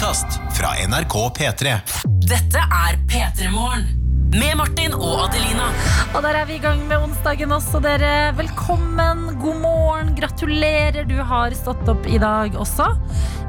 [0.00, 1.72] podkast fra NRK P3.
[2.24, 3.82] Dette er P3 Morgen.
[4.32, 5.66] Med Martin og Adelina.
[6.14, 8.30] Og der er vi i gang med onsdagen også, dere.
[8.38, 11.04] Velkommen, god morgen, gratulerer.
[11.04, 12.88] Du har stått opp i dag også.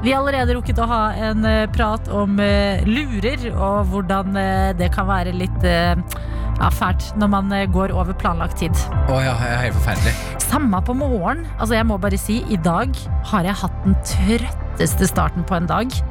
[0.03, 4.75] Vi har allerede rukket å ha en eh, prat om eh, lurer, og hvordan eh,
[4.75, 8.75] det kan være litt ja, fælt når man går over planlagt tid.
[9.07, 10.17] Å ja, det er helt forferdelig.
[10.51, 11.47] Samme på morgen.
[11.61, 12.91] Altså, jeg må bare si, i dag
[13.31, 16.01] har jeg hatt den trøtteste starten på en dag.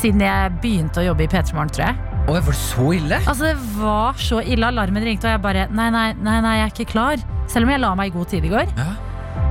[0.00, 2.12] Siden jeg begynte å jobbe i P3 Morgen, tror jeg.
[2.22, 3.18] Oi, var det så ille?
[3.26, 4.66] Altså Det var så ille.
[4.68, 7.24] Alarmen ringte, og jeg bare Nei, nei, nei, nei jeg er ikke klar.
[7.50, 8.72] Selv om jeg la meg i god tid i går.
[8.78, 8.92] Ja.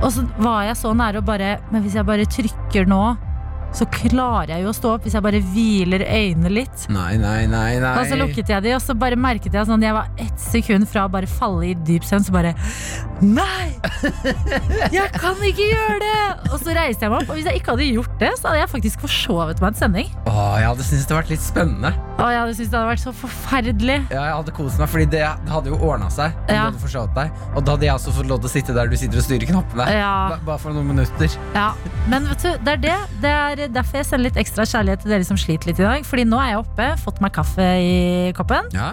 [0.02, 3.02] Og så var jeg så nære å bare Men hvis jeg bare trykker nå,
[3.76, 5.06] så klarer jeg jo å stå opp.
[5.06, 6.86] Hvis jeg bare hviler øynene litt.
[6.92, 7.92] Nei, nei, nei, nei.
[8.00, 10.88] Og så lukket jeg de, og så bare merket jeg sånn Jeg var ett sekund
[10.90, 12.54] fra å bare falle i dyp søvn, så bare
[13.22, 13.72] Nei!
[14.92, 16.22] Jeg kan ikke gjøre det!
[16.50, 18.62] Og så reiste jeg meg opp, og hvis jeg ikke hadde gjort det, så hadde
[18.62, 20.10] jeg faktisk forsovet meg en sending.
[20.26, 21.92] Å, jeg hadde syntes det hadde vært litt spennende.
[22.18, 23.98] Åh, jeg hadde syntes det hadde vært så forferdelig.
[24.12, 26.34] Ja, jeg hadde kost meg, fordi det, hadde jo ordna seg.
[26.46, 26.66] Ja.
[26.66, 28.90] du hadde forsovet deg Og da hadde jeg også fått lov til å sitte der
[28.90, 29.86] du sitter og styrer knappene.
[29.94, 30.12] Ja.
[30.46, 31.38] Bare for noen minutter.
[31.56, 31.68] Ja,
[32.10, 32.98] men vet du, det er det.
[33.22, 36.04] Det er derfor jeg sender litt ekstra kjærlighet til dere som sliter litt i dag.
[36.08, 38.92] Fordi nå er jeg oppe, fått meg kaffe i koppen, Ja.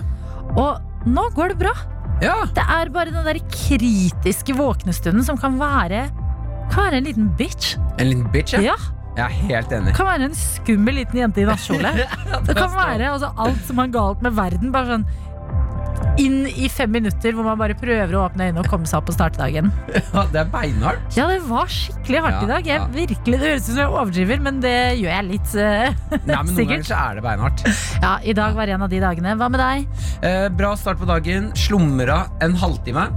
[0.56, 1.73] og nå går det bra.
[2.22, 2.36] ja.
[2.53, 6.09] Det er bare den der kritiske våknestunden som kan være
[6.70, 7.78] kan være en liten bitch.
[7.97, 8.62] En liten bitch, ja.
[8.62, 8.75] Ja,
[9.17, 9.94] Jeg er helt enig.
[9.97, 11.90] Kan være en skummel liten jente i nattkjole.
[12.45, 14.72] Det kan være altså, alt som er galt med verden.
[14.72, 15.06] Bare sånn
[16.19, 19.09] inn i fem minutter hvor man bare prøver å åpne øynene og komme seg opp
[19.11, 19.69] og starte dagen.
[19.95, 21.16] Ja, det er beinhardt.
[21.16, 22.67] Ja, det var skikkelig hardt Ja, i dag.
[22.67, 22.88] Jeg, ja.
[22.97, 25.55] virkelig, Det høres ut som jeg overdriver, men det gjør jeg litt.
[25.55, 27.63] Uh, Nei, men Noen ganger så er det beinhardt.
[28.03, 29.38] Ja, I dag var en av de dagene.
[29.39, 29.88] Hva med deg?
[30.27, 31.52] Eh, bra start på dagen.
[31.55, 33.07] Slumra en halvtime.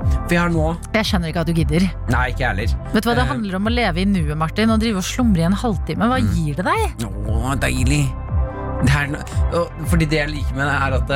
[0.00, 0.62] For jeg har nå
[0.96, 1.84] Jeg skjønner ikke at du gidder.
[2.12, 2.76] Nei, ikke jeg heller.
[2.94, 3.30] Vet du hva Det Eh.
[3.34, 4.70] handler om å leve i nuet, Martin.
[4.72, 6.08] Og drive og slumre i en halvtime.
[6.08, 6.30] Hva Mm.
[6.36, 7.08] gir det deg?
[7.28, 8.04] Å, deilig.
[8.80, 11.10] Det er, fordi det jeg liker med det, er at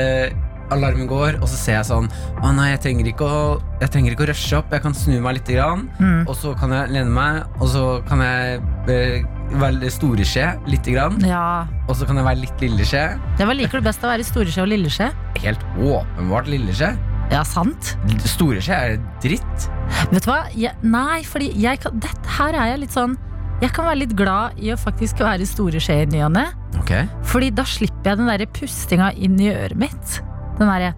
[0.00, 0.30] eh,
[0.70, 2.08] alarmen går, og så ser jeg sånn
[2.42, 3.40] Å nei, jeg trenger ikke å,
[3.80, 4.70] jeg trenger ikke å rushe opp.
[4.72, 6.24] Jeg kan snu meg litt, grann, Mm.
[6.28, 9.24] og så kan jeg lene meg, og så kan jeg eh,
[9.60, 13.04] være store skje lite grann, Ja, og så kan jeg være litt lille skje.
[13.40, 15.10] Hva liker du best av å være storeskje og lilleskje?
[15.42, 16.92] Helt åpenbart lille skje.
[17.30, 17.92] Ja, sant.
[18.26, 19.66] Store skje er dritt.
[20.10, 20.40] Vet du hva?
[20.54, 23.16] Jeg, nei, fordi jeg kan, dette her er jeg litt sånn
[23.60, 26.46] Jeg kan være litt glad i å faktisk være store skje i ny og ne.
[26.80, 27.04] Okay.
[27.28, 30.14] Fordi da slipper jeg den derre pustinga inn i øret mitt.
[30.60, 30.94] Den derre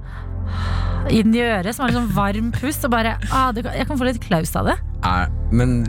[1.10, 2.84] inn i øret, som er en sånn varm pust.
[2.86, 4.76] Og bare, ah, det, jeg kan få litt klaus av det.
[5.08, 5.80] Er, men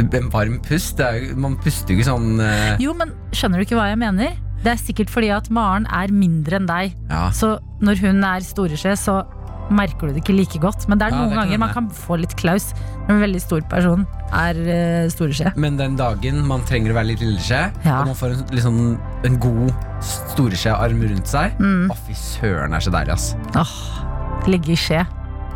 [0.00, 2.78] en varm pust er, Man puster jo ikke sånn uh...
[2.82, 4.38] Jo, men skjønner du ikke hva jeg mener?
[4.60, 6.96] Det er sikkert fordi at Maren er mindre enn deg.
[7.10, 7.28] Ja.
[7.34, 9.20] Så når hun er storesjef, så
[9.70, 10.88] merker du det ikke like godt.
[10.90, 12.72] Men det er Ja, noen det ganger man kan få litt klaus
[13.06, 15.52] når en veldig stor person er uh, storeskje.
[15.56, 18.00] Men den dagen man trenger å være litt lilleskje, Ja.
[18.00, 18.80] og man får en, liksom,
[19.26, 19.72] en god
[20.04, 21.88] storeskjearm rundt seg Mm.
[21.90, 23.34] Å, fy søren, det er så deilig, ass.
[23.58, 23.74] Åh,
[24.48, 25.02] ligge i skje.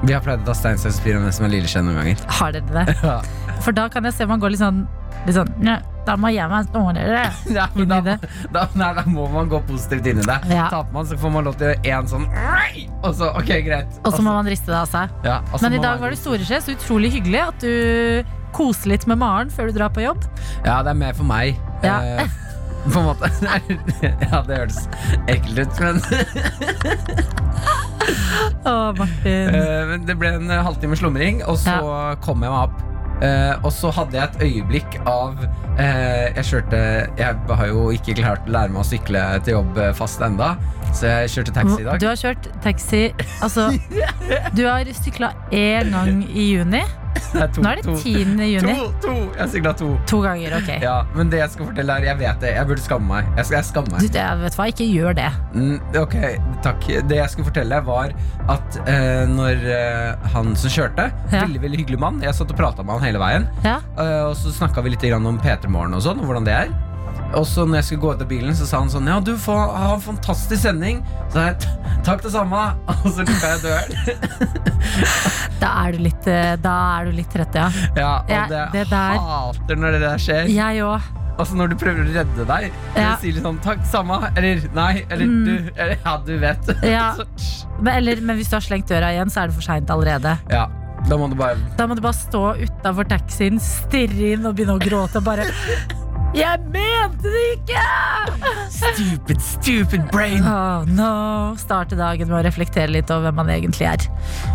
[0.04, 2.24] Vi har pleid å ta stein, saks, papir om hvem som er lilleskje noen ganger.
[2.40, 2.96] Har dere det?
[3.04, 3.20] Ja.
[3.64, 4.82] For da kan jeg se man går litt sånn,
[5.24, 7.24] litt sånn «Nja, Da må jeg være snorere.
[7.56, 8.16] Ja, men da,
[8.52, 10.38] da, nei, da må man gå positivt inn i det.
[10.52, 10.68] Ja.
[10.72, 12.26] Taper man, så får man lov til én sånn
[13.04, 13.98] Og så, ok, greit.
[14.04, 15.12] Og så må man riste det av seg.
[15.26, 19.18] ja, Men i dag var det storeskje, så utrolig hyggelig at du koser litt med
[19.18, 20.22] Maren før du drar på jobb.
[20.64, 21.58] Ja, det er mer for meg.
[21.82, 21.98] Ja.
[22.22, 22.40] Eh,
[22.84, 23.30] på en måte.
[24.30, 24.84] ja, det hørtes
[25.32, 26.00] ekkelt ut, men
[28.64, 29.54] Å, Martin.
[29.56, 31.78] Eh, men det ble en halvtime slumring, og så
[32.24, 32.93] kom jeg meg opp.
[33.22, 36.80] Eh, og så hadde jeg et øyeblikk av uh, Jeg kjørte
[37.14, 40.56] Jeg har jo ikke klart å lære meg å sykle til jobb eh, fast enda
[40.94, 41.96] så jeg kjørte taxi i dag.
[41.98, 43.00] Du har kjørt taxi
[43.42, 43.64] Altså,
[44.56, 46.84] du har sykla én gang i juni.
[47.34, 48.34] To, Nå er det 10.
[48.46, 48.74] juni.
[48.78, 49.14] To, to!
[49.38, 49.88] Jeg sykla to.
[50.10, 50.70] To ganger, ok.
[50.82, 53.28] Ja, men det jeg skal fortelle er Jeg vet det, jeg burde skamme meg.
[53.38, 55.28] Jeg skal jeg skamme Du, jeg vet hva, ikke gjør det.
[55.54, 56.16] Mm, ok,
[56.66, 56.88] takk.
[57.10, 58.14] Det jeg skulle fortelle, var
[58.54, 61.44] at uh, når uh, han som kjørte Ja.
[61.44, 62.22] Veldig veldig hyggelig mann.
[62.24, 63.48] Jeg satt og prata med han hele veien.
[63.66, 63.78] Ja.
[63.98, 66.58] Uh, og så snakka vi litt grann om P3 Morgen og sånn, og hvordan det
[66.64, 66.74] er.
[67.38, 69.32] Og så når jeg skulle gå ut av bilen, så sa han sånn Ja, du
[69.40, 71.00] får ha en fantastisk sending.
[71.28, 72.62] Så sa jeg takk det samme.
[73.04, 73.90] Og så lukka jeg døren.
[75.64, 77.68] Da er du litt, eh, da er du litt trett, ja.
[77.96, 80.50] Ja, og jeg, det, det der- hater når det der skjer.
[80.52, 81.06] Jeg òg.
[81.40, 82.66] Altså når du prøver å redde deg.
[82.94, 83.14] Ja.
[83.16, 84.18] Du sier litt sånn takk samme.
[84.36, 85.04] Eller nei.
[85.08, 85.44] Eller Mm.
[85.46, 85.70] du.
[85.80, 86.68] Eller ja, du vet.
[86.94, 87.06] Ja.
[87.80, 90.36] Men, eller- men hvis du har slengt døra igjen, så er det for seint allerede.
[90.52, 90.66] ja.
[91.04, 94.78] Da må du bare Da må du bare stå utafor taxien, stirre inn og begynne
[94.78, 95.18] å gråte.
[95.20, 95.44] og Bare
[96.34, 97.82] Jeg mente det ikke!
[98.74, 100.42] Stupid, stupid brain.
[100.42, 101.54] Oh, no.
[101.60, 104.02] Starte dagen med å reflektere litt over hvem man egentlig er.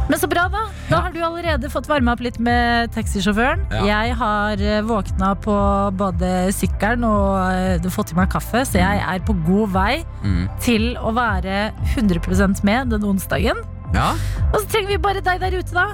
[0.09, 0.65] Men så bra, da.
[0.89, 3.63] Da har du allerede fått varma opp litt med taxisjåføren.
[3.71, 3.85] Ja.
[3.87, 5.55] Jeg har eh, våkna på
[5.99, 10.49] både sykkelen og eh, fått i meg kaffe, så jeg er på god vei Mm.
[10.59, 13.61] til å være 100% med den onsdagen.
[13.95, 14.09] Ja.
[14.51, 15.85] Og så trenger vi bare deg der ute, da.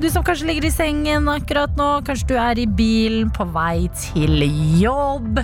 [0.00, 1.88] Du som kanskje ligger i sengen akkurat nå.
[2.06, 4.42] Kanskje du er i bilen på vei til
[4.80, 5.38] jobb.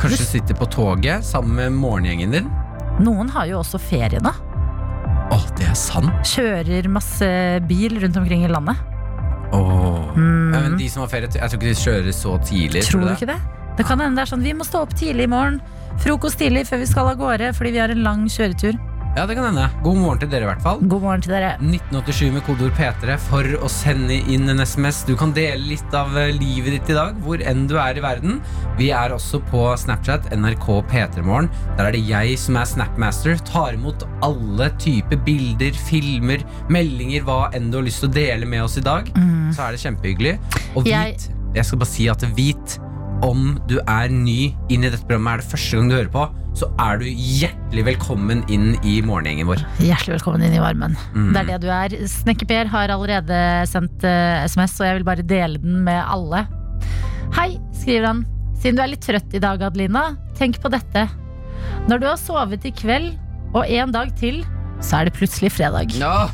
[0.00, 2.50] Kanskje du sitter på toget sammen med morgengjengen din.
[3.02, 4.32] Noen har jo også ferie nå.
[5.32, 6.12] Å, det er sant.
[6.28, 7.28] Kjører masse
[7.68, 8.76] bil rundt omkring i landet.
[9.54, 10.12] Åh.
[10.18, 10.52] Mm.
[10.52, 12.84] Ja, men de som har ferie, jeg tror ikke de kjører så tidlig.
[12.86, 13.40] Tror du ikke det?
[13.74, 15.62] Det kan hende det er sånn Vi må stå opp tidlig i morgen.
[16.04, 18.76] Frokost tidlig før vi skal av gårde fordi vi har en lang kjøretur.
[19.16, 19.68] Ja, det kan hende.
[19.84, 20.80] God morgen til dere, i hvert fall.
[20.90, 21.52] God morgen til dere.
[21.62, 25.04] 1987 med kodeord P3 for å sende inn en SMS.
[25.06, 28.02] Du kan dele litt av eh, livet ditt i dag, hvor enn du er i
[28.02, 28.40] verden.
[28.74, 31.46] Vi er også på Snapchat, NRK P3morgen.
[31.78, 33.38] Der er det jeg som er Snapmaster.
[33.46, 36.42] Tar imot alle typer bilder, filmer,
[36.74, 39.12] meldinger, hva enn du har lyst til å dele med oss i dag.
[39.54, 40.34] Så er det kjempehyggelig.
[40.74, 42.80] Og Jeg- jeg skal bare si at vit
[43.22, 46.24] om du er ny inn i dette programmet, er det første gang du hører på,
[46.54, 49.64] så er du hjertelig velkommen inn i morgengjengen vår.
[49.82, 50.94] Hjertelig velkommen inn i varmen.
[51.14, 51.32] Mm.
[51.34, 51.96] Det er det du er.
[52.10, 53.40] Snekker-Per har allerede
[53.70, 56.44] sendt uh, SMS, og jeg vil bare dele den med alle.
[57.34, 58.22] Hei, skriver han.
[58.62, 60.06] Siden du er litt trøtt i dag, Adelina,
[60.38, 61.08] tenk på dette.
[61.90, 63.12] Når du har sovet i kveld
[63.54, 64.44] og en dag til,
[64.80, 65.94] så er det plutselig fredag.
[65.98, 66.28] Ja.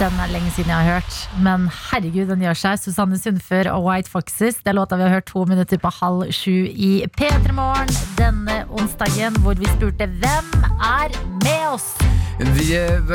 [0.00, 2.78] Den er lenge siden jeg har hørt, men herregud, den gjør seg.
[2.80, 4.62] Susanne Sundfør og White Foxes.
[4.64, 8.62] Det er låta vi har hørt to minutter på halv sju i P3 Morgen denne
[8.72, 10.48] onsdagen, hvor vi spurte hvem
[10.80, 11.12] er
[11.44, 11.90] med oss?
[12.40, 13.00] Vi eh,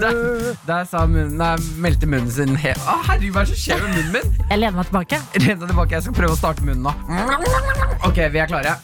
[0.00, 3.60] der, der sa munnen Nei, meldte munnen sin he Å, herregud, hva er det som
[3.62, 4.26] skjer med munnen min?
[4.48, 5.20] Jeg lener meg tilbake.
[5.38, 6.92] Deg tilbake, jeg skal prøve å starte munnen nå.
[8.08, 8.74] Ok, vi er klare.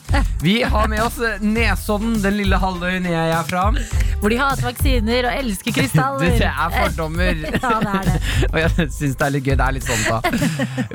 [0.45, 3.67] Vi har med oss eh, Nesodden, den lille halvøyen jeg er fra.
[4.21, 6.37] Hvor de hater vaksiner og elsker krystaller.
[6.39, 7.43] Det er fordommer.
[7.65, 8.19] Ja, det er det.
[8.51, 9.55] Og jeg syns det er litt gøy.
[9.59, 10.19] Det er litt sånn, da.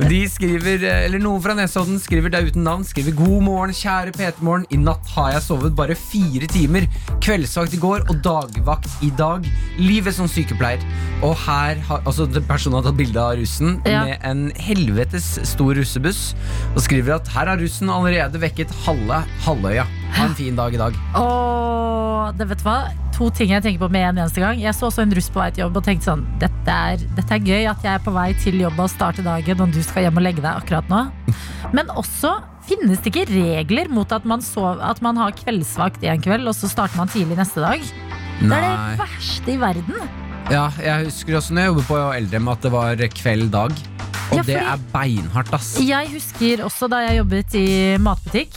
[0.09, 2.85] De skriver, eh, eller Noen fra Nesodden skriver det uten navn.
[2.87, 4.67] Skriver God morgen, kjære PT-morgen.
[4.73, 6.78] I natt har jeg sovet bare fire timer.
[7.23, 9.45] Kveldsvakt i går og dagvakt i dag.
[9.79, 10.83] Livet som sykepleier.
[11.25, 14.05] Og her har altså, personen har tatt bilde av russen Ja.
[14.05, 16.33] med en helvetes stor russebuss.
[16.75, 19.85] Og skriver at her har russen allerede vekket halve halvøya.
[20.15, 20.95] Ha en fin dag i dag.
[21.15, 22.79] Åh, det vet du hva?
[23.19, 24.59] To ting jeg tenker på med en eneste gang.
[24.61, 27.35] Jeg så også en russ på vei til jobb og tenkte sånn dette er, dette
[27.35, 30.05] er gøy at jeg er på vei til jobb og starter dagen, og du skal
[30.07, 31.01] hjem og legge deg akkurat nå.
[31.75, 32.31] Men også
[32.69, 36.55] finnes det ikke regler mot at man, sov, at man har kveldsvakt en kveld, og
[36.57, 37.83] så starter man tidlig neste dag.
[38.39, 40.01] Det er det verste i verden.
[40.49, 43.73] Ja, jeg husker også når jeg jobbet på Eldrem at det var kveld-dag.
[44.29, 45.71] Og Ja, det er beinhardt, ass.
[45.81, 47.67] Jeg husker også da jeg jobbet i
[48.01, 48.53] matbutikk,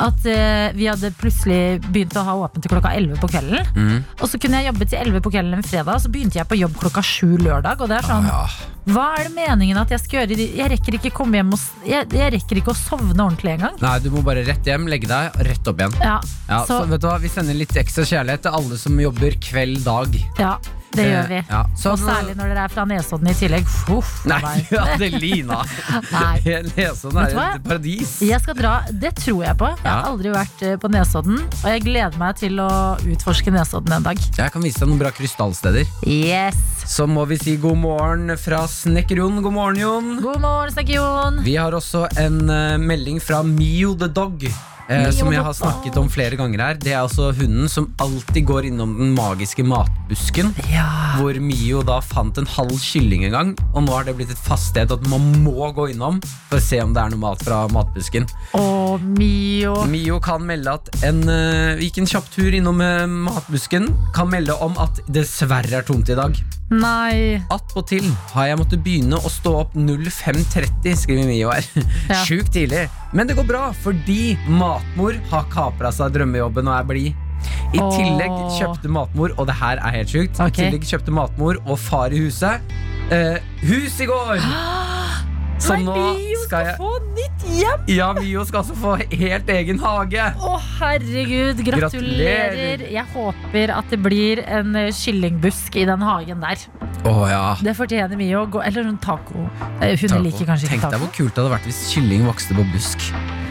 [0.00, 3.66] at uh, vi hadde plutselig begynt å ha åpent til klokka 11 på kvelden.
[3.76, 4.04] Mm.
[4.20, 6.48] Og så kunne jeg jobbe til 11 på kvelden en fredag, og så begynte jeg
[6.50, 7.80] på jobb klokka 7 lørdag.
[7.80, 8.42] Og det er sånn, Ja.
[8.90, 10.38] hva er det meningen at jeg skal gjøre?
[10.56, 13.76] Jeg rekker ikke komme hjem og jeg, jeg rekker ikke å sovne ordentlig engang.
[13.82, 15.96] Nei, du må bare rett hjem, legge deg, rett opp igjen.
[16.00, 16.18] Ja,
[16.50, 19.36] Ja, så, så, vet du hva, Vi sender litt ekstra kjærlighet til alle som jobber
[19.40, 20.16] kveld-dag.
[20.40, 20.56] ja,
[20.90, 21.36] det gjør vi.
[21.38, 21.60] Eh, ja.
[21.78, 23.68] Så- Og særlig når dere er fra Nesodden i tillegg.
[23.94, 24.66] Uff, Nei.
[24.82, 25.60] Adelina!
[26.76, 28.16] Nesodden er et paradis.
[28.26, 29.69] Jeg skal dra, Det tror jeg på.
[29.78, 31.38] Jeg har aldri vært eh, på Nesodden.
[31.40, 34.18] Og jeg gleder meg til å utforske Nesodden en dag.
[34.18, 35.88] Jeg kan vise deg noen bra krystallsteder.
[36.08, 36.58] Yes!
[36.90, 39.38] Så må vi si god morgen fra Snekker-Jon.
[39.44, 40.10] God morgen, Jon.
[40.24, 41.42] God morgen, Snekker-Jon.
[41.46, 44.48] Vi har også en eh, melding fra Mio the Dog.
[44.90, 46.78] Eh, som jeg har snakket om flere ganger her.
[46.80, 50.52] Det er altså hunden som alltid går innom den magiske matbusken.
[50.72, 50.86] Ja.
[51.18, 53.54] Hvor Mio da fant en halv kylling en gang.
[53.74, 56.20] Og nå har det blitt et fast sted at man må gå innom
[56.50, 58.28] for å se om det er noe mat fra matbusken.
[58.58, 59.76] Åh, Mio.
[59.90, 63.90] Mio kan melde at en uh, gikk en kjapp tur innom uh, matbusken.
[64.16, 66.38] Kan melde om at dessverre er tomt i dag.
[66.70, 67.40] Nei.
[67.50, 71.66] Attpåtil har jeg måttet begynne å stå opp 05.30, skriver Mio her.
[72.10, 72.20] Ja.
[72.26, 72.86] Sjukt tidlig.
[73.14, 77.26] Men det går bra, fordi matmor har kapra seg drømmejobben og er blid.
[77.74, 77.90] I Åh.
[77.96, 80.50] tillegg kjøpte matmor, og det her er helt sjukt, okay.
[80.50, 82.74] I tillegg kjøpte matmor og far i huset
[83.10, 84.38] eh, hus i går!
[85.60, 87.82] Så Nei, Mio skal skal jeg få nytt hjem!
[87.92, 90.22] Ja, Mio skal altså få helt egen hage.
[90.40, 91.60] Å, herregud.
[91.66, 92.54] Gratulerer.
[92.56, 92.84] Gratulerer.
[92.96, 96.64] Jeg håper at det blir en kyllingbusk i den hagen der.
[97.08, 97.42] Oh, ja.
[97.60, 98.46] Det fortjener Mio.
[98.64, 99.46] Eller en taco.
[99.80, 100.22] Eh, Hun Taco.
[100.24, 100.88] liker kanskje ikke taco.
[100.88, 103.06] Tenk deg hvor kult det hadde vært hvis kylling vokste på busk.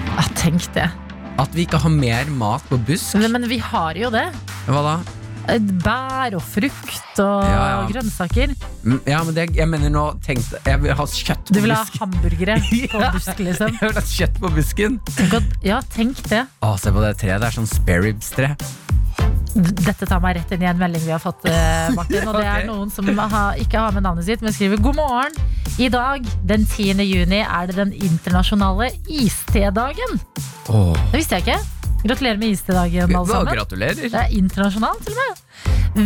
[0.09, 0.89] Ja, tenk det.
[1.39, 3.15] At vi ikke har mer mat på busk.
[3.21, 4.25] Men, men vi har jo det.
[4.67, 4.97] Hva da?
[5.83, 7.79] Bær og frukt og Ja, ja.
[7.89, 8.53] grønnsaker.
[8.83, 11.55] Mm, Ja, men det, jeg mener nå tenk, Jeg vil ha kjøtt på busken.
[11.55, 12.59] Du vil ha hamburgere
[12.93, 13.73] på busken busk, liksom.
[13.81, 14.99] Jeg vil ha kjøtt på busken.
[15.15, 16.45] Tenk ja, tenk det.
[16.61, 17.41] Å, se på det treet.
[17.41, 18.53] Det er sånn spareribs-tre.
[19.59, 22.27] Dette tar meg rett inn i en melding vi har fått, eh, Martin.
[22.29, 25.35] Og det er noen som har, ikke har med navnet sitt, men skriver god morgen.
[25.79, 27.01] I dag, den 10.
[27.07, 30.19] juni, er det den internasjonale istedagen.
[30.69, 30.93] Åh.
[31.11, 31.59] Det visste jeg ikke.
[32.03, 33.53] Gratulerer med istedagen, alle sammen.
[33.53, 33.95] gratulerer.
[34.09, 35.45] Det er internasjonalt, til og med.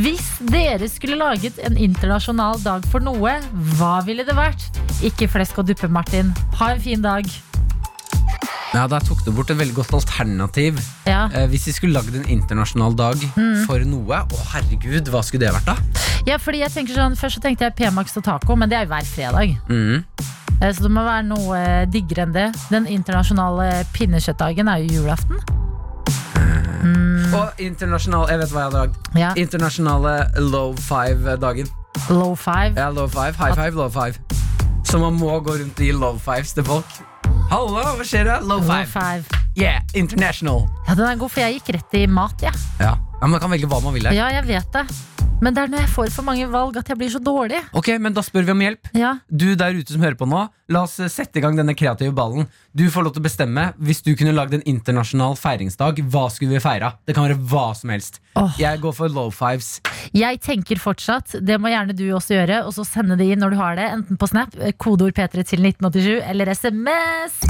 [0.04, 3.36] Hvis dere skulle laget en internasjonal dag for noe,
[3.78, 4.64] hva ville det vært?
[5.06, 6.32] Ikke flesk og duppe, Martin.
[6.60, 7.28] Ha en fin dag.
[8.74, 10.80] Ja, Da tok du bort et veldig godt alternativ.
[11.06, 13.66] Ja, Eh, hvis vi skulle lagd en internasjonal dag Mm.
[13.68, 15.76] for noe, å herregud, hva skulle det vært da?
[16.26, 18.86] ja fordi jeg tenker sånn Først så tenkte jeg P-Max og taco, men det er
[18.86, 19.58] jo hver fredag.
[19.70, 20.04] Mm.
[20.62, 22.56] Eh, Så det må være noe eh, diggere enn det.
[22.72, 25.38] Den internasjonale pinnekjøttdagen er jo julaften.
[26.84, 28.98] Og internasjonal Jeg vet hva jeg har lagd.
[29.18, 30.14] Ja, Internasjonale
[30.52, 31.70] low five-dagen.
[32.10, 32.74] Low five.
[32.76, 33.36] Ja, low five.
[33.40, 34.20] High five, low five.
[34.84, 37.00] Så man må gå rundt i low fives til folk.
[37.54, 38.40] Hallo, hva skjer da?
[38.42, 38.90] Low Low five.
[38.92, 39.42] five.
[39.58, 40.66] Yeah, international.
[40.88, 42.54] Ja, den er god, for jeg gikk rett i mat, jeg.
[42.82, 42.96] Ja.
[42.98, 44.16] ja, Man kan velge hva man vil her.
[44.18, 44.88] Ja, jeg vet det.
[45.44, 47.60] Men det er når jeg får for mange valg at jeg blir så dårlig.
[47.76, 48.90] Ok, men da spør vi om hjelp.
[48.96, 52.14] Ja, Du der ute som hører på nå, la oss sette i gang denne kreative
[52.16, 52.48] ballen.
[52.74, 53.64] Du får lov til å bestemme.
[53.86, 56.96] Hvis du kunne lagd en internasjonal feiringsdag, hva skulle vi feira?
[57.06, 58.18] Det kan være hva som helst.
[58.34, 58.50] Oh.
[58.58, 59.76] Jeg går for low fives.
[60.10, 63.54] Jeg tenker fortsatt, det må gjerne du også gjøre, og så sende det inn når
[63.54, 67.44] du har det, enten på Snap, kodeord P3 til 1987, eller SMS.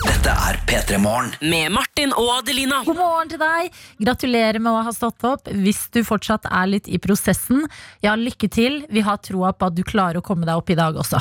[0.00, 1.32] Dette er P3 Morgen.
[1.42, 2.78] Med Martin og Adelina.
[2.86, 3.74] God morgen til deg!
[4.00, 5.50] Gratulerer med å ha stått opp.
[5.50, 7.64] Hvis du fortsatt er litt i prosessen,
[8.04, 8.78] ja, lykke til.
[8.92, 11.20] Vi har troa på at du klarer å komme deg opp i dag også.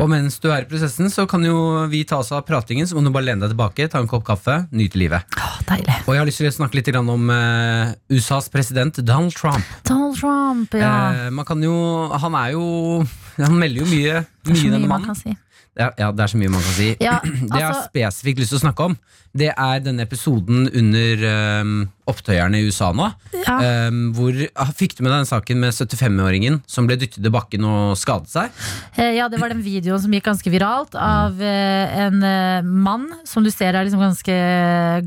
[0.00, 2.87] Og mens du er i prosessen, så kan jo vi ta oss av pratingen.
[2.88, 5.26] Så må du bare lene deg tilbake, ta en kopp kaffe, nyte livet.
[5.36, 5.96] Åh, deilig.
[6.06, 9.64] Og jeg har lyst til å snakke litt om eh, USAs president Donald Trump.
[9.88, 10.94] Donald Trump, ja.
[11.26, 11.74] Eh, man kan jo
[12.16, 12.64] Han er jo
[13.36, 15.12] Han melder jo mye, mye denne mannen.
[15.12, 15.36] kan si.
[15.78, 16.88] Ja, ja, det er så mye man kan si.
[17.04, 18.96] Ja, Det jeg har altså, spesifikt lyst til å snakke om,
[19.38, 21.22] det er denne episoden under
[21.62, 21.76] um,
[22.08, 23.10] opptøyerne i USA nå.
[23.36, 23.56] ja.
[23.88, 27.32] Um, hvor, ah, fikk du med deg den saken med 75-åringen som ble dyttet i
[27.32, 28.54] bakken og skadet seg?
[28.96, 33.08] Eh, ja, det var den videoen som gikk ganske viralt av eh, en eh, mann
[33.28, 34.38] som du ser er liksom ganske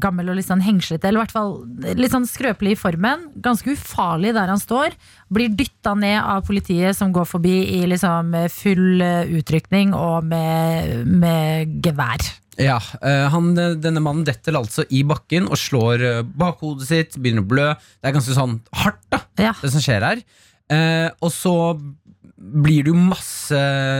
[0.01, 1.55] gammel og litt sånn hengslete, eller i hvert fall
[1.99, 3.29] litt sånn skrøpelig i formen.
[3.43, 4.95] Ganske ufarlig der han står.
[5.31, 11.81] Blir dytta ned av politiet som går forbi i liksom full utrykning og med, med
[11.85, 12.31] gevær.
[12.59, 17.45] Ja, eh, han, Denne mannen detter altså i bakken og slår eh, bakhodet sitt, begynner
[17.45, 17.67] å blø.
[18.01, 19.53] Det er ganske sånn hardt, da, Ja.
[19.61, 20.23] det som skjer her.
[20.71, 21.55] Eh, og så
[22.41, 23.57] blir det jo masse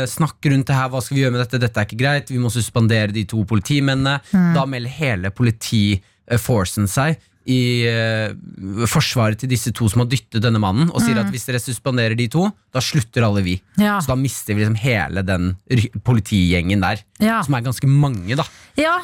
[0.10, 0.90] snakk rundt det her.
[0.90, 1.60] Hva skal vi gjøre med dette?
[1.62, 2.32] Dette er ikke greit.
[2.34, 4.18] Vi må suspendere de to politimennene.
[4.56, 10.60] Da melder hele politiforcen seg i uh, forsvaret til disse to som har dyttet denne
[10.62, 13.56] mannen, og sier at hvis dere suspenderer de to, da slutter alle vi.
[13.82, 13.98] Ja.
[14.04, 15.56] Så da mister vi liksom hele den
[16.06, 17.42] politigjengen der, Ja.
[17.44, 18.46] som er ganske mange, da.
[18.78, 19.00] ja.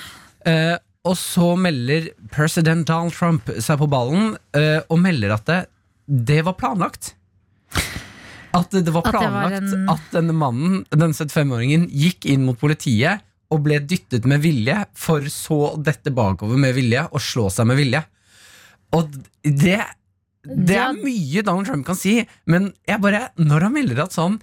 [0.47, 0.77] Uh,
[1.07, 5.59] og så melder president Donald Trump seg på ballen uh, og melder at det,
[6.07, 7.13] det var planlagt.
[8.57, 12.57] At det var At var planlagt en- at denne mannen, den 75-åringen, gikk inn mot
[12.59, 17.67] politiet og ble dyttet med vilje, for så dette bakover med vilje og slå seg
[17.69, 18.01] med vilje.
[18.95, 19.09] Og
[19.43, 19.81] det
[20.47, 24.37] Det er mye Donald Trump kan si, men jeg bare Når han melder at sånn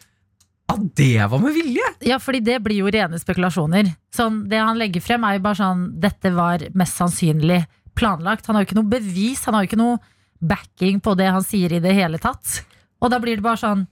[0.68, 1.86] At det var med vilje!
[2.04, 3.90] Ja, fordi det blir jo rene spekulasjoner.
[4.14, 7.62] Sånn, det han legger frem er jo bare sånn Dette var mest sannsynlig
[7.94, 8.46] planlagt.
[8.48, 10.00] Han har jo ikke noe bevis, han har jo ikke noe
[10.44, 12.64] backing på det han sier i det hele tatt.
[13.00, 13.84] Og da blir det bare sånn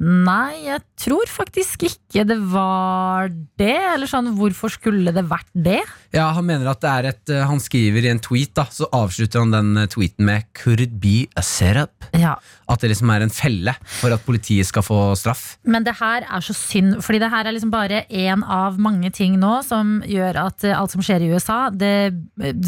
[0.00, 3.28] Nei, jeg tror faktisk ikke det var
[3.60, 3.76] det.
[3.92, 5.82] Eller sånn, hvorfor skulle det vært det?
[6.16, 8.88] Ja, Han mener at det er et eh, Han skriver i en tweet, da så
[8.96, 13.12] avslutter han den eh, tweeten med 'Could it be a setup?' Ja, At det liksom
[13.12, 15.58] er en felle for at politiet skal få straff.
[15.64, 19.12] Men det her er så synd, fordi det her er liksom bare én av mange
[19.12, 22.14] ting nå som gjør at eh, alt som skjer i USA, det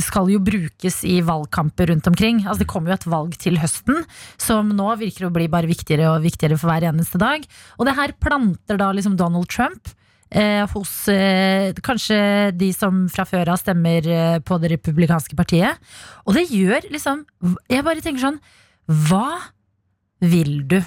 [0.04, 2.44] skal jo brukes i valgkamper rundt omkring.
[2.44, 4.04] Altså Det kommer jo et valg til høsten,
[4.36, 7.46] som nå virker å bli bare viktigere og viktigere for hver eneste dag.
[7.78, 9.94] Og det her planter da liksom Donald Trump.
[10.32, 12.16] Eh, hos eh, kanskje
[12.56, 15.76] de som fra før av stemmer eh, på det republikanske partiet.
[16.24, 17.26] Og det gjør liksom
[17.68, 18.38] Jeg bare tenker sånn
[18.88, 19.42] Hva
[20.24, 20.78] vil du?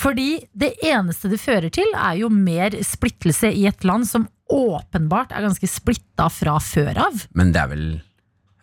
[0.00, 5.34] Fordi det eneste det fører til, er jo mer splittelse i et land som åpenbart
[5.36, 7.26] er ganske splitta fra før av.
[7.36, 7.84] Men det er vel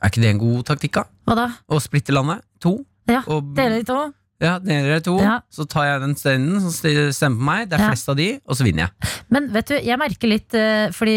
[0.01, 1.05] Er ikke det en god taktikk, da?
[1.27, 1.47] Hva da?
[1.71, 2.43] Å splitte landet?
[2.65, 2.77] To?
[3.07, 4.09] Ja, Og dele i to?
[4.39, 5.15] Ja, dere er to.
[5.17, 5.39] Ja.
[5.49, 7.69] Så tar jeg den steinen som stemmer på meg.
[7.71, 7.87] Det er Ja.
[7.89, 9.11] flest av de, og så vinner jeg.
[9.33, 11.15] Men vet du, jeg merker litt eh, Fordi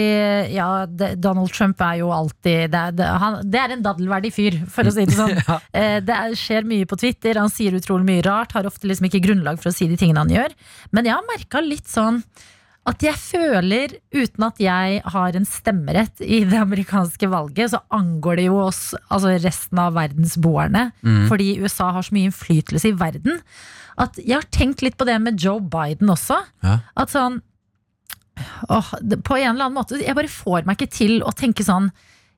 [0.55, 0.87] ja,
[1.21, 4.95] Donald Trump er jo alltid Det er, han, det er en daddelverdig fyr, for å
[4.95, 5.37] si det sånn.
[5.49, 5.59] Ja.
[5.77, 9.07] Eh, Det er, skjer mye på Twitter, han sier utrolig mye rart, har ofte liksom
[9.11, 10.57] ikke grunnlag for å si de tingene han gjør.
[10.97, 12.23] Men jeg har merka litt sånn
[12.89, 18.41] at jeg føler, uten at jeg har en stemmerett i det amerikanske valget, så angår
[18.41, 20.87] det jo oss, altså resten av verdensboerne,
[21.29, 23.43] fordi USA har så mye innflytelse i verden,
[24.01, 26.39] at jeg har tenkt litt på det med Joe Biden også.
[26.65, 26.79] Ja.
[26.97, 27.43] At sånn
[28.73, 28.95] åh,
[29.27, 31.91] På en eller annen måte Jeg bare får meg ikke til å tenke sånn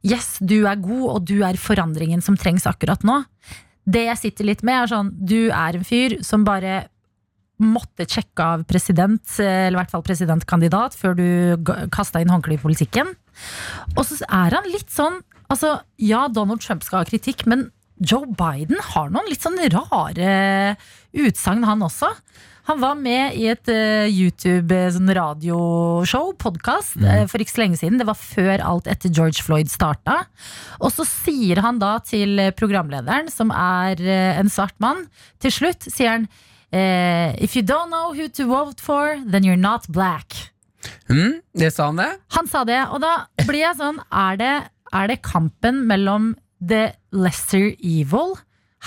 [0.02, 3.20] Yes, du er god, og du er forandringen som trengs akkurat nå.
[3.86, 6.88] Det jeg sitter litt med, er sånn Du er en fyr som bare
[7.64, 11.26] måtte sjekke av president, eller i hvert fall presidentkandidat, før du
[11.94, 13.12] kasta inn håndkleet i politikken.
[13.96, 17.66] Og så er han litt sånn Altså, ja, Donald Trump skal ha kritikk, men
[18.00, 20.78] Joe Biden har noen litt sånn rare
[21.12, 22.08] utsagn, han også.
[22.70, 27.26] Han var med i et uh, YouTube-radioshow, sånn podkast, mm.
[27.30, 27.98] for ikke så lenge siden.
[27.98, 30.26] Det var før alt etter George Floyd starta.
[30.78, 35.06] Og så sier han da til eh, programlederen, som er uh, en svart mann,
[35.42, 36.28] til slutt sier han
[36.72, 40.52] eh, If you don't know who to vote for, then you're not black.
[41.08, 42.10] Mm, det sa han det?
[42.34, 44.54] Han sa det, og da blir jeg sånn Er det,
[44.90, 48.34] er det kampen mellom the lesser evil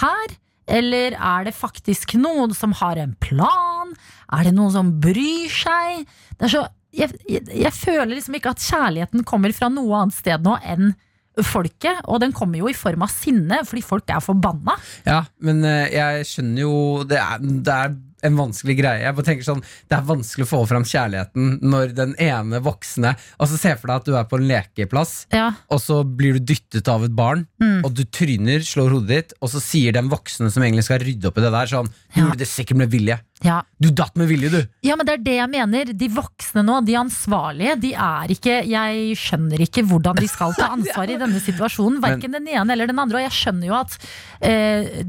[0.01, 0.35] her?
[0.67, 3.93] Eller er det faktisk noen som har en plan?
[4.33, 6.07] Er det noen som bryr seg?
[6.35, 6.63] Det er så,
[6.95, 10.95] jeg, jeg, jeg føler liksom ikke at kjærligheten kommer fra noe annet sted nå enn
[11.43, 12.01] folket.
[12.05, 14.77] Og den kommer jo i form av sinne, fordi folk er forbanna.
[15.07, 16.75] Ja, men eh, jeg skjønner jo
[17.07, 19.03] Det er, det er en vanskelig greie.
[19.05, 23.15] Jeg bare tenker sånn Det er vanskelig å få fram kjærligheten når den ene voksne
[23.39, 26.39] Altså Se for deg at du er på en lekeplass, Ja, og så blir du
[26.53, 27.85] dyttet av et barn, Mm.
[27.85, 31.25] og du tryner, slår hodet ditt, og så sier den voksne som egentlig skal rydde
[31.29, 32.25] opp i det der, sånn Du Ja.
[32.25, 33.19] gjorde det sikkert med vilje.
[33.43, 33.61] ja.
[33.81, 34.67] Du datt med vilje, du!
[34.83, 35.85] Ja, men det er det jeg mener.
[35.93, 40.69] De voksne nå, de ansvarlige, de er ikke Jeg skjønner ikke hvordan de skal ta
[40.75, 41.99] ansvar i denne situasjonen.
[42.01, 43.19] Verken den ene eller den andre.
[43.19, 43.97] Og jeg skjønner jo at
[44.41, 45.03] eh,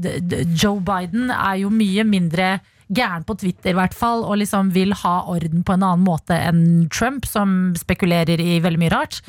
[0.55, 2.59] Joe Biden er jo mye mindre
[2.93, 6.37] gæren på Twitter, i hvert fall, og liksom vil ha orden på en annen måte
[6.37, 9.19] enn Trump, som spekulerer i veldig mye rart.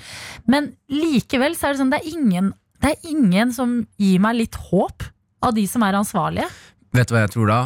[0.46, 4.38] Men likevel så er det sånn, det er ingen, det er ingen som gir meg
[4.42, 5.08] litt håp
[5.44, 6.46] av de som er ansvarlige.
[6.94, 7.58] Vet du hva jeg tror da?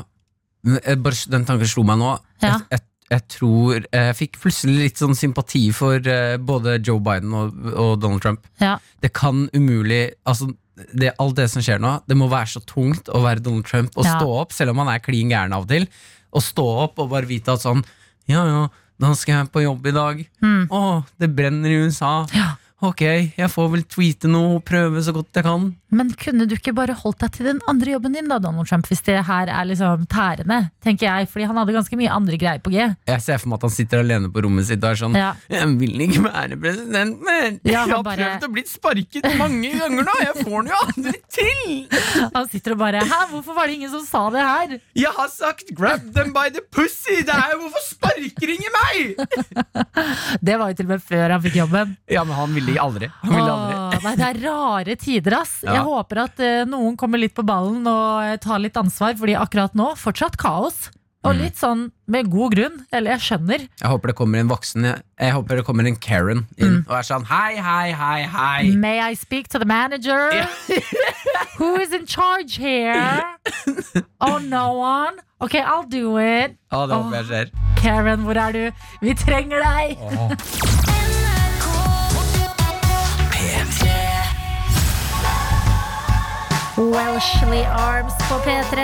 [0.63, 2.17] Den tanken slo meg nå.
[2.43, 2.57] Ja.
[2.57, 7.35] Jeg, jeg, jeg tror Jeg fikk plutselig litt sånn sympati for eh, både Joe Biden
[7.37, 8.47] og, og Donald Trump.
[8.63, 8.77] Ja.
[9.03, 10.53] Det kan umulig Altså
[10.95, 13.97] det, Alt det som skjer nå, det må være så tungt å være Donald Trump
[13.97, 14.19] og Ja.
[14.19, 15.87] stå opp, selv om han er klin gæren av og til.
[16.33, 17.85] Å stå opp og bare vite at sånn
[18.31, 18.69] Ja, ja,
[19.03, 20.27] da skal jeg på jobb i dag.
[20.41, 20.69] Mm.
[20.71, 22.27] Å, det brenner i USA.
[22.33, 22.53] Ja.
[22.83, 25.69] Ok, jeg får vel tweete noe prøve så godt jeg kan.
[25.93, 28.87] Men kunne du ikke bare holdt deg til den andre jobben din da, Donald Trump,
[28.89, 32.63] hvis det her er liksom tærende, tenker jeg, fordi han hadde ganske mye andre greier
[32.65, 32.81] på G.
[33.11, 35.35] Jeg ser for meg at han sitter alene på rommet sitt og er sånn Ja.
[35.53, 39.73] Jeg vil ikke være president men Ja, jeg har bare- prøvd å bli sparket mange
[39.79, 40.15] ganger nå.
[40.23, 42.31] Jeg får den jo aldri til.
[42.35, 44.81] Han sitter og bare Hæ, hvorfor var det ingen som sa det her?
[44.97, 47.21] Jeg har sagt 'grab them by the pussy'.
[47.27, 49.17] Det er jo hvorfor sparker ingen meg?
[50.43, 51.97] Det var jo til og med før han fikk jobben.
[52.11, 53.09] Ja, men han ville aldri.
[53.23, 53.72] Han ville aldri.
[54.03, 55.61] Åh, nei, det er rare tider, ass.
[55.63, 55.77] Ja.
[55.79, 59.37] Jeg håper at eh, noen kommer litt på ballen og eh, tar litt ansvar, fordi
[59.39, 60.89] akkurat nå fortsatt kaos.
[61.23, 61.29] Mm.
[61.31, 62.81] Og litt sånn med god grunn.
[62.91, 63.69] Eller jeg skjønner.
[63.79, 67.07] Jeg håper det kommer en voksen Jeg håper det kommer en Karen inn og er
[67.07, 68.73] sånn hei, hei, hei, hei.
[68.75, 70.35] May I speak to the manager?
[71.61, 73.23] Who is in charge here?
[74.19, 75.23] Oh, no one?
[75.39, 76.59] Ok, I'll do it.
[76.75, 77.55] Å, det håper jeg skjer.
[77.79, 78.87] Karen, hvor er du?
[79.07, 80.81] Vi trenger deg!
[86.77, 88.77] Welshly Arms på P3.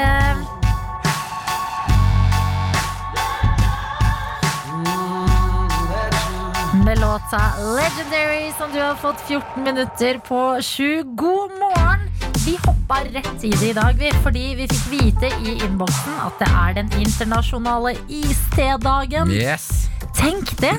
[6.84, 11.02] Med låta Legendary, som du har fått 14 minutter på sju.
[11.02, 12.10] God morgen!
[12.46, 16.36] Vi hoppa rett i det i dag, vi, fordi vi fikk vite i innboksen at
[16.38, 19.32] det er den internasjonale iste-dagen.
[19.32, 19.88] Yes.
[20.16, 20.76] Tenk det!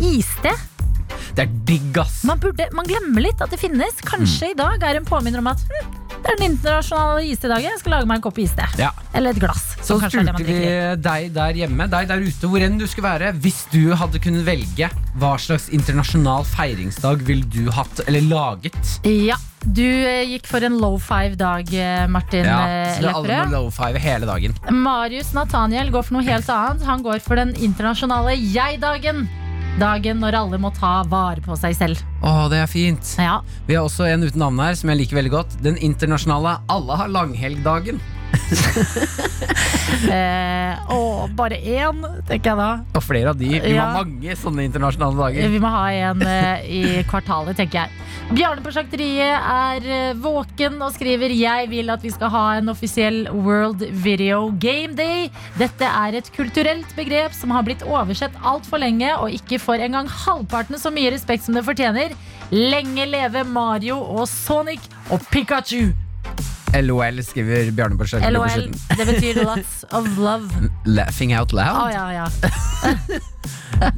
[0.00, 0.71] Iste.
[1.36, 2.22] Det er digg, ass.
[2.28, 4.00] Man, burde, man glemmer litt at det finnes.
[4.06, 7.70] Kanskje i dag er en påminner om at hm, det er den internasjonale iste-dagen.
[7.72, 8.66] Jeg skal lage meg en kopp iste.
[8.78, 8.92] Ja.
[9.16, 9.72] Eller et glass.
[9.82, 10.58] Så spurte vi
[11.02, 14.46] deg der hjemme, deg der ute, hvor enn du skulle være, hvis du hadde kunnet
[14.46, 18.78] velge hva slags internasjonal feiringsdag ville du hatt, eller laget?
[19.08, 23.18] Ja, du eh, gikk for en low five-dag, eh, Martin Ja, eh, så det er
[23.18, 23.52] alle Lepperød.
[23.56, 24.56] low five hele dagen.
[24.70, 26.86] Marius Nathaniel går for noe helt annet.
[26.88, 29.26] Han går for den internasjonale jeg-dagen.
[29.80, 32.00] Dagen når alle må ta vare på seg selv.
[32.20, 33.14] Å, det er fint.
[33.16, 35.54] Ja, Vi har også en uten navn her som jeg liker veldig godt.
[35.64, 38.02] Den internasjonale Alle har langhelgdagen.
[40.12, 42.68] Eh, og bare én, tenker jeg da.
[42.96, 43.48] Og flere av de.
[43.60, 43.84] Vi Ja.
[43.92, 45.48] ha mange sånne internasjonale dager.
[45.52, 47.90] Vi må ha en eh, i kvartalet, tenker jeg.
[48.32, 52.72] Bjarne på Sjakteriet er eh, våken og skriver Jeg vil at vi skal ha en
[52.72, 55.30] offisiell World Video Game Day.
[55.60, 60.08] Dette er et kulturelt begrep som har blitt oversett altfor lenge og ikke får engang
[60.08, 62.16] halvparten så mye respekt som det fortjener.
[62.50, 65.92] Lenge leve Mario og Sonic og Pikachu.
[66.80, 68.32] LOL skriver Bjarne på slutten.
[68.32, 68.72] LOL.
[68.98, 70.48] Det betyr lots of love.
[70.86, 71.82] Laughing out loud?
[71.84, 72.26] Oh, ja, ja.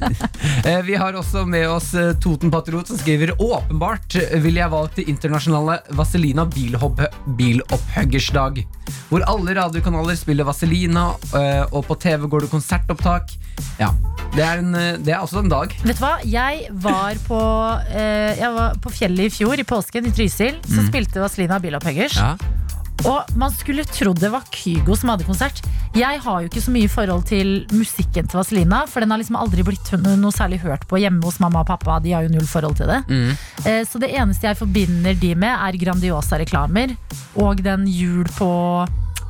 [0.65, 4.97] Eh, Vi har også med oss eh, Toten Patriot som skriver Åpenbart ville jeg valgt
[4.97, 8.63] det internasjonale Vaselina bilopphøggersdag.
[9.11, 13.35] Hvor alle radiokanaler spiller Vaselina, eh, og på TV går det konsertopptak.
[13.81, 13.91] Ja,
[14.35, 14.73] det er, en,
[15.05, 15.75] det er også en dag.
[15.85, 16.15] Vet du hva?
[16.27, 17.41] Jeg var på,
[17.93, 20.59] eh, jeg var på fjellet i fjor, i påsken, i Trysil.
[20.65, 22.17] Så spilte Vazelina Bilopphøggers.
[22.19, 22.35] Ja.
[23.05, 25.59] Og man skulle trodd det var Kygo som hadde konsert.
[25.99, 29.37] Jeg har jo ikke så mye forhold til musikken til Vazelina, for den har liksom
[29.37, 31.99] aldri blitt noe særlig hørt på hjemme hos mamma og pappa.
[32.03, 33.01] De har jo null forhold til det.
[33.11, 33.35] Mm.
[33.67, 36.97] Eh, Så det eneste jeg forbinder de med, er Grandiosa-reklamer
[37.37, 38.51] og den jul på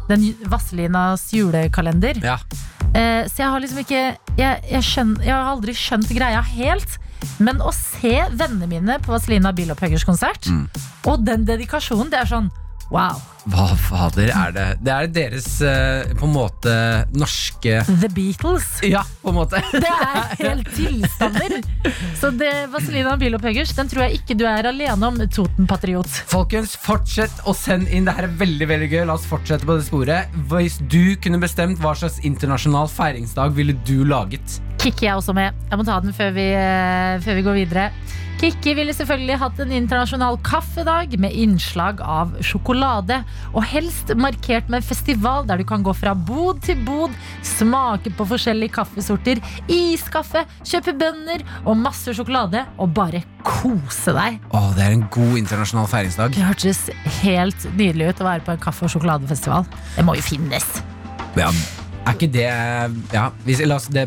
[0.09, 2.20] den Vaselinas julekalender.
[2.22, 2.38] Ja.
[2.94, 4.03] Eh, Så jeg har liksom ikke
[4.38, 6.98] jeg, jeg, skjønner, jeg har aldri skjønt greia helt.
[7.40, 10.68] Men å se vennene mine på Vazelina Bilopphøggers konsert, Mm.
[11.07, 12.50] og den dedikasjonen, det er sånn
[12.90, 13.20] wow.
[13.53, 14.66] Hva fader er det?
[14.81, 16.73] Det er deres eh, på en måte
[17.12, 18.68] norske The Beatles.
[18.88, 19.61] Ja, på en måte.
[19.73, 21.59] Det er helt tilstander.
[22.16, 26.09] Så det, Vazelina Bilopphøggers, den tror jeg ikke du er alene om, Toten-patriot.
[26.33, 28.09] Folkens, fortsett å sende inn.
[28.09, 29.03] Det her er veldig veldig gøy.
[29.11, 30.40] La oss fortsette på det sporet.
[30.49, 34.61] Hvis du kunne bestemt hva slags internasjonal feiringsdag ville du laget?
[34.81, 35.53] Kikker jeg også med.
[35.68, 37.90] Jeg må ta den før vi, eh, før vi går videre.
[38.45, 43.23] Kikki ville selvfølgelig hatt en internasjonal kaffedag med innslag av sjokolade.
[43.57, 48.27] Og helst markert med festival der du kan gå fra bod til bod, smake på
[48.35, 49.41] forskjellige kaffesorter,
[49.73, 54.37] iskaffe, kjøpe bønner og masse sjokolade, og bare kose deg.
[54.53, 56.37] Å, det er en god internasjonal feiringsdag.
[56.37, 56.85] Det hørtes
[57.23, 59.65] helt nydelig ut å være på en kaffe- og sjokoladefestival.
[59.97, 60.69] Det må jo finnes.
[61.41, 61.49] Ja,
[62.05, 62.51] er ikke det
[63.17, 64.05] Ja, hvis, la oss det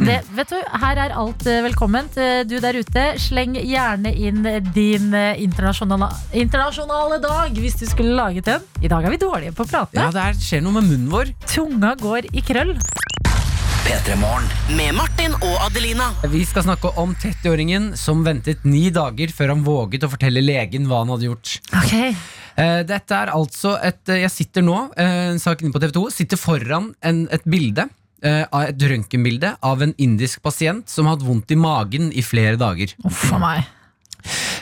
[0.00, 2.14] Det, vet du, her er alt eh, velkomment.
[2.16, 4.40] Eh, Du der ute, sleng gjerne inn
[4.72, 6.08] din eh, internasjonale,
[6.40, 8.64] internasjonale dag hvis du skulle laget en.
[8.80, 9.98] I dag er vi dårlige på å prate.
[10.00, 11.34] Ja, det er, skjer noe med munnen vår.
[11.52, 12.72] Tunga går i krøll.
[14.76, 16.10] Med Martin og Adelina.
[16.30, 20.86] Vi skal snakke om 30-åringen som ventet ni dager før han våget å fortelle legen
[20.88, 21.56] hva han hadde gjort.
[21.76, 21.96] Ok,
[22.60, 25.94] Eh, Dette er altså et eh, Jeg sitter nå, eh, en sak inne på TV
[25.96, 27.86] 2, sitter foran en, et bilde.
[28.22, 32.24] Eh, av Et røntgenbilde av en indisk pasient som har hatt vondt i magen i
[32.24, 32.94] flere dager.
[33.04, 33.68] Uff a meg.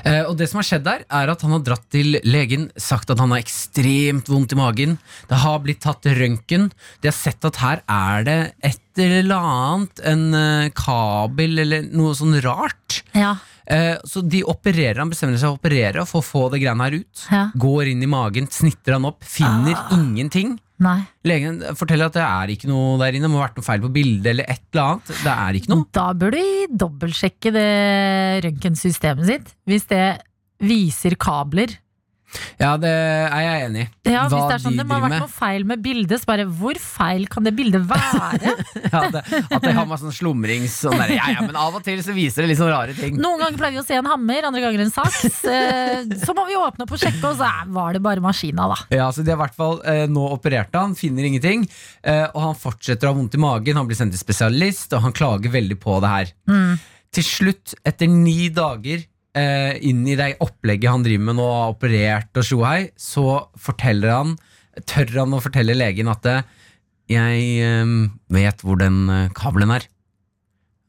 [0.06, 3.10] Eh, og det som har skjedd der, er at han har dratt til legen, sagt
[3.10, 4.96] at han har ekstremt vondt i magen.
[5.30, 6.70] Det har blitt tatt røntgen.
[7.02, 12.14] De har sett at her er det et eller annet, en eh, kabel eller noe
[12.18, 13.02] sånn rart.
[13.16, 13.36] Ja.
[13.68, 16.86] Eh, så de opererer, han bestemmer seg for å operere for å få det greiene
[16.86, 17.26] her ut.
[17.28, 17.44] Ja.
[17.66, 20.56] Går inn i magen, snitter han opp, finner ingenting.
[20.84, 21.00] Nei.
[21.26, 23.82] Legen forteller at det er ikke noe der inne, det må ha vært noe feil
[23.82, 25.12] på bildet eller et eller annet.
[25.24, 25.86] Det er ikke noe.
[25.98, 26.44] Da bør de
[26.84, 27.68] dobbeltsjekke det
[28.46, 29.52] røntgensystemet sitt.
[29.68, 30.06] Hvis det
[30.62, 31.74] viser kabler.
[32.60, 34.12] Ja, det er jeg enig i.
[34.12, 36.28] Ja, hvis det er sånn, de det må ha vært noe feil med bildet, så
[36.28, 38.52] bare hvor feil kan det bildet være?
[38.92, 41.82] Ja, det, at det har med sånn slumrings sånn der, ja, ja, men av og
[41.84, 43.16] til så viser det litt sånn rare ting.
[43.20, 45.40] Noen ganger pleier vi å se en hammer, andre ganger en saks.
[45.48, 48.78] Eh, Så må vi åpne opp og sjekke, og så var det bare maskina, da.
[48.94, 51.64] Ja, så de har i hvert fall eh, Nå opererte han, finner ingenting.
[52.02, 53.78] Eh, og han fortsetter å ha vondt i magen.
[53.80, 56.32] Han blir sendt til spesialist, og han klager veldig på det her.
[57.18, 59.04] Til slutt, etter ni dager
[59.36, 63.26] eh, inn i det opplegget han driver med nå, har operert og sjohei, så
[63.58, 64.38] forteller han
[64.86, 66.42] tør han å fortelle legen at eh,
[67.10, 67.94] jeg eh,
[68.34, 69.88] vet hvor den eh, kabelen er.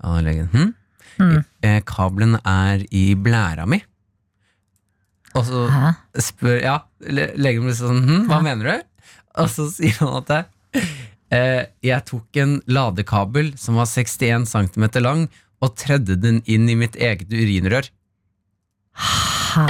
[0.08, 0.74] Og legen hm?
[1.20, 1.40] Mm.
[1.66, 3.82] Eh, kabelen er i blæra mi.
[5.38, 5.90] Og så Hæ?
[6.26, 8.88] spør Ja, legen blir sånn hm, Hva mener du?
[9.44, 10.40] Og så sier han at det,
[11.36, 15.28] eh, jeg tok en ladekabel som var 61 cm lang,
[15.60, 17.92] og tredde den inn i mitt eget urinrør.
[19.00, 19.66] Hæ?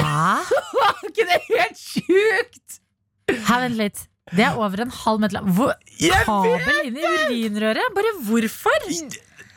[0.80, 2.80] Var ikke det helt sjukt?
[3.30, 4.06] Hæ, vent litt.
[4.30, 5.50] Det er over en halv meter lang.
[5.58, 5.74] Hvor,
[6.26, 7.08] kabel inn i
[7.50, 7.94] urinrøret?
[7.96, 8.86] Bare hvorfor?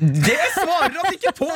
[0.03, 1.49] Det svarer han ikke på!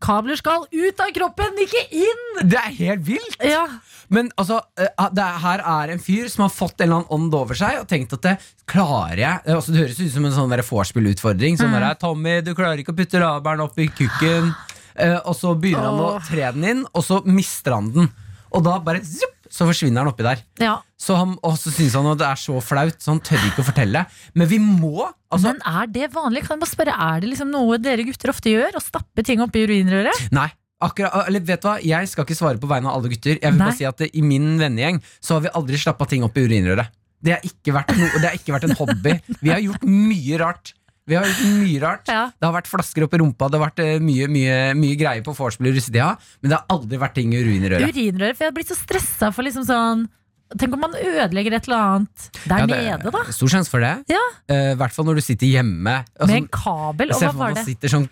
[0.00, 2.22] Kabler skal ut av kroppen, ikke inn!
[2.48, 3.36] Det er helt vilt.
[3.44, 3.66] Ja.
[4.12, 7.12] Men altså, eh, det er- her er en fyr som har fått en eller annen
[7.18, 8.36] ånd over seg og tenkt at det
[8.70, 11.58] klarer jeg Eh, altså, Det høres ut som en sånn vorspiel-utfordring.
[11.58, 14.54] Sånn der, 'Tommy, du klarer ikke å putte laberen opp i kukken.'
[14.96, 18.10] Eh, og så begynner han å tre den inn, og så mister han den.
[18.52, 20.40] Og da bare zup, så forsvinner han oppi der.
[20.60, 20.78] Ja.
[21.00, 23.64] Så han, og så syns han at det er så flaut, så han tør ikke
[23.64, 24.04] å fortelle.
[24.38, 25.08] Men vi må!
[25.32, 26.44] Altså, Men er det vanlig?
[26.46, 28.76] Kan jeg bare spørre, Er det liksom noe dere gutter ofte gjør?
[28.76, 30.28] Å stappe ting oppi urinrøret?
[30.32, 30.50] nei.
[30.82, 33.36] Akkurat, eller vet du hva, Jeg skal ikke svare på vegne av alle gutter.
[33.38, 33.68] Jeg vil Nei.
[33.68, 36.42] bare si at eh, I min vennegjeng Så har vi aldri slappa ting opp i
[36.42, 36.90] urinrøret.
[37.22, 39.12] Det har ikke vært, noe, det har ikke vært en hobby.
[39.46, 40.72] Vi har gjort mye rart.
[41.08, 42.24] Vi har gjort mye rart Ja.
[42.30, 45.24] Det har vært flasker oppi i rumpa, det har vært eh, mye, mye, mye greier
[45.26, 47.86] på vorspiel i russetida, men det har aldri vært ting i urinrøret.
[47.88, 50.10] Urinrøret, for jeg har blitt så stressa for liksom sånn
[50.58, 53.22] Tenk om man ødelegger et eller annet der Ja, det nede, da.
[53.32, 53.92] Stor sjanse for det.
[54.12, 54.20] Ja.
[54.52, 55.94] uh, hvert fall når du sitter hjemme.
[56.12, 57.12] Altså, Med en kabel.
[57.14, 58.08] Og Se for deg man sitter sånn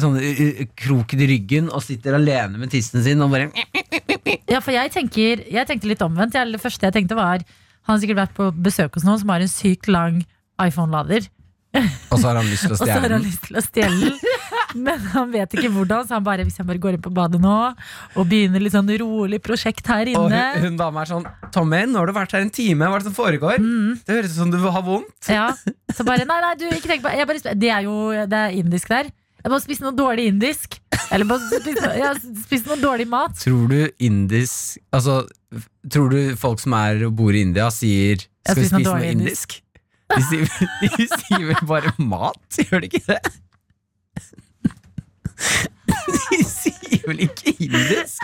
[0.00, 3.50] Sånn uh, kroket i ryggen og sitter alene med tissen sin og bare
[4.52, 6.36] Ja, for jeg tenker Jeg tenkte litt omvendt.
[6.38, 9.34] Jeg, det første jeg tenkte var Han har sikkert vært på besøk hos noen som
[9.34, 10.22] har en sykt lang
[10.62, 11.28] iPhone-lader.
[11.74, 13.24] Og så har han lyst til å Og så har stjele han den.
[13.26, 14.18] lyst til å stjele den.
[14.86, 17.38] Men han vet ikke hvordan, så han bare hvis jeg bare går inn på badet
[17.42, 17.54] nå
[18.18, 21.84] og begynner litt sånn rolig prosjekt her Og inne hun, hun dama er sånn Tommy,
[21.86, 23.60] nå har du vært her en time, hva er det som foregår?
[23.62, 24.00] Mm.
[24.06, 25.28] Det høres ut som du har vondt.
[25.30, 25.50] Ja,
[25.94, 27.98] så bare Nei, nei, du, ikke tenk på jeg bare, Det er jo
[28.30, 29.10] det er indisk der.
[29.44, 30.78] Jeg må spise noe dårlig indisk.
[31.12, 33.34] Eller bare spise, noe- spist noe dårlig mat.
[33.42, 35.18] Tror du indisk Altså,
[35.92, 38.88] tror du folk som er og bor i India, sier Skal vi noe spise noe
[38.88, 39.58] dårlig indisk?
[40.14, 40.46] De sier,
[40.80, 43.20] de sier vel bare mat, gjør de ikke det?
[46.30, 48.22] De sier vel ikke indisk?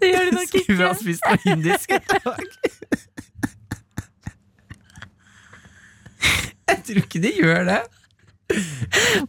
[0.00, 0.62] Det gjør de nok ikke.
[0.64, 2.46] Skulle vi ha spist noe indisk i dag?
[6.72, 7.82] Jeg tror ikke de gjør det.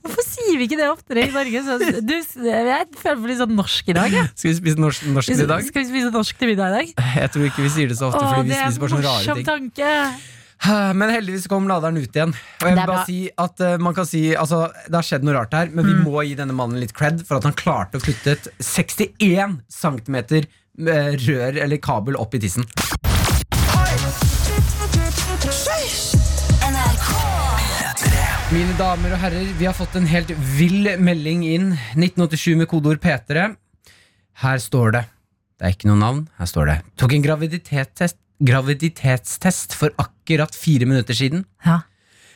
[0.03, 1.61] Hvorfor sier vi ikke det oftere i Norge?
[1.65, 2.13] Så, du,
[2.47, 4.13] jeg føler meg litt sånn norsk i dag.
[4.15, 4.25] Ja.
[4.35, 5.65] Skal vi spise norsk, norsk i dag?
[5.67, 6.93] Skal vi spise norsk til middag i dag?
[7.23, 9.09] Jeg tror ikke vi sier det så ofte, Åh, fordi vi er spiser bare sånne
[9.09, 9.47] rare ting.
[9.49, 9.91] tanke.
[10.95, 12.31] Men heldigvis kom laderen ut igjen.
[12.61, 15.33] Og jeg vil bare si at uh, man kan si altså, Det har skjedd noe
[15.35, 16.03] rart her, men vi Mm.
[16.07, 20.21] må gi denne mannen litt cred for at han klarte å putte et 61 cm
[21.27, 22.63] rør eller kabel opp i tissen.
[28.53, 31.71] Mine damer og herrer, vi har fått en helt vill melding inn.
[31.97, 33.47] 1987 med kodeord P3.
[34.43, 35.01] Her står det
[35.57, 36.19] Det er ikke noe navn.
[36.37, 41.47] Her står det Tok en graviditetstest, graviditetstest for akkurat fire minutter siden.
[41.65, 41.79] Ja.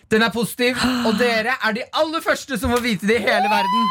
[0.10, 3.54] Den er positiv, og dere er de aller første som får vite det i hele
[3.54, 3.88] verden.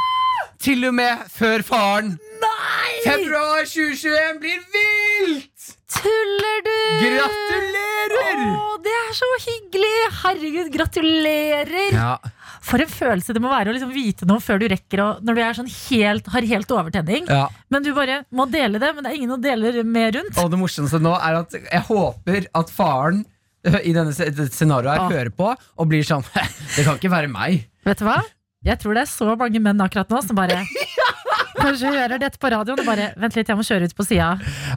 [0.62, 2.14] Til og med før faren.
[2.42, 2.92] Nei!
[3.05, 5.73] Februar 2021 blir vilt!
[5.97, 6.73] Tuller du?
[7.05, 8.40] Gratulerer!
[8.57, 9.92] Å, det er så hyggelig!
[10.23, 11.95] Herregud, gratulerer!
[11.95, 12.14] Ja,
[12.66, 15.38] For en følelse det må være å liksom vite noe før du rekker å Når
[15.38, 17.29] du sånn helt, har helt overtenning.
[17.31, 17.47] ja.
[17.71, 20.38] Men du bare må dele det, men det er ingen å dele med rundt.
[20.42, 23.25] Og det morsomste nå er at jeg håper at faren
[23.66, 25.11] i denne scenarioet her Ah.
[25.11, 26.23] hører på og blir sånn
[26.77, 27.64] Det kan ikke være meg.
[27.87, 28.21] Vet du hva?
[28.67, 30.63] Jeg tror det er så mange menn akkurat nå som bare
[31.57, 34.29] Kanskje hører dette på radioen og bare Vent litt, jeg må kjøre ut på sida.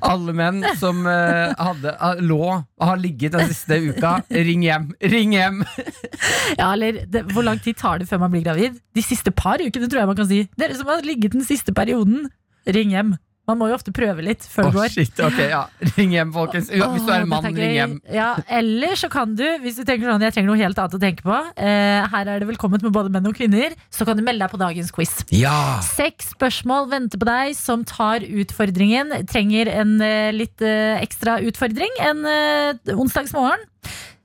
[0.06, 4.91] Alle menn som uh, hadde, uh, lå og har ligget den siste uka, ring hjem.
[5.13, 5.63] Ring hjem!
[6.60, 8.80] Ja, eller det, Hvor lang tid tar det før man blir gravid?
[8.95, 10.39] De siste par ukene, tror jeg man kan si.
[10.60, 12.30] Dere som har ligget den siste perioden,
[12.67, 13.13] ring hjem.
[13.49, 14.91] Man må jo ofte prøve litt før oh, det går.
[14.93, 15.63] shit, ok, ja.
[15.95, 16.69] Ring hjem, folkens.
[16.69, 17.95] Hvis du er en mann, ring hjem.
[18.13, 21.01] Ja, eller så kan du, hvis du tenker sånn jeg trenger noe helt annet å
[21.01, 24.23] tenke på, eh, her er det velkomment med både menn og kvinner, så kan du
[24.25, 25.15] melde deg på dagens quiz.
[25.33, 25.79] Ja!
[25.85, 29.15] Seks spørsmål venter på deg som tar utfordringen.
[29.31, 33.65] Trenger en eh, litt eh, ekstra utfordring en uh, onsdagsmorgen.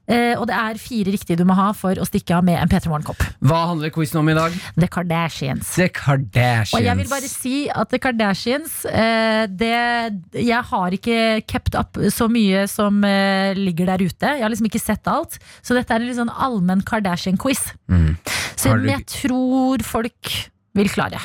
[0.06, 2.68] Eh, og det er fire riktige du må ha for å stikke av med en
[2.68, 3.22] P3 Morgen-kopp.
[3.40, 4.52] Hva handler quizen om i dag?
[4.76, 5.70] The Kardashians.
[5.78, 6.74] The Kardashians.
[6.76, 9.72] Og jeg vil bare si at The Kardashians eh, det,
[10.44, 14.34] Jeg har ikke kept up så mye som eh, ligger der ute.
[14.36, 15.38] Jeg har liksom ikke sett alt.
[15.64, 17.64] Så dette er en litt sånn allmenn Kardashian-quiz.
[17.88, 18.12] Mm.
[18.60, 20.34] Så du- jeg tror folk
[20.74, 21.20] vil klare.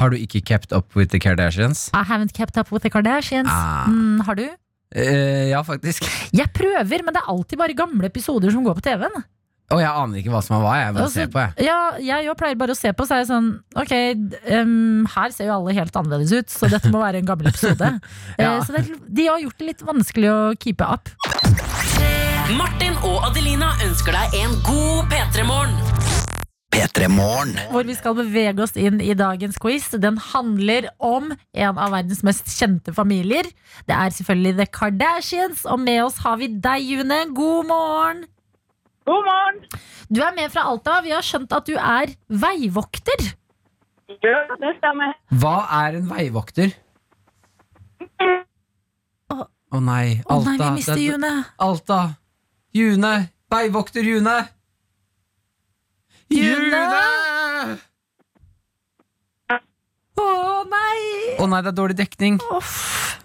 [0.00, 1.90] Har du ikke kept up with the Kardashians?
[1.94, 3.46] I haven't kept up with the Kardashians.
[3.52, 3.86] Ah.
[3.86, 4.48] Mm, har du?
[4.94, 6.06] Eh, ja, faktisk.
[6.40, 9.24] Jeg prøver, men det er alltid bare gamle episoder som går på TV-en.
[9.72, 10.72] Og jeg aner ikke hva som er hva.
[10.76, 11.64] Jeg bare Altså, ser på, jeg.
[11.64, 13.46] Ja, jeg jo pleier bare å se på, så er jeg sånn
[13.80, 13.94] Ok,
[14.60, 17.94] um, her ser jo alle helt annerledes ut, så dette må være en gammel episode.
[18.42, 18.58] Ja.
[18.58, 21.08] uh, så det, de har gjort det litt vanskelig å keepe up.
[22.60, 26.23] Martin og Adelina ønsker deg en god P3-morgen.
[26.74, 27.52] P3 Morgen.
[27.70, 29.84] Hvor vi skal bevege oss inn i dagens quiz.
[30.02, 33.46] Den handler om en av verdens mest kjente familier.
[33.86, 37.20] Det er selvfølgelig The Kardashians, og med oss har vi deg, June.
[37.36, 38.24] God morgen!
[39.06, 39.60] God morgen.
[40.10, 40.96] Du er med fra Alta.
[41.04, 43.22] Vi har skjønt at du er veivokter.
[44.24, 45.14] Ja, det stemmer.
[45.30, 46.74] Hva er en veivokter?
[49.30, 49.38] Å.
[49.38, 50.34] oh, nei, Alta.
[50.34, 50.50] Alta.
[50.50, 51.32] nei, vi mister June.
[51.68, 52.02] Alta.
[52.74, 53.14] June.
[53.54, 54.38] Veivokter June.
[56.32, 56.82] June!
[60.14, 60.28] Å Å
[60.70, 61.00] nei!
[61.44, 62.38] nei, det er dårlig dekning.
[62.54, 62.74] Off.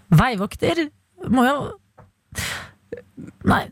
[0.09, 0.87] Veivokter
[1.29, 1.57] må jo
[3.45, 3.67] Nei.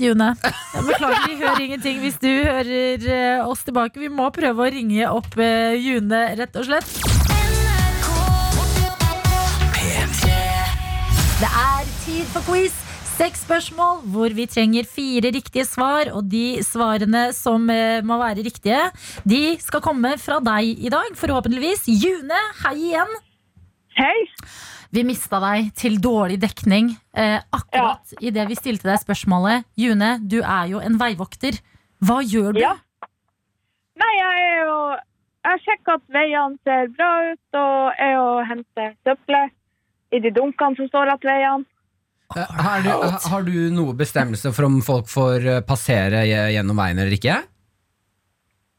[0.00, 0.32] June.
[0.42, 4.00] Jeg beklager, vi hører ingenting hvis du hører eh, oss tilbake.
[4.02, 6.90] Vi må prøve å ringe opp eh, June, rett og slett.
[11.38, 12.83] Det er tid for quiz.
[13.14, 16.08] Seks spørsmål hvor vi trenger fire riktige svar.
[16.18, 18.80] Og de svarene som eh, må være riktige,
[19.22, 21.86] de skal komme fra deg i dag, forhåpentligvis.
[21.94, 23.12] June, hei igjen.
[23.94, 24.16] Hei.
[24.90, 29.62] Vi mista deg til dårlig dekning eh, akkurat i idet vi stilte deg spørsmålet.
[29.78, 31.60] June, du er jo en veivokter.
[32.02, 32.64] Hva gjør du?
[32.64, 32.72] Ja.
[33.94, 34.78] Nei, jeg er jo
[35.44, 39.54] Jeg sjekker at veiene ser bra ut, og er og henter søppelet
[40.10, 41.68] i de dunkene som står at veiene.
[42.36, 42.88] Eh, Har du,
[43.28, 47.36] har du noe bestemmelse for om folk får eh, passere gjennom veien eller ikke?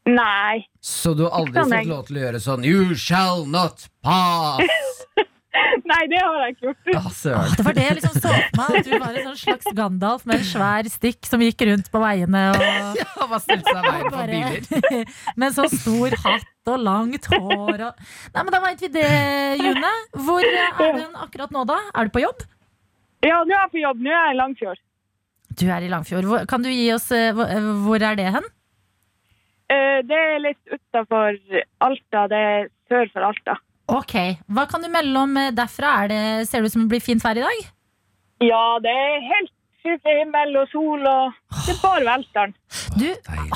[0.06, 0.66] Nei.
[0.82, 3.46] Så du har aldri Ikke sånn, fått jeg- lov til å gjøre sånn You shall
[3.46, 4.62] not pass!
[5.86, 6.88] Nei, det har jeg ikke gjort.
[6.98, 7.52] Ah, søren.
[7.56, 8.74] Det var det jeg liksom så på meg.
[8.76, 12.00] At du var en sånn slags Gandalf med en svær stikk som gikk rundt på
[12.02, 12.42] veiene.
[12.52, 12.66] Og
[13.00, 15.14] Ja, bare stilte seg i veien for biler.
[15.42, 18.02] med så stor hatt og langt hår og
[18.34, 19.06] Nei, men da veit vi det,
[19.62, 19.92] June.
[20.26, 21.78] Hvor er du akkurat nå, da?
[21.94, 22.44] Er du på jobb?
[23.24, 24.02] Ja, nå er jeg på jobb.
[24.04, 24.82] Nå er jeg i Langfjord.
[25.56, 26.26] Du er i Langfjord.
[26.28, 28.48] Hvor, kan du gi oss eh, hvor, eh, hvor er det hen?
[29.72, 31.38] Eh, Det er litt utafor
[31.86, 32.26] Alta.
[32.30, 33.56] Det er sør for Alta.
[33.88, 34.14] Ok,
[34.50, 35.92] Hva kan du melde om derfra?
[36.04, 37.60] Er det, ser det ut som det blir fint vær i dag?
[38.42, 42.54] Ja, det er helt skyfri himmel og sol, og det er bare velteren
[42.98, 43.06] Du.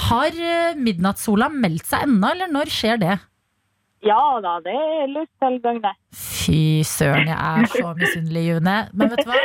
[0.06, 0.38] Har
[0.78, 3.16] midnattssola meldt seg ennå, eller når skjer det?
[4.06, 5.96] Ja da, det er lyst til døgnet.
[6.16, 8.76] Fy søren, jeg er så misunnelig, June.
[8.96, 9.40] Men vet du hva?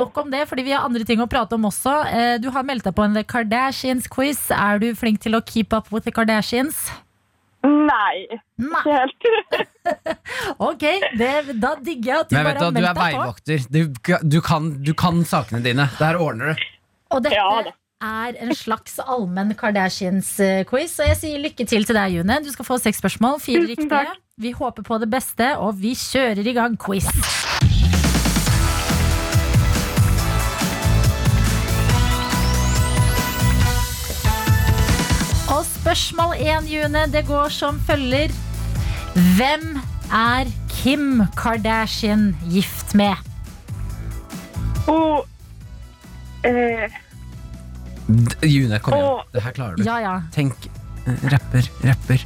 [0.00, 1.92] Nok om det, fordi vi har andre ting å prate om også.
[2.08, 4.46] Eh, Du har meldt deg på en The Kardashians-quiz.
[4.56, 6.86] Er du flink til å keep up with the Kardashians?
[7.60, 8.24] Nei,
[8.56, 8.80] Nei.
[8.80, 9.26] ikke helt.
[10.70, 10.84] Ok,
[11.20, 12.94] det, da digger jeg at du Men vet bare du, har hva, du meldt er
[12.94, 13.20] deg på.
[13.20, 13.66] veivokter.
[13.68, 15.90] Du, du, kan, du kan sakene dine.
[15.98, 16.64] Det her ordner du.
[17.12, 17.74] Og dette Ja da.
[18.00, 20.96] Er en slags allmenn Kardashians-quiz.
[21.02, 22.38] Og jeg sier lykke til til deg, June.
[22.44, 23.40] Du skal få seks spørsmål.
[23.44, 24.16] Fire riktige.
[24.40, 27.04] Vi håper på det beste, og vi kjører i gang quiz.
[35.50, 38.32] Og spørsmål én, June, det går som følger.
[39.36, 39.76] Hvem
[40.08, 43.12] er Kim Kardashian gift med?
[44.88, 45.26] Og
[46.48, 46.88] eh,
[48.46, 49.30] June, kom igjen.
[49.34, 49.84] Det her klarer du.
[49.86, 50.14] Ja, ja.
[50.34, 50.66] Tenk
[51.06, 52.24] eh, rapper, rapper.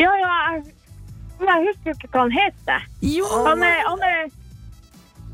[0.00, 0.74] Ja, ja, jeg,
[1.44, 2.86] jeg husker jo ikke hva han heter.
[3.04, 4.28] Jo, Han er, han er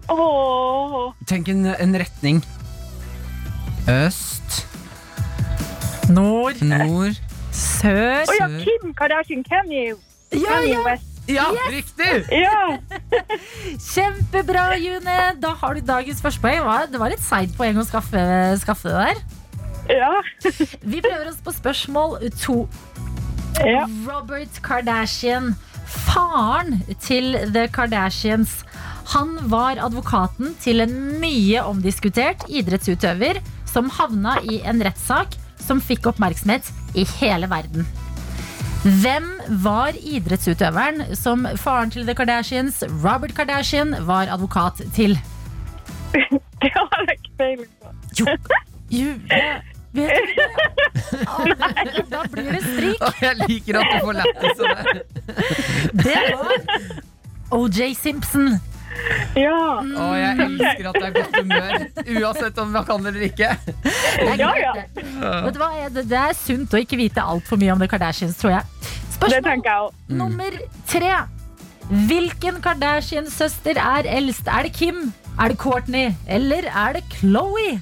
[0.06, 2.44] Åh, Tenk en, en retning.
[3.90, 4.62] Øst,
[6.10, 7.18] nord, nord
[7.54, 9.94] sør Å ja, Kim Kardashian Kanye.
[10.34, 10.80] Ja, ja.
[10.86, 11.12] West.
[11.26, 12.22] Ja, riktig!
[12.30, 12.78] Ja,
[13.92, 15.16] Kjempebra, June.
[15.42, 16.62] Da har du dagens første poeng.
[16.92, 18.22] Det var litt seigt poeng å skaffe,
[18.62, 19.24] skaffe det der.
[19.90, 20.12] Ja,
[20.92, 22.66] Vi prøver oss på spørsmål to.
[23.64, 23.84] ja.
[24.06, 25.54] Robert Kardashian,
[25.86, 28.62] faren til The Kardashians.
[29.14, 33.38] Han var advokaten til en mye omdiskutert idrettsutøver
[33.70, 36.66] som havna i en rettssak som fikk oppmerksomhet
[36.98, 37.86] i hele verden.
[38.86, 39.24] Hvem
[39.64, 45.16] var idrettsutøveren som faren til The Kardashians, Robert Kardashian, var advokat til?
[46.62, 47.90] Det har jeg ikke peiling på.
[48.18, 48.36] Jo,
[48.90, 49.48] Julie,
[50.04, 50.60] vet du ikke det?
[52.12, 53.02] Da blir det stryk.
[53.02, 54.96] Å, jeg liker at du får lættis av det.
[56.04, 56.50] Det var
[57.60, 58.48] OJ Simpson.
[59.36, 59.52] Ja,
[59.84, 61.72] Å, jeg elsker at det er godt humør.
[62.16, 63.50] Uansett om man kan det eller ikke.
[63.84, 64.72] Det er, Ja, greit, ja.
[64.74, 64.86] det.
[65.44, 65.68] Vet du hva?
[65.98, 68.64] Det, det er sunt å ikke vite altfor mye om The Kardashians, tror jeg.
[68.80, 69.92] det Spørsmål tenker jeg òg.
[70.22, 70.56] nummer
[70.90, 71.12] tre.
[72.08, 74.48] Hvilken Kardashian-søster er eldst?
[74.50, 75.04] Er det Kim?
[75.36, 76.08] Er det Courtney?
[76.26, 77.76] Eller er det Chloé?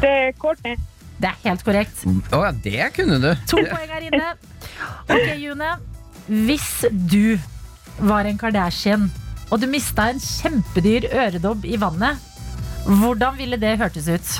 [0.00, 0.76] Det er Courtney.
[1.20, 2.04] Det er helt korrekt.
[2.32, 3.30] Å ja, det kunne du.
[3.50, 4.30] To poeng her inne.
[5.10, 5.72] Ok, June.
[6.30, 6.70] Hvis
[7.10, 7.36] du
[8.00, 9.10] var en Kardashian,
[9.50, 12.16] og du mista en kjempedyr øredobb i vannet,
[12.86, 14.30] hvordan ville det hørtes ut?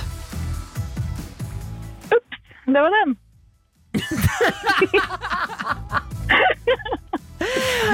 [2.70, 3.16] Det var den.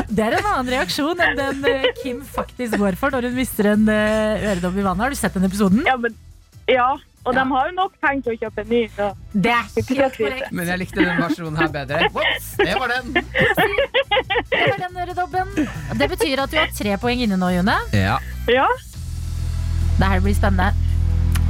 [0.07, 3.71] Det er en annen reaksjon enn den eh, Kim faktisk går for når hun mister
[3.73, 5.05] en eh, øredobb i vannet.
[5.07, 5.83] Har du sett den episoden?
[5.89, 6.17] Ja, men,
[6.71, 6.89] ja.
[7.27, 7.43] Og Ja.
[7.43, 8.81] de har jo nok penger til å kjøpe en ny.
[8.97, 9.07] Så.
[9.35, 10.53] Det er Ikke helt korrekt.
[10.53, 12.09] Men jeg likte den versjonen her bedre.
[12.15, 12.49] What?
[12.59, 13.12] det var den.
[14.51, 15.49] Det var den øredobben.
[15.99, 17.75] Det betyr at du har tre poeng inne nå, June.
[17.93, 18.19] Ja.
[18.49, 18.67] Ja,
[19.99, 20.73] Det her blir spennende.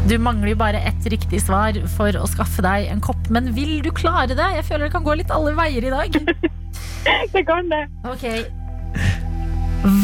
[0.06, 3.80] Du mangler jo bare ett riktig svar for å skaffe deg en kopp, men vil
[3.82, 4.48] du klare det?
[4.54, 6.12] Jeg føler det kan gå litt alle veier i dag.
[7.34, 7.82] det kan det.
[8.06, 8.22] Ok.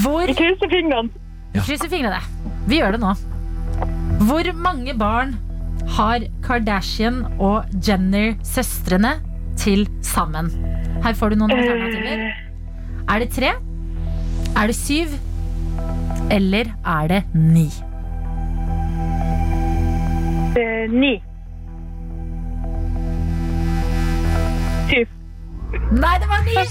[0.03, 1.11] Hvor Vi krysser fingrene.
[1.55, 2.19] Vi krysser fingrene.
[2.67, 3.15] Vi gjør det nå.
[4.27, 5.37] Hvor mange barn
[5.89, 9.17] har Kardashian og Jenner-søstrene
[9.59, 10.51] til sammen?
[11.05, 12.33] Her får du noen alternativer.
[13.11, 13.53] Er det tre?
[14.57, 15.09] Er det syv?
[16.31, 17.67] Eller er det ni?
[20.57, 21.15] Eh, ni.
[24.91, 25.07] Syv.
[25.93, 26.55] Nei, det var ni!
[26.55, 26.65] Nei,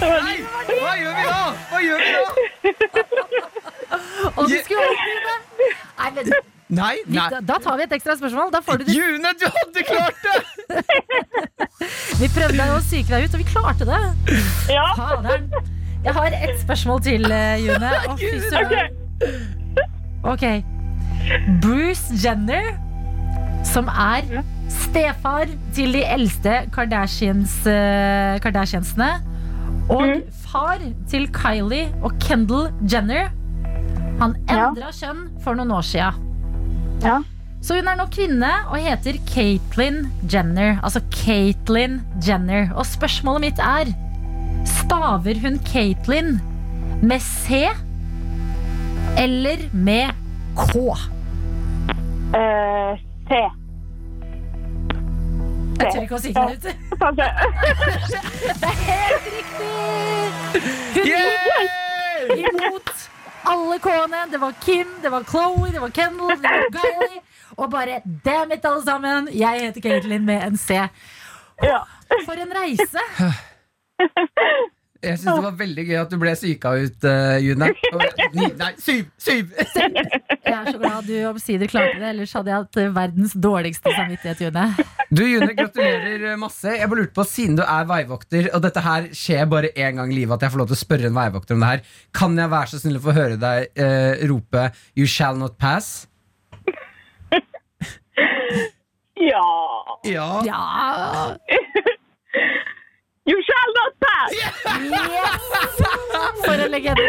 [0.00, 0.36] nei,
[0.80, 1.40] hva gjør vi da?
[1.70, 2.22] Hva gjør vi da?
[4.36, 5.68] Og du skulle vært det.
[5.98, 6.24] Nei, men,
[6.68, 7.28] Nei, nei.
[7.30, 8.50] da, da tar vi et ekstra spørsmål.
[8.54, 8.94] Da får du det.
[8.96, 10.38] June, du hadde klart det!
[12.20, 13.98] Vi prøvde å psyke deg ut, og vi klarte det.
[14.72, 14.84] Ja.
[14.96, 15.48] Faderen.
[16.04, 17.90] Jeg har ett spørsmål til, eh, June.
[18.08, 18.96] Å, fy søren.
[20.24, 20.44] Ok.
[21.64, 22.70] Bruce Jenner,
[23.66, 24.24] som er
[24.72, 29.10] stefar til de eldste Kardashians, eh, Kardashiansene,
[29.92, 33.28] og far til Kylie og Kendall Jenner,
[34.20, 34.70] han Ja.
[34.70, 36.12] endra kjønn for noen år sia.
[37.02, 37.22] Ja.
[37.64, 40.76] Så hun er nå kvinne og heter Caitlyn Jenner.
[40.84, 42.68] Altså Caitlyn Jenner.
[42.76, 43.92] Og spørsmålet mitt er
[44.68, 46.38] Staver hun Caitlyn
[47.02, 47.64] med C
[49.16, 50.12] eller med
[50.56, 50.76] K?
[52.34, 53.40] Uh, C.
[55.74, 56.64] Jeg tør ikke å sikre det ut.
[58.60, 59.72] Det er helt riktig!
[60.94, 61.74] Hun yeah!
[62.48, 63.13] imot
[63.44, 64.24] alle K-ene.
[64.30, 67.20] Det var Kim, det var Chloe, det var Kendall, det var Guiley.
[67.56, 69.28] Og bare damn it, alle sammen.
[69.32, 70.80] Jeg heter Caitlyn med en C.
[71.62, 71.82] Ja.
[72.26, 73.02] For en reise!
[75.04, 77.68] Jeg syns det var veldig gøy at du ble psyka ut, uh, June.
[78.34, 79.10] Ni, nei, syv!
[79.20, 79.52] Syv!
[79.54, 83.92] Jeg er så glad du omsider klarte det, ellers hadde jeg hatt eh, verdens dårligste
[83.94, 84.64] samvittighet, June.
[85.10, 86.68] Du, June, gratulerer eh, masse.
[86.76, 90.12] Jeg bare lurte på, Siden du er veivokter, og dette her skjer bare én gang
[90.12, 91.84] i livet, at jeg får lov til å spørre en veivokter om det her,
[92.14, 96.06] kan jeg være så snill å få høre deg uh, rope 'You shall not pass'?
[99.32, 99.48] ja.
[100.04, 100.28] Ja.
[100.46, 101.84] Ja!
[103.24, 104.32] You shall not pass!
[105.16, 105.44] Yes!
[106.44, 107.04] For en legende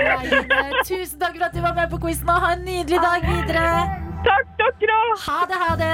[0.87, 3.65] Tusen takk for at du var med på quizen, og ha en nydelig dag videre.
[4.23, 4.99] Takk, dere.
[5.25, 5.89] Ha det, ha det.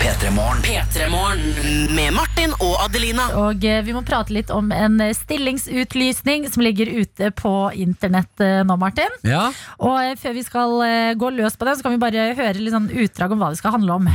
[0.00, 0.60] Petremorne.
[0.64, 1.64] Petremorne.
[1.96, 3.30] Med Martin og Adelina.
[3.46, 8.60] Og eh, vi må prate litt om en stillingsutlysning som ligger ute på internett eh,
[8.68, 9.16] nå, Martin.
[9.28, 9.46] ja.
[9.80, 12.60] Og eh, før vi skal eh, gå løs på den, så kan vi bare høre
[12.60, 14.12] litt sånn utdrag om hva det skal handle om.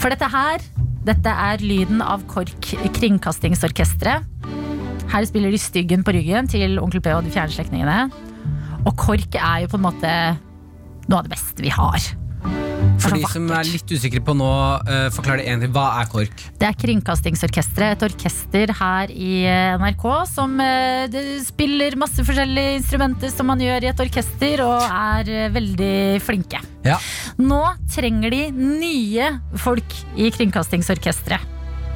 [0.00, 0.64] For dette her,
[1.06, 4.26] dette er lyden av KORK Kringkastingsorkestret.
[5.10, 7.98] Her spiller de styggen på ryggen til Onkel P og de fjerne slektningene.
[8.84, 10.12] Og KORK er jo på en måte
[11.08, 12.04] noe av det beste vi har.
[13.00, 14.48] For de som er litt usikre på nå,
[14.86, 15.72] uh, forklar det én til.
[15.74, 16.44] Hva er KORK?
[16.60, 17.96] Det er Kringkastingsorkesteret.
[17.96, 23.60] et orkester her i eh, NRK som uh, det spiller masse forskjellige instrumenter som man
[23.62, 26.60] gjør i et orkester, og er veldig flinke.
[26.86, 26.98] Ja.
[27.40, 29.30] Nå trenger de nye
[29.60, 31.46] folk i Kringkastingsorkesteret.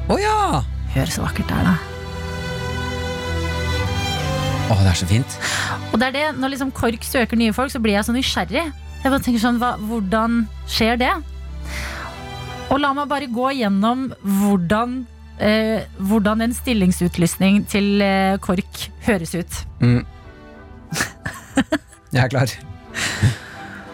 [0.09, 0.63] Å ja!
[0.95, 1.75] Hør så vakkert det er, da.
[4.65, 5.37] Å, det er så fint.
[5.91, 8.65] Og det er det, når liksom KORK søker nye folk, så blir jeg så nysgjerrig.
[9.05, 11.11] Jeg bare tenker sånn, hva, Hvordan skjer det?
[12.73, 14.95] Og la meg bare gå gjennom hvordan,
[15.37, 19.59] eh, hvordan en stillingsutlysning til eh, KORK høres ut.
[19.85, 20.01] Mm.
[22.15, 22.55] Jeg er klar.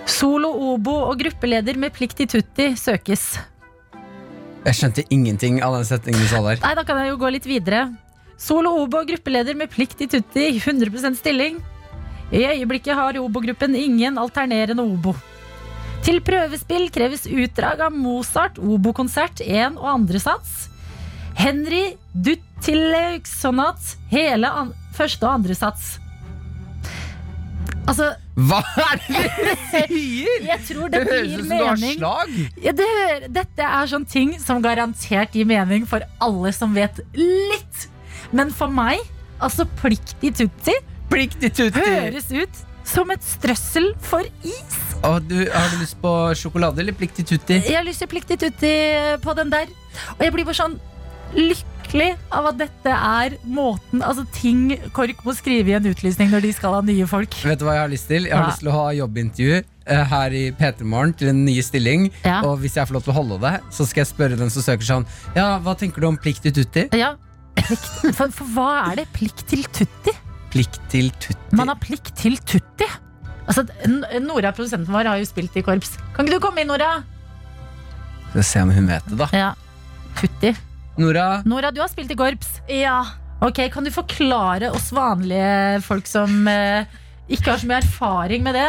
[0.07, 3.25] Solo, obo og gruppeleder med plikt i tutti søkes.
[4.63, 6.63] Jeg skjønte ingenting av den setningen du sa der.
[6.63, 7.89] Nei, da kan jeg jo gå litt videre.
[8.39, 11.59] Solo, obo og gruppeleder med plikt i tutti, 100% stilling.
[12.31, 15.13] I øyeblikket har obo-gruppen ingen alternerende obo.
[16.01, 20.69] Til prøvespill kreves utdrag av Mozart obo-konsert 1 og andre sats.
[21.37, 24.49] Henry Dutilleksonat hele
[24.97, 25.97] første og andre sats.
[27.89, 30.43] Altså, Hva er det du sier?!
[30.47, 32.35] jeg tror Det det høres ut som du har slag.
[32.63, 32.89] Ja, det,
[33.35, 37.87] dette er sånn ting som garantert gir mening for alle som vet litt.
[38.31, 39.01] Men for meg,
[39.43, 40.31] altså plikt i
[41.11, 41.83] tutti, Plikt i tutti.
[41.85, 44.77] høres ut som et strøssel for is.
[45.05, 47.59] Og du, har du lyst på sjokolade eller plikt i tutti?
[47.65, 48.71] Jeg har lyst til plikt i tutti
[49.23, 49.69] på den der.
[50.17, 50.77] Og jeg blir bare sånn
[51.35, 56.45] lykkelig av at dette er måten Altså ting KORK må skrive i en utlysning når
[56.47, 57.35] de skal ha nye folk.
[57.47, 58.27] Vet du hva jeg har lyst til?
[58.27, 58.51] Jeg har ja.
[58.51, 62.09] lyst til å ha jobbintervju eh, her i P3 Morgen til en ny stilling.
[62.27, 62.41] Ja.
[62.47, 64.65] Og hvis jeg får lov til å holde det, så skal jeg spørre den som
[64.65, 65.07] søker sånn
[65.37, 66.87] Ja, hva tenker du om plikt til tutti?
[66.97, 67.15] Ja.
[68.17, 69.09] For, for hva er det?
[69.13, 70.13] Plikt til tutti?
[70.51, 71.55] Plikt til tutti.
[71.55, 72.87] Man har plikt til tutti.
[73.47, 73.63] Altså,
[74.21, 75.95] Nora, produsenten vår, har jo spilt i korps.
[76.15, 77.01] Kan ikke du komme inn, Nora?
[78.29, 79.27] Skal vi se om hun vet det, da.
[79.35, 79.49] Ja.
[80.19, 80.53] Tutti.
[80.99, 82.59] Nora, Nora, du har spilt i korps.
[82.71, 82.99] Ja.
[83.41, 86.85] Ok, Kan du forklare oss vanlige folk som eh,
[87.31, 88.67] ikke har så mye erfaring med det.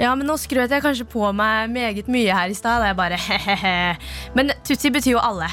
[0.00, 2.80] Ja, men nå skrøt jeg kanskje på meg meget mye her i stad.
[2.80, 3.76] da Jeg bare he-he-he.
[4.38, 5.50] Men tutti betyr jo alle.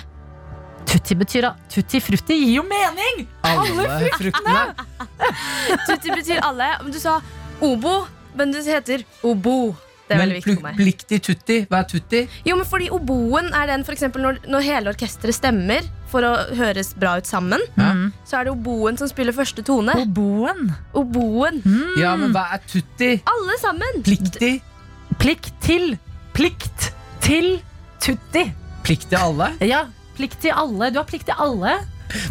[0.85, 3.23] Tutti betyr at Tutti frutti gir jo mening!
[3.43, 4.65] Alle fruktene.
[5.87, 6.67] Tutti betyr alle.
[6.91, 7.17] Du sa
[7.63, 8.03] obo,
[8.37, 9.73] men du heter obo.
[10.03, 10.75] Det er Men veldig viktig for meg.
[10.75, 12.19] pliktig tutti, hva er tutti?
[12.45, 16.89] Jo, men fordi oboen er den for når, når hele orkesteret stemmer for å høres
[16.99, 18.11] bra ut sammen, Mm.
[18.27, 19.95] så er det oboen som spiller første tone.
[20.03, 20.73] Oboen.
[20.93, 21.61] Oboen.
[21.97, 23.13] Ja, men hva er tutti?
[23.25, 24.03] Alle sammen.
[24.03, 24.59] Pliktig?
[25.23, 25.95] Plikt til.
[26.35, 26.91] Plikt
[27.23, 27.61] til
[28.03, 28.43] tutti.
[28.83, 29.53] Plikt til alle?
[29.63, 29.85] Ja,
[30.17, 30.91] plikt til alle.
[30.93, 31.73] Du har plikt til alle.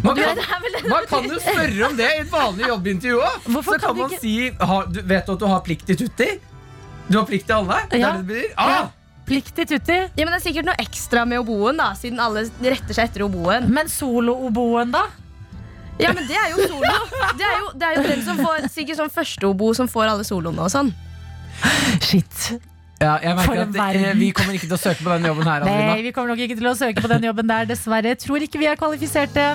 [0.03, 0.37] Man kan,
[0.87, 3.47] man kan jo spørre om det i et vanlig jobbintervju òg!
[3.51, 5.97] Så kan kan man ikke- si har, du, Vet du at du har plikt til
[5.99, 6.27] tutti?
[7.09, 7.81] Du har plikt til alle?
[7.91, 8.13] Ja.
[8.21, 8.45] det det?
[8.57, 8.69] Ah!
[8.69, 8.83] Ja.
[9.27, 9.97] Plikt til tutti.
[10.15, 13.25] Ja, men Det er sikkert noe ekstra med oboen, da siden alle retter seg etter
[13.27, 13.67] oboen.
[13.71, 15.03] Men solooboen, da?
[15.99, 16.93] Ja, men Det er jo solo.
[17.37, 20.23] Det er jo, det er jo den som får sikkert sånn førsteobo som får alle
[20.27, 20.93] soloene og sånn.
[22.01, 22.59] Shit.
[23.01, 24.05] Ja, jeg merker at verden.
[24.05, 25.59] eh, Vi kommer ikke til å søke på den jobben her.
[25.65, 26.01] Nei, Adelina.
[26.05, 28.15] vi kommer nok ikke til å søke på den jobben der, dessverre.
[28.21, 29.49] Tror ikke vi er kvalifiserte.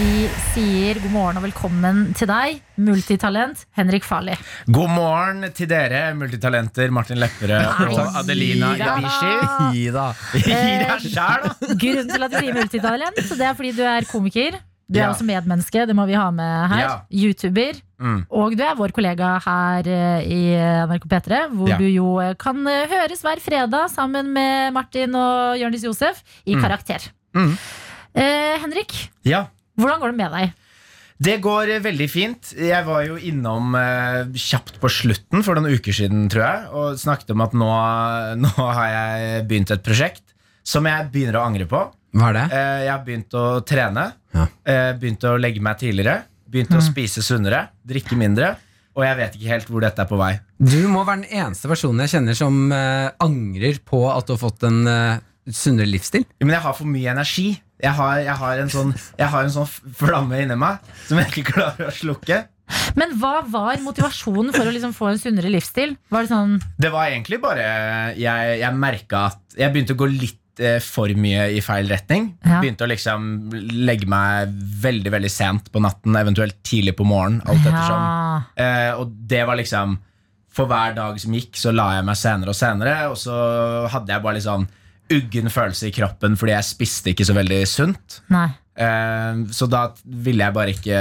[0.00, 4.32] Vi sier god morgen og velkommen til deg, multitalent Henrik Farli.
[4.72, 8.70] God morgen til dere, multitalenter Martin Lepperød og Nei, Adelina.
[8.78, 9.34] Ibishi.
[9.76, 10.06] Gi da.
[10.32, 11.52] Deg sjæl, da!
[11.84, 14.56] Grunnen til at vi sier multitalent, det er fordi du er komiker.
[14.90, 15.10] Du er Ja.
[15.12, 16.80] også medmenneske, det må vi ha med her.
[16.80, 16.94] Ja.
[17.14, 17.78] YouTuber.
[18.00, 18.24] Mm.
[18.30, 20.40] Og du er vår kollega her eh, i
[20.88, 21.76] NRK P3, hvor Ja.
[21.78, 26.56] du jo eh, kan eh, høres hver fredag sammen med Martin og Jonis Josef i
[26.56, 26.62] Mm.
[26.64, 27.06] Karakter.
[27.36, 27.52] Mm.
[28.16, 29.46] Eh, Henrik, Ja.
[29.78, 30.52] hvordan går det med deg?
[31.22, 32.54] Det går veldig fint.
[32.56, 36.96] Jeg var jo innom eh, kjapt på slutten for noen uker siden, tror jeg, og
[36.98, 37.70] snakket om at nå,
[38.40, 40.22] nå har jeg begynt et prosjekt
[40.64, 41.82] som jeg begynner å angre på.
[42.16, 42.46] Hva er det?
[42.56, 44.06] Eh, jeg har begynt å trene.
[44.34, 44.46] Ja.
[44.64, 46.24] Eh, begynt å legge meg tidligere.
[46.50, 47.68] Begynt å spise sunnere.
[47.86, 48.56] Drikke mindre.
[48.98, 50.32] Og jeg vet ikke helt hvor dette er på vei.
[50.58, 54.40] Du må være den eneste personen jeg kjenner som eh, angrer på at du har
[54.42, 56.26] fått en eh, sunnere livsstil.
[56.26, 57.50] Ja, Men jeg har for mye energi.
[57.80, 61.30] Jeg har, jeg har, en, sånn, jeg har en sånn flamme inni meg som jeg
[61.30, 62.42] ikke klarer å slukke.
[62.98, 65.96] Men hva var motivasjonen for å liksom få en sunnere livsstil?
[66.12, 67.64] Var det sånn Det var egentlig bare
[68.14, 72.30] Jeg, jeg merka at jeg begynte å gå litt eh, for mye i feil retning.
[72.44, 72.60] Ja.
[72.60, 73.30] Begynte å liksom
[73.88, 74.52] legge meg
[74.84, 77.40] veldig veldig sent på natten, eventuelt tidlig på morgenen.
[77.48, 78.04] Alt ettersom.
[78.04, 78.64] Ja.
[78.64, 79.98] Eh, og det var liksom
[80.50, 82.94] For hver dag som gikk, så la jeg meg senere og senere.
[83.12, 83.34] Og så
[83.92, 84.66] hadde jeg bare litt sånn
[85.10, 88.18] uggen følelse i kroppen fordi jeg spiste ikke så veldig sunt.
[88.34, 88.48] Nei.
[88.74, 90.98] Eh, så da ville jeg bare ikke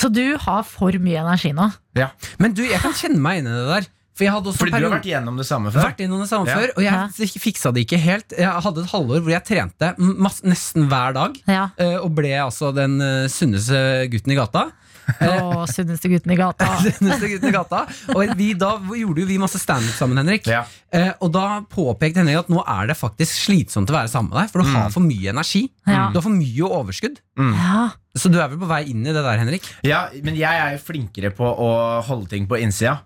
[0.00, 1.70] Så du har for mye energi nå?
[1.98, 2.10] Ja.
[2.40, 3.88] Men du, jeg kan kjenne meg inn i det der.
[4.20, 5.86] For jeg hadde også Fordi du har vært igjennom det samme før.
[5.88, 6.58] vært innom det samme Ja.
[6.60, 8.34] før, og jeg fiksa det ikke helt.
[8.36, 11.40] Jeg hadde et halvår hvor jeg trente masse, nesten hver dag.
[11.48, 11.70] Ja.
[11.80, 13.80] eh, Og ble altså den eh, sunneste
[14.12, 14.66] gutten i gata.
[15.10, 16.66] Å, sunneste gutten i gata.
[16.84, 17.80] Sunneste gutten i gata
[18.14, 20.46] Og vi, da gjorde jo vi masse standup sammen, Henrik.
[20.46, 20.60] Ja.
[20.94, 24.42] Eh, og da påpekte Henrik at nå er det faktisk slitsomt å være sammen med
[24.44, 25.64] deg, for du har for mye energi.
[25.88, 26.10] Ja.
[26.12, 27.18] Du har for mye overskudd.
[27.40, 27.88] Ja.
[28.14, 29.66] Så du er vel på vei inn i det der, Henrik?
[29.86, 31.70] Ja, men jeg er jo flinkere på å
[32.06, 33.00] holde ting på innsida.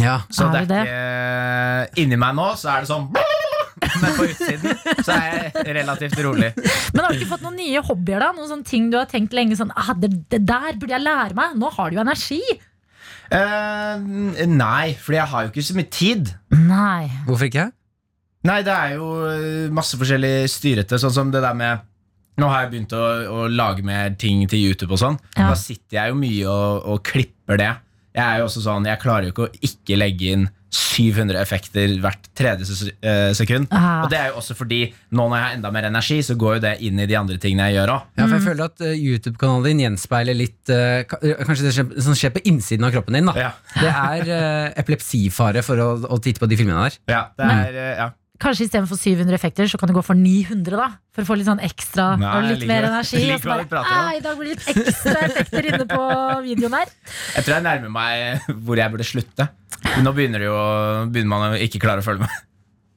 [0.00, 0.22] Ja.
[0.32, 3.10] Så Er det det er ikke Inni meg nå så er det sånn
[4.00, 6.52] Men på utsiden så er jeg relativt rolig.
[6.94, 8.28] Men har du ikke fått noen nye hobbyer, da?
[8.36, 11.36] Noen sånne ting du har tenkt lenge sånn ah, det, det der burde jeg lære
[11.36, 11.56] meg.
[11.58, 12.38] Nå har du jo energi.
[13.32, 13.98] Uh,
[14.48, 16.30] nei, for jeg har jo ikke så mye tid.
[16.54, 17.10] Nei.
[17.26, 17.66] Hvorfor ikke?
[18.48, 21.88] Nei, det er jo eh, masse forskjellig styrete, sånn som det der med
[22.40, 25.18] Nå har jeg begynt å, å lage mer ting til YouTube og sånn.
[25.36, 25.50] Ja.
[25.50, 27.68] Da sitter jeg jo mye og, og klipper det.
[28.12, 31.90] Jeg er jo også sånn, jeg klarer jo ikke å ikke legge inn 700 effekter
[32.00, 32.64] hvert tredje
[33.04, 33.68] eh, sekund.
[33.76, 34.06] Aha.
[34.06, 34.80] Og det er jo også fordi
[35.12, 37.36] nå når jeg har enda mer energi, så går jo det inn i de andre
[37.40, 38.06] tingene jeg gjør òg.
[38.16, 42.16] Ja, for jeg føler at eh, YouTube-kanalen din gjenspeiler litt uh, Kanskje det skjer, som
[42.16, 43.28] skjer på innsiden av kroppen din.
[43.28, 43.52] da Ja.
[43.76, 46.98] Det er uh, epilepsifare for å, å titte på de filmene der.
[47.12, 48.08] Ja, det er, uh, ja.
[48.42, 50.88] Kanskje istedenfor 700 effekter, så kan du gå for 900, da.
[51.14, 53.20] For å få litt sånn ekstra Nei, og litt mer energi.
[53.30, 54.00] Og så bare, vi prater om.
[54.02, 56.00] «Ah, I dag blir det litt ekstra effekter inne på
[56.48, 56.90] videoen her.
[57.36, 59.46] Jeg tror jeg nærmer meg hvor jeg burde slutte.
[60.02, 60.58] Nå begynner, det jo,
[61.12, 62.42] begynner man å ikke klare å følge med.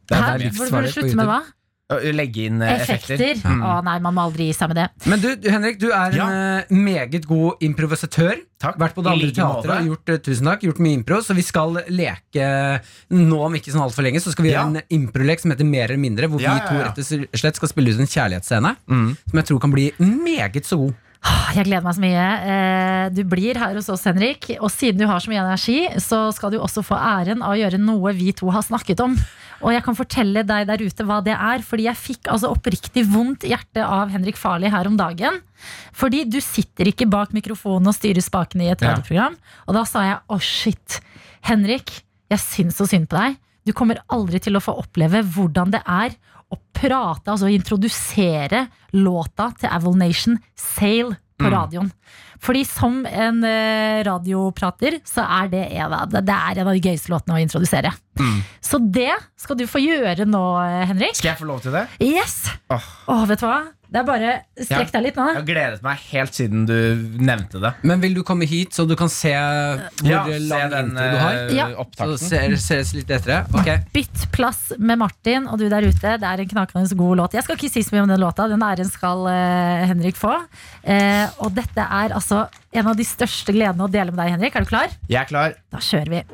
[0.06, 0.50] Det er Hæ?
[0.58, 1.40] Hvor burde du slutte med hva?
[1.88, 3.14] Legge inn effekter.
[3.14, 3.42] effekter.
[3.46, 3.60] Mm.
[3.62, 4.86] Å nei, man må aldri gi seg med det.
[5.06, 6.30] Men du, du, Henrik, du er en Ja.
[6.68, 8.40] en meget god improvisatør.
[8.58, 8.80] Takk.
[8.82, 11.20] Vært på det andre like teatret og gjort, eh, tusen takk, gjort mye impro.
[11.22, 12.82] Så vi skal leke
[13.14, 14.18] nå om ikke sånn altfor lenge.
[14.24, 14.64] Så skal vi Ja.
[14.66, 16.28] gjøre en improlek som heter Mer eller mindre.
[16.28, 19.18] Hvor Ja, vi to rett og slett skal spille ut en kjærlighetsscene Mm.
[19.30, 20.96] som jeg tror kan bli meget så god.
[21.28, 23.06] Ah, Jeg gleder meg så mye.
[23.06, 24.58] Eh, Du blir her hos oss, Henrik.
[24.62, 27.58] Og siden du har så mye energi, så skal du også få æren av å
[27.58, 29.16] gjøre noe vi to har snakket om.
[29.66, 33.02] Og jeg kan fortelle deg der ute hva det er, fordi jeg fikk altså oppriktig
[33.10, 35.40] vondt hjerte av Henrik Farli her om dagen.
[35.98, 38.94] Fordi du sitter ikke bak mikrofonen og styrer spakene i et Ja.
[38.94, 39.36] radioprogram.
[39.68, 41.00] Og da sa jeg å shit,
[41.50, 43.38] Henrik, jeg syns så synd på deg.
[43.66, 46.14] Du kommer aldri til å få oppleve hvordan det er
[46.54, 51.90] å prate, altså introdusere låta til Aval Nation, Sail, på radioen.
[52.44, 56.84] Fordi som en eh, radioprater, så er det en av, det er en av de
[56.84, 57.92] gøyeste låtene å introdusere.
[58.64, 61.18] Så det skal du få gjøre nå, eh, Henrik.
[61.18, 61.88] Skal jeg få lov til det?
[62.04, 62.46] Yes!
[62.72, 62.92] Åh.
[63.12, 63.64] Oh, vet du hva?
[63.96, 65.26] Det er bare Strekk deg litt nå.
[65.32, 66.74] Jeg har gledet meg helt siden du
[67.24, 67.70] nevnte det.
[67.88, 71.06] Men vil du komme hit, så du kan se hvor Ja, se lang den intro
[71.14, 71.38] du har?
[71.46, 71.70] eh, Ja.
[71.96, 73.40] Så ser, ses litt etter det.
[73.62, 73.78] Okay.
[73.96, 76.18] Bytt plass med Martin og du der ute.
[76.20, 77.40] Det er en knakende god låt.
[77.40, 78.50] Jeg skal ikke si så mye om den låta.
[78.52, 80.36] Den æren skal uh, Henrik få.
[80.84, 84.60] Uh, og dette er altså en av de største gledene å dele med deg, Henrik.
[84.60, 85.00] Er du klar?
[85.08, 85.56] Jeg er klar.
[85.72, 86.26] Da kjører vi.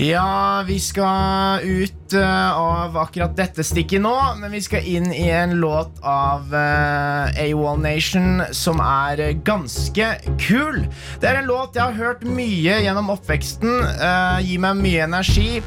[0.00, 5.26] Ja, vi skal ut eh, av akkurat dette stikket nå, men vi skal inn i
[5.28, 10.06] en låt av uh, AWOL Nation som er eh, ganske
[10.40, 10.86] kul.
[11.20, 13.74] Det er en låt jeg har hørt mye gjennom oppveksten.
[13.92, 15.60] eh, gir meg mye energi.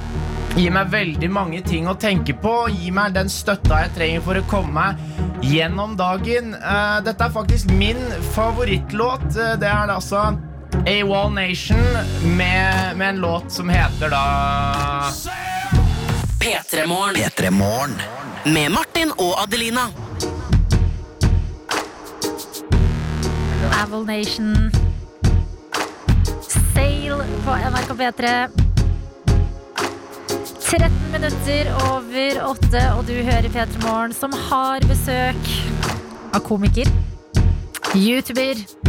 [0.58, 2.56] Gir meg veldig mange ting å tenke på.
[2.74, 6.56] Gir meg den støtta jeg trenger for å komme meg gjennom dagen.
[6.58, 8.02] Eh, dette er faktisk min
[8.34, 9.30] favorittlåt.
[9.38, 10.26] Eh, det er det altså
[10.88, 11.78] AWOL Nation
[12.38, 14.24] med, med en låt som heter da
[16.40, 18.02] P3 Morgen P3 Morgen.
[18.46, 19.82] med Martin og Adelina.
[23.84, 24.72] Aval Nation.
[26.74, 28.34] Sail på NRK P3.
[30.62, 35.52] 13 minutter over 8, og du hører P3 Morgen, som har besøk
[36.34, 36.90] av komiker,
[37.96, 38.83] YouTuber,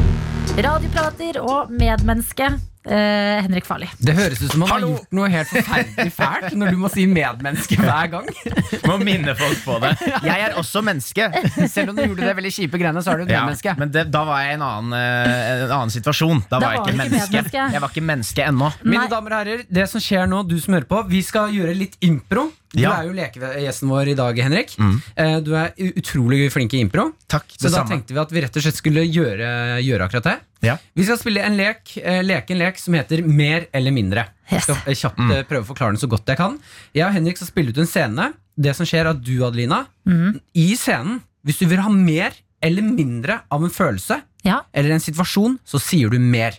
[0.62, 2.46] radioprater og medmenneske.
[2.84, 3.86] Eh, Henrik Farli.
[3.96, 4.88] Det høres ut som han Hallo.
[4.90, 8.26] har gjort noe helt forferdelig fælt når du må si medmenneske hver gang.
[8.90, 9.94] Må minne folk på det.
[10.28, 11.30] Jeg er også menneske.
[11.72, 13.72] Selv om du gjorde det veldig kjipe greiene, så er du et Ja, medmenneske.
[13.80, 16.44] men det, da var jeg i en annen, eh, en annen situasjon.
[16.52, 17.22] Da, var jeg ikke menneske.
[17.32, 17.64] medmenneske.
[17.72, 18.68] Jeg var ikke menneske ennå.
[18.84, 19.09] Mine Nei.
[19.16, 21.96] damer og herrer, det som skjer nå, du som hører på, vi skal gjøre litt
[22.05, 22.50] impro.
[22.75, 22.91] Du Ja.
[23.01, 24.75] er jo lekegjesten vår i dag, Henrik.
[24.77, 24.97] Mm.
[25.16, 27.12] Eh, Du er utrolig flink i impro.
[27.31, 27.89] Takk, Så da samme.
[27.95, 30.37] tenkte vi at vi rett og slett skulle gjøre, gjøre akkurat det.
[30.62, 30.77] Ja.
[30.97, 34.27] Vi skal spille en lek, eh, leke en lek som heter Mer eller mindre.
[34.51, 35.45] Jeg skal eh, kjapt Mm.
[35.47, 36.59] prøve å forklare den så godt jeg kan.
[36.95, 38.33] Jeg og Henrik skal spille ut en scene.
[38.59, 40.41] Det som skjer er at du, Adelina, mm.
[40.55, 45.01] i scenen, hvis du vil ha mer eller mindre av en følelse Ja, eller en
[45.01, 46.53] situasjon, så sier du mer.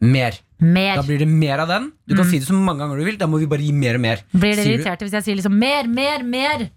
[0.00, 0.32] Mer.
[0.62, 0.96] Mer.
[1.00, 1.90] Da blir det mer av den.
[2.08, 3.18] Du kan si det så mange ganger du vil.
[3.20, 4.22] Da må vi bare gi mer og mer.
[4.32, 6.70] Blir dere irriterte hvis jeg sier liksom mer, mer, mer?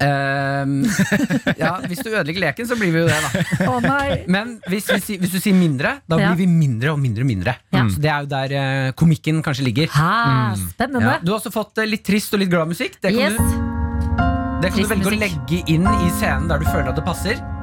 [0.00, 0.76] Ehm,
[1.60, 3.66] ja, hvis du ødelegger leken, så blir vi jo det, da.
[3.68, 4.20] Oh, nei.
[4.30, 6.30] Men hvis, hvis, hvis du sier mindre, da Ja.
[6.30, 7.56] blir vi mindre og mindre og mindre.
[7.74, 7.84] Ja.
[7.90, 9.90] Så det er jo der uh, komikken kanskje ligger.
[9.92, 10.54] Hæ, Ja.
[10.70, 11.18] spennende.
[11.24, 13.00] Du har også fått uh, litt trist og litt glad musikk.
[13.02, 13.36] Det kan, Yes.
[13.36, 16.96] du, det kan du velge velge å legge inn i scenen der du føler at
[16.96, 17.59] det passer.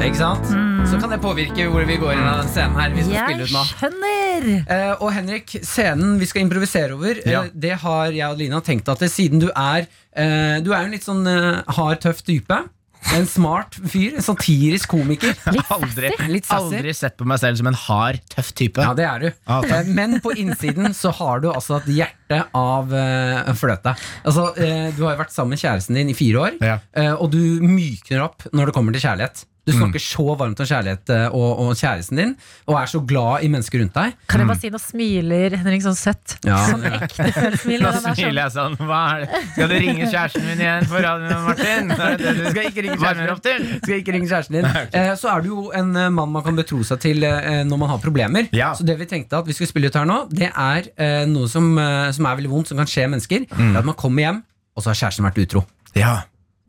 [0.00, 0.46] Ikke sant?
[0.88, 2.92] Så kan det påvirke hvor vi går inn av den scenen her.
[2.96, 3.64] Vi skal spille Jeg ut nå.
[3.68, 4.48] skjønner.
[4.64, 7.42] Eh, og Henrik, scenen vi skal improvisere over, Ja.
[7.44, 9.86] eh, det har jeg og Lina tenkt at det, siden du er
[10.16, 12.58] eh, Du er en litt sånn eh, hard, tøff type.
[13.16, 14.16] En smart fyr.
[14.16, 15.32] En satirisk komiker.
[15.76, 18.80] Aldri, Litt aldri sett på meg selv som en hard, tøff type.
[18.80, 19.28] Ja, det er du.
[19.46, 19.84] Ah, takk.
[19.86, 23.94] Eh, Men på innsiden så har du altså et hjerte av uh, fløte.
[24.24, 26.78] Altså, uh, du har jo vært sammen med kjæresten din i fire år, Ja.
[26.96, 29.44] uh, og du mykner opp når det kommer til kjærlighet.
[29.70, 32.32] Du snakker så varmt om kjærlighet eh, og, og kjæresten din,
[32.66, 34.16] og er så glad i mennesker rundt deg.
[34.30, 36.36] Kan jeg bare si, nå smiler Henrik sånn søtt.
[36.46, 37.28] Ja, Sånn ekte
[37.62, 37.84] smil.
[37.86, 38.16] Er sånn.
[38.18, 38.76] smiler jeg sånn.
[38.80, 39.40] Hva er det?
[39.54, 41.94] Skal du ringe kjæresten min igjen for radioen, Martin?
[42.20, 43.66] Du skal ikke ringe kjæresten din opp til?
[43.84, 44.70] Skal ikke ringe kjæresten din.
[45.00, 47.90] Eh, så er du jo en eh, mann man kan betro seg til når man
[47.94, 48.48] har problemer.
[48.56, 48.72] Ja.
[48.76, 50.90] Så det vi tenkte at vi skulle spille ut her nå, det er
[51.30, 51.72] noe som,
[52.14, 53.46] som er veldig vondt, som kan skje mennesker.
[53.50, 54.42] Det er at man kommer hjem,
[54.76, 55.64] og så har kjæresten vært utro.
[55.98, 56.14] Ja.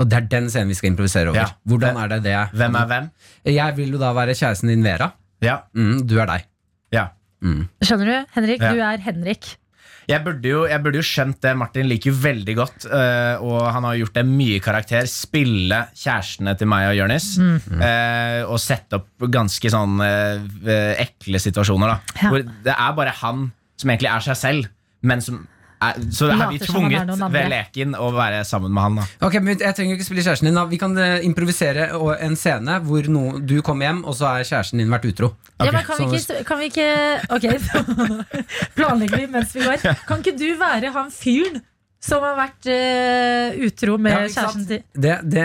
[0.02, 1.38] Og det er den scenen vi skal improvisere over.
[1.44, 1.48] Ja.
[1.70, 2.36] Hvordan er det det?
[2.58, 3.10] Hvem er hvem?
[3.54, 5.12] Jeg vil jo da være kjæresten din Vera.
[5.46, 5.60] Ja.
[5.78, 6.48] Mm, du er deg.
[6.94, 7.08] ja.
[7.82, 8.16] Skjønner du?
[8.36, 8.72] Henrik, Ja.
[8.74, 9.56] du er Henrik.
[10.10, 11.52] Jeg burde, jo, jeg burde jo skjønt det.
[11.58, 15.06] Martin liker jo veldig godt, uh, og han har gjort det mye karakter.
[15.10, 17.28] Spille kjærestene til meg og Jonis.
[17.40, 21.94] øh, og sette opp ganske sånn øh, ekle situasjoner.
[21.96, 22.30] Da, Ja.
[22.34, 24.68] Hvor det er bare han som egentlig er seg selv,
[25.02, 25.48] men som
[25.82, 29.00] er, så er vi tvunget ved leken å være sammen med han.
[29.02, 29.08] Da.
[29.28, 30.60] Ok, men Jeg trenger ikke spille kjæresten din.
[30.60, 31.90] da Vi kan eh, improvisere
[32.22, 35.34] en scene hvor no, du kommer hjem, og så er kjæresten din vært utro.
[35.62, 36.88] Ja, men kan, vi ikke, kan vi ikke
[37.36, 37.46] Ok,
[38.78, 39.84] planlegger vi mens vi går.
[40.08, 41.62] Kan ikke du være han fyren
[42.02, 45.44] som har vært uh, utro med Ja, kjæresten til Det, det,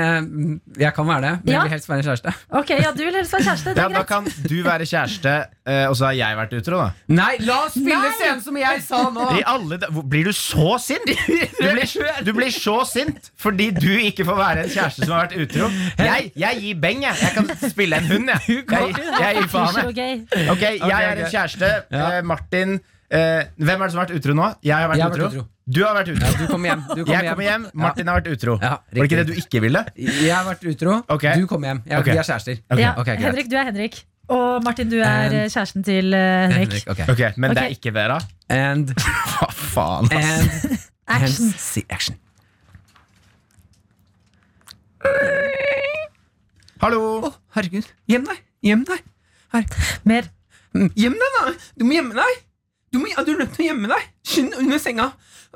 [0.80, 1.58] jeg kan være det, men Ja.
[1.58, 2.32] jeg vil helst være kjæreste.
[2.60, 3.74] Ok, ja, du vil helst være kjæreste.
[3.76, 5.34] Det Ja, greit Da kan du være kjæreste,
[5.68, 6.88] eh, og så har jeg vært utro, da.
[7.12, 9.26] Nei, la oss spille scenen som jeg sa nå!
[9.52, 9.78] Alle,
[10.14, 11.04] blir du så sint?
[11.56, 11.92] Du blir,
[12.24, 15.68] du blir så sint fordi du ikke får være en kjæreste som har vært utro.
[15.98, 17.16] Jeg, jeg gir beng, jeg.
[17.20, 18.62] Jeg kan spille en hund, jeg.
[18.70, 20.22] Jeg, jeg gir faen, jeg.
[20.52, 20.64] Ok.
[20.64, 21.72] Jeg er en kjæreste.
[21.90, 24.48] Eh, Martin Hvem er det som har vært utro nå?
[24.66, 25.46] Jeg har vært utro.
[25.66, 26.28] Du har vært utro.
[26.38, 26.82] Du kom hjem.
[26.94, 28.52] Du Jeg kommer hjem, Martin har vært utro.
[28.62, 29.80] Ja, Var det ikke det du ikke ville?
[29.98, 30.92] Jeg har vært utro.
[31.10, 31.40] okay.
[31.40, 31.80] Du kommer hjem.
[31.90, 32.12] Jeg, okay.
[32.14, 32.60] Vi er kjærester.
[32.70, 33.16] Okay.
[33.16, 33.24] Ja.
[33.26, 33.96] Henrik, du er Henrik.
[34.30, 36.86] Og Martin, du er And- eh, kjæresten til eh, Henrik.
[36.86, 38.20] Henrik, Men det er ikke Vera?
[38.48, 38.94] And,
[39.34, 40.64] Hva faen, ass?
[40.64, 41.46] and, Action.
[41.50, 42.16] and see action.
[46.82, 47.02] Hallo!
[47.26, 47.86] Oh, herregud.
[48.10, 48.40] Gjem deg.
[48.66, 49.02] Gjem deg.
[49.54, 49.64] Her.
[50.04, 50.30] Mer.
[50.74, 51.52] Mm, Gjem deg, da!
[51.78, 52.42] Du må gjemme deg!
[52.92, 54.10] Du, må, du er nødt til å gjemme deg.
[54.26, 55.06] Skynd under senga.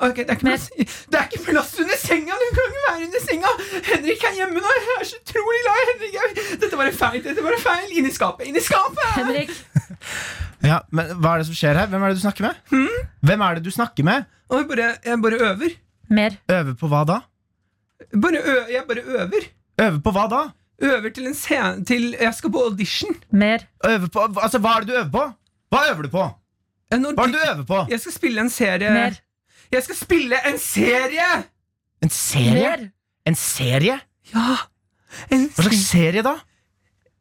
[0.00, 0.68] Ok, det, er ikke Men- plass,
[1.12, 2.36] det er ikke plass under senga!
[2.40, 3.50] Du kan ikke være under senga!
[3.90, 4.70] Henrik er hjemme nå!
[4.76, 6.38] Jeg er så utrolig glad i Henrik!
[6.62, 7.18] Dette var en feil!
[7.26, 7.90] Dette var en feil!
[8.00, 8.46] Inn i skapet!
[8.48, 9.04] Inn i skapet!
[9.18, 9.52] Henrik.
[10.64, 11.88] Ja, men Hva er det som skjer her?
[11.88, 12.88] Hvem er det du snakker med?
[13.24, 14.26] Hvem er det du snakker med?
[14.52, 15.76] Og jeg bare, jeg bare øver.
[16.18, 16.36] Mer.
[16.52, 17.16] Øver på hva da?
[18.24, 19.46] Bare ø, jeg bare øver.
[19.80, 20.40] Øver på hva da?
[20.90, 23.16] Øver til en scene til Jeg skal på audition.
[23.32, 23.64] Mer.
[23.88, 25.24] Øver på, altså, Hva er det du øver på?
[25.72, 26.26] Hva øver du på?
[26.92, 27.80] Når Hva er det du øver på?
[27.92, 28.92] Jeg skal spille en serie.
[28.92, 29.20] Mer.
[29.70, 31.26] Jeg skal spille en serie!
[32.02, 32.54] En serie?
[32.54, 32.86] Mer.
[33.28, 33.98] En serie?
[34.32, 34.56] Ja.
[35.30, 36.36] En, Hva slags serie, da?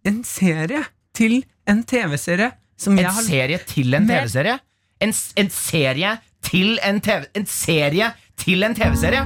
[0.07, 0.79] en serie
[1.13, 4.57] til en TV-serie som En jeg har serie til en TV-serie?
[5.03, 7.27] En, en serie til en TV...
[7.37, 9.23] En serie til en TV-serie?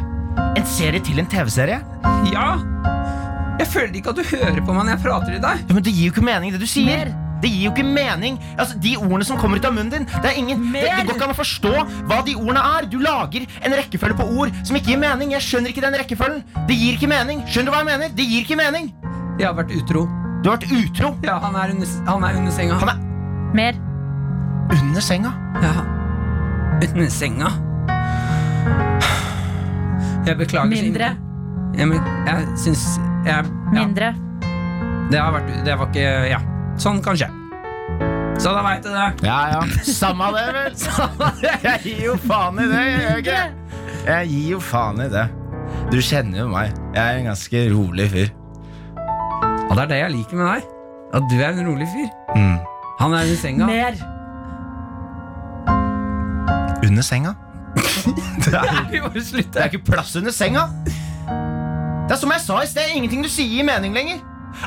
[0.58, 1.80] En serie til en TV-serie?
[2.34, 2.48] Ja!
[3.60, 5.68] Jeg føler ikke at du hører på meg når jeg prater til deg.
[5.70, 7.06] Ja, men Det gir jo ikke mening, det du sier.
[7.06, 7.23] Mer.
[7.44, 10.30] Det gir jo ikke mening Altså, De ordene som kommer ut av munnen din Det,
[10.32, 11.74] er ingen, det, det går ikke an å forstå
[12.08, 12.88] hva de ordene er.
[12.92, 15.34] Du lager en rekkefølge på ord som ikke gir mening.
[15.36, 16.44] Jeg skjønner ikke den rekkefølgen.
[16.70, 17.44] Det gir ikke mening.
[17.48, 18.14] Skjønner du hva jeg mener?
[18.16, 18.92] Det gir ikke mening.
[19.40, 20.06] Jeg har vært utro.
[20.44, 21.14] Du har vært utro.
[21.26, 22.80] Ja, han er under, han er under senga.
[22.82, 23.04] Han er
[23.54, 23.78] Mer.
[24.74, 25.34] under senga.
[25.64, 25.74] Ja.
[26.84, 27.52] Under senga.
[30.24, 30.70] Jeg beklager.
[30.72, 31.10] Mindre.
[31.76, 32.84] men jeg syns
[33.26, 33.42] jeg, ja,
[33.74, 34.14] Mindre.
[35.12, 36.40] det har vært Det var ikke Ja.
[36.82, 37.30] Sånn kan skje.
[38.42, 39.10] Så da veit du det.
[39.28, 39.62] Ja, ja.
[39.86, 40.76] Samme det, vel.
[40.88, 41.54] Samme det.
[41.64, 42.82] Jeg gir jo faen i det.
[42.84, 43.42] Jeg, gjør ikke?
[44.08, 45.28] jeg gir jo faen i det.
[45.94, 46.74] Du kjenner jo meg.
[46.96, 48.34] Jeg er en ganske rolig fyr.
[49.70, 50.68] Og det er det jeg liker med deg.
[51.14, 52.10] At du er en rolig fyr.
[52.34, 52.58] Mm.
[53.00, 53.70] Han er under senga.
[53.70, 54.04] Mer.
[56.84, 57.38] Under senga?
[58.44, 60.68] det, er, det er ikke plass under senga.
[60.84, 64.20] Det er som jeg sa i sted, ingenting du sier gir mening lenger.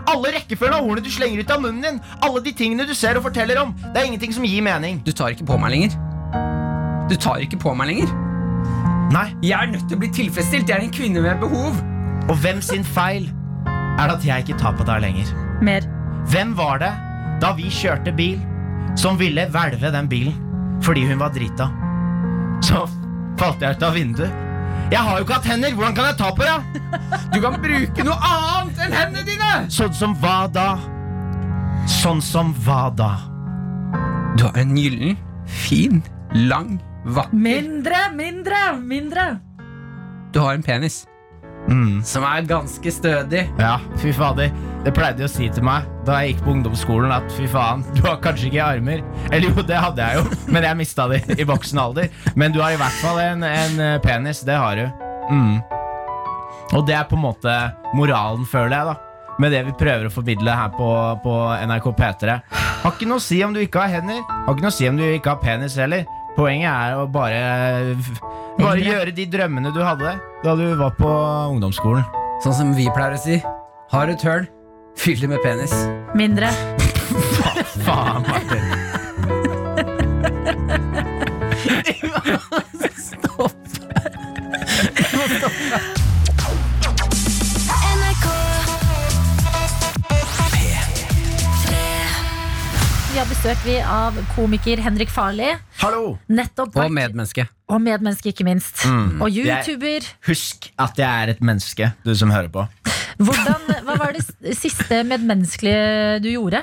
[0.05, 3.19] Alle rekkefølgen av ordene du slenger ut av munnen din, alle de tingene du ser
[3.19, 5.01] og forteller om, det er ingenting som gir mening.
[5.07, 5.97] Du tar ikke på meg lenger.
[7.11, 8.13] Du tar ikke på meg lenger.
[9.15, 9.29] Nei.
[9.47, 10.69] Jeg er nødt til å bli tilfredsstilt.
[10.69, 11.79] Jeg er en kvinne med behov.
[12.27, 13.29] Og hvem sin feil
[13.67, 15.31] er det at jeg ikke tar på deg lenger?
[15.65, 15.87] Mer.
[16.33, 16.91] Hvem var det
[17.43, 18.41] da vi kjørte bil,
[18.99, 20.43] som ville hvelve den bilen
[20.85, 21.71] fordi hun var drita?
[22.67, 22.83] Så
[23.39, 24.46] falt jeg ut av vinduet.
[24.87, 25.73] Jeg har jo ikke hatt hender!
[25.75, 26.77] Hvordan kan jeg ta på deg?
[27.35, 29.49] Du kan bruke noe annet enn hendene dine!
[29.75, 30.67] Sånn som hva da?
[31.91, 33.11] Sånn som hva da?
[34.39, 35.19] Du har en gyllen,
[35.51, 35.99] fin,
[36.47, 39.27] lang, vakker Mindre, mindre, mindre.
[40.31, 41.03] Du har en penis
[41.67, 42.03] Mm.
[42.07, 43.47] som er ganske stødig.
[43.59, 44.53] Ja, fy fader.
[44.85, 47.83] Det pleide de å si til meg da jeg gikk på ungdomsskolen at fy faen,
[47.97, 49.03] du har kanskje ikke armer.
[49.33, 52.13] Eller jo, det hadde jeg jo, men jeg mista de i voksen alder.
[52.39, 54.45] Men du har i hvert fall en, en eh, penis.
[54.47, 54.87] Det har du.
[55.33, 55.57] Mm.
[56.77, 57.57] Og det er på en måte
[57.99, 58.97] moralen, føler jeg, da.
[59.43, 60.87] Med det vi prøver å formidle her på,
[61.25, 61.35] på
[61.69, 62.37] NRK P3.
[62.85, 64.23] Har ikke noe å si om du ikke har hender.
[64.47, 66.07] Har ikke noe å si om du ikke har penis heller.
[66.37, 67.41] Poenget er å bare
[68.61, 71.09] Bare gjøre de drømmene du hadde da du var på
[71.51, 72.05] ungdomsskolen.
[72.45, 73.37] Sånn som vi pleier å si.
[73.93, 74.47] Har du et høl,
[75.01, 75.75] fyll det med penis.
[76.17, 76.49] Mindre.
[77.37, 77.53] Hva
[77.87, 78.65] Faen, Martin.
[93.17, 95.47] Vi har besøk vi av komiker Henrik Farli.
[95.81, 96.19] Hallo!
[96.29, 97.47] Nettopp Og medmenneske.
[97.73, 98.83] Og medmenneske, ikke minst.
[98.85, 99.23] Mm.
[99.25, 100.05] Og YouTuber.
[100.29, 102.67] Husk at jeg er et menneske, du som hører på.
[103.17, 106.61] Hvordan, hva var det s- siste medmenneskelige du gjorde?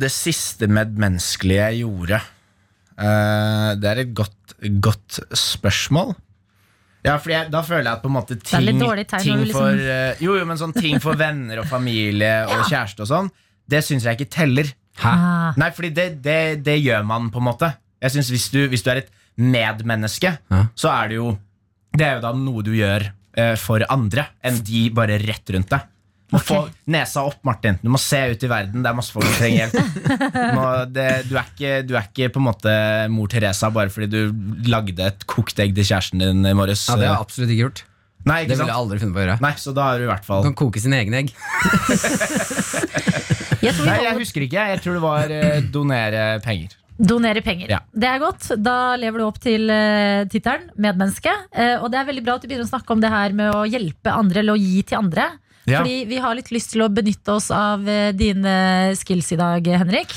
[0.00, 6.14] Det siste medmenneskelige jeg gjorde eh, Det er et godt, godt spørsmål.
[7.04, 9.42] Ja, for jeg, Da føler jeg at på en måte ting, litt dårlig tegn ting
[9.44, 13.04] du liksom- for eh, Jo, jo, men sånn ting for venner og familie og kjæreste
[13.04, 13.28] og sånn,
[13.70, 14.70] det syns jeg ikke teller.
[15.02, 17.72] Ah, Nei, fordi det, det, det gjør man på en måte.
[18.04, 19.10] Jeg synes hvis du, hvis du er et
[19.40, 20.60] medmenneske, Ja.
[20.78, 21.32] så er det jo
[21.94, 23.04] Det er jo da noe du gjør
[23.38, 25.84] uh, for andre, enn de bare rett rundt deg.
[26.30, 26.56] Du må få
[26.90, 27.76] nesa opp, Martin.
[27.82, 28.82] Du må se ut i verden.
[28.82, 29.98] Det er masse folk som trenger hjelp.
[30.34, 32.72] Du, må, det, du, er ikke, du er ikke på en måte
[33.14, 36.86] mor Teresa bare fordi du lagde et kokt egg til kjæresten din i morges.
[36.90, 37.84] Ja, det har jeg absolutt ikke gjort.
[38.24, 39.38] Nei, Det ville jeg aldri funnet på å gjøre.
[39.44, 41.34] Nei, så da har du i hvert fall Du kan koke sine egne egg.
[43.64, 44.64] Jeg Nei, jeg husker ikke.
[44.74, 46.74] Jeg tror det var eh, donere penger.
[46.94, 47.70] Donere penger.
[47.74, 47.80] Ja.
[47.90, 48.50] Det er godt.
[48.62, 51.32] Da lever du opp til uh, tittelen medmenneske.
[51.50, 53.50] Eh, og det er veldig bra at du begynner å snakke om det her med
[53.50, 55.32] å hjelpe andre eller å gi til andre.
[55.64, 55.80] Ja.
[55.80, 58.54] Fordi vi har litt lyst til å benytte oss av eh, dine
[59.00, 60.12] skills i dag, Henrik.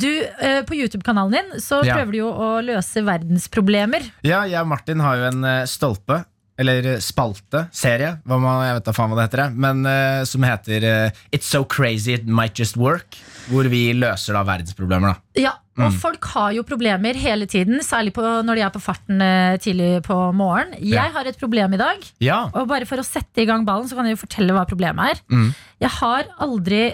[0.00, 0.08] Du,
[0.40, 1.98] eh, På YouTube-kanalen din så Ja.
[1.98, 4.06] prøver du jo å løse verdensproblemer.
[4.24, 6.24] Ja, jeg og Martin har jo en eh, stolpe,
[6.60, 10.44] eller eh, spalte, serie, man, jeg vet da faen hva det heter, men uh, som
[10.46, 13.18] heter uh, It's So Crazy It Might Just Work,
[13.50, 15.16] hvor vi løser da verdensproblemer.
[15.34, 15.52] da Ja,
[15.82, 19.56] og folk har jo problemer hele tiden, særlig på, når de er på farten uh,
[19.58, 20.76] tidlig på morgenen.
[20.78, 21.08] Jeg Ja.
[21.16, 22.06] har et problem i dag.
[22.22, 24.62] Ja, Og bare for å sette i gang ballen, så kan jeg jo fortelle hva
[24.70, 25.22] problemet er.
[25.34, 25.50] Mm.
[25.82, 26.84] Jeg har aldri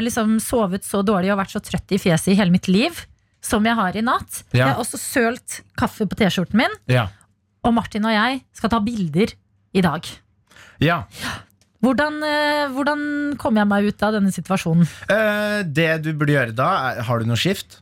[0.00, 3.04] liksom sovet så dårlig og vært så trøtt i fjeset i hele mitt liv
[3.44, 4.42] som jeg har i natt.
[4.52, 4.64] Ja.
[4.66, 7.06] Jeg har også sølt kaffe på T-skjorten min, ja,
[7.64, 9.34] og Martin og jeg skal ta bilder
[9.74, 10.06] i dag.
[10.80, 11.02] ja.
[11.80, 13.02] Hvordan, eh, hvordan
[13.40, 14.84] kommer jeg meg ut av denne situasjonen?
[15.08, 17.78] Eh, Det du burde gjøre da, er, har du noe skift?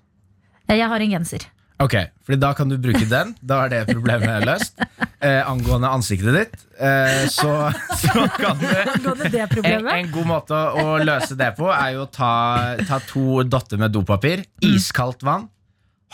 [0.69, 1.49] Eh, Jeg har en genser.
[1.83, 3.35] Ok, fordi da kan du bruke den.
[3.43, 4.79] Da er det problemet løst.
[5.19, 9.91] Eh, angående ansiktet ditt, eh, så, så kan du Angående det en, problemet.
[9.97, 12.31] en god måte å løse det på er jo å ta,
[12.87, 15.49] ta to dotter med dopapir, iskaldt vann,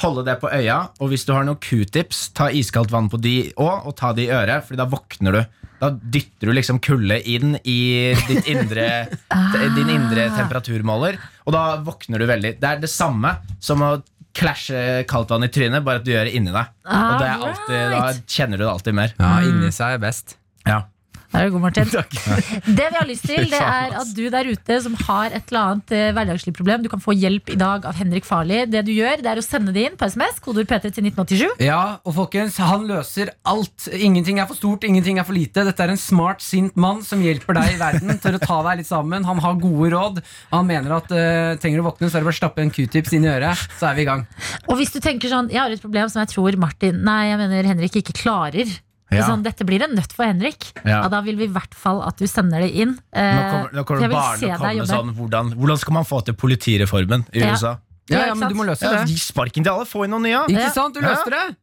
[0.02, 3.52] holde det på øya, og hvis du har noen q-tips, ta iskaldt vann på de
[3.54, 5.44] òg, og ta de i øret, Fordi da våkner du.
[5.80, 8.88] Da dytter du liksom kulde inn i ditt indre,
[9.76, 12.56] din indre temperaturmåler, og da våkner du veldig.
[12.60, 13.92] Det er det samme som å
[14.34, 16.72] klasje kaldt vann i trynet, bare at du gjør det inni deg.
[16.88, 19.14] Og det er alltid, da kjenner du det alltid mer.
[19.20, 20.36] Ja, inni seg er best.
[20.66, 20.80] Ja.
[21.34, 21.88] Der er du god, Martin.
[22.78, 25.72] Det vi har lyst til, det er at du der ute som har et eller
[25.72, 28.60] annet eh, hverdagslig problem, du kan få hjelp i dag av Henrik Farli.
[28.70, 31.64] Det du gjør, det er å sende det inn på SMS, kodeord P3 til 1987.
[31.66, 33.88] Ja, og folkens, han løser alt.
[33.90, 35.66] Ingenting er for stort, ingenting er for lite.
[35.66, 38.84] Dette er en smart, sint mann som hjelper deg i verden til å ta deg
[38.84, 39.26] litt sammen.
[39.26, 40.22] Han har gode råd.
[40.54, 43.18] Han mener at eh, trenger du våkne, så er det bare å stappe en q-tips
[43.18, 44.22] inn i øret, så er vi i gang.
[44.68, 47.42] Og hvis du tenker sånn, jeg har et problem som jeg tror Martin Nei, jeg
[47.42, 48.70] mener Henrik ikke klarer.
[49.16, 49.26] Ja.
[49.28, 50.70] Sånn, dette blir en nøtt for Henrik.
[50.84, 51.02] Ja.
[51.04, 51.08] Ja.
[51.08, 52.96] da vil vi i hvert fall at du sender det inn.
[53.12, 54.84] Eh, Nå kommer, nå kommer barn og vil bare se til å komme deg med
[54.84, 54.94] jobbe.
[54.94, 57.52] sånn hvordan, hvordan skal man få til politireformen i Ja.
[57.52, 57.74] USA?
[58.10, 59.08] Ja, Ja, men du må løse Ja, det.
[59.08, 60.42] Gi sparken til alle, få inn noen nye!
[60.48, 60.70] Ikke Ja.
[60.70, 60.94] sant?
[60.94, 61.56] Du løste det!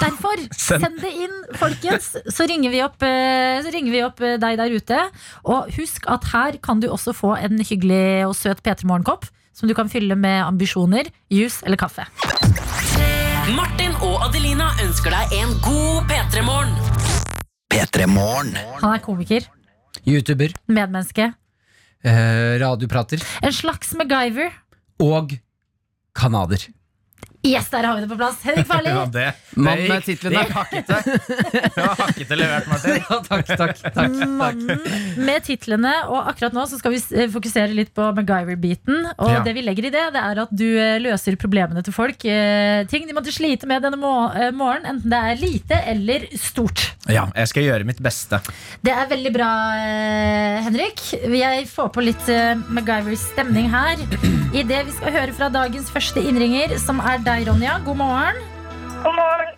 [0.00, 1.00] Derfor, Send.
[1.02, 2.14] det inn, folkens.
[2.32, 5.10] Så ringer vi opp, eh, så ringer vi opp eh, deg der ute.
[5.44, 9.26] Og husk at her kan du også få en hyggelig og søt P3 Morgenkopp.
[9.52, 12.06] Som du kan fylle med ambisjoner, juice eller kaffe.
[13.54, 13.83] Martin
[14.94, 16.74] ønsker deg en god P3-morgen.
[17.72, 18.52] P3 Morgen.
[18.78, 19.46] Han er komiker,
[20.06, 21.32] YouTuber, medmenneske.
[22.04, 24.52] eh, radioprater En slags MacGyver.
[25.02, 25.32] og
[26.14, 26.68] kanader.
[27.44, 28.38] Yes, der har vi det på plass.
[28.44, 28.88] Henrik Farli.
[28.94, 29.24] Ja, det,
[29.54, 30.96] Mannen med gikk- er hakkete.
[31.74, 32.96] Det var hakkete levert, Martin.
[33.04, 34.80] Ja, takk, takk, takk, Mannen
[35.28, 35.92] med titlene.
[36.08, 39.02] Og akkurat nå så skal vi eh, fokusere litt på MacGyver-biten.
[39.18, 39.42] Og Ja.
[39.44, 42.24] det vi legger i det, det er at du eh, løser problemene til folk.
[42.24, 46.86] eh, Ting de måtte slite med denne morgenen, enten det er lite eller stort.
[47.12, 48.40] Ja, jeg skal gjøre mitt beste.
[48.84, 49.50] Det er veldig bra,
[50.64, 51.02] Henrik.
[51.28, 52.28] Jeg får på litt
[52.72, 54.00] MacGyver-stemning her.
[54.54, 57.78] I det vi skal høre fra dagens første innringer, som er deg, Ronja.
[57.84, 58.36] God morgen.
[59.02, 59.54] God morgen.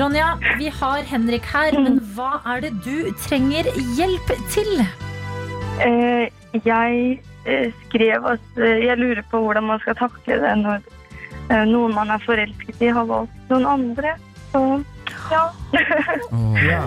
[0.00, 0.28] Ronja,
[0.58, 4.82] vi har Henrik her, men hva er det du trenger hjelp til?
[5.84, 6.28] Eh,
[6.66, 6.98] jeg
[7.48, 10.84] eh, skrev at eh, jeg lurer på hvordan man skal takle det når
[11.48, 14.16] eh, noen man er forelsket i, har valgt noen andre.
[14.52, 14.64] Så
[15.32, 15.46] ja.
[16.72, 16.84] Ja.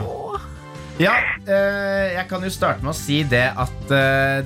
[1.01, 3.93] Ja, eh, jeg kan jo starte med å si det at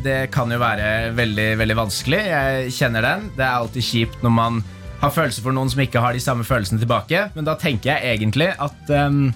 [0.02, 2.26] det kan jo være veldig, veldig vanskelig.
[2.32, 3.32] Jeg kjenner den.
[3.36, 4.62] Det er alltid kjipt når man
[5.00, 7.30] har følelser for noen som ikke har de samme følelsene tilbake.
[7.36, 9.30] Men da tenker jeg egentlig at um,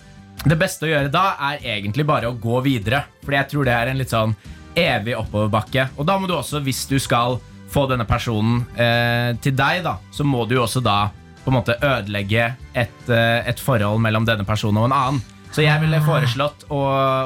[0.43, 3.05] det beste å gjøre da er egentlig bare å gå videre.
[3.23, 4.35] Fordi jeg tror det er en litt sånn
[4.75, 5.89] evig oppoverbakke.
[5.97, 7.39] Og da må du også, hvis du skal
[7.73, 11.07] få denne personen eh, til deg, da, så må du jo også da
[11.43, 15.21] på en måte ødelegge et, eh, et forhold mellom denne personen og en annen.
[15.53, 16.79] Så jeg ville foreslått å,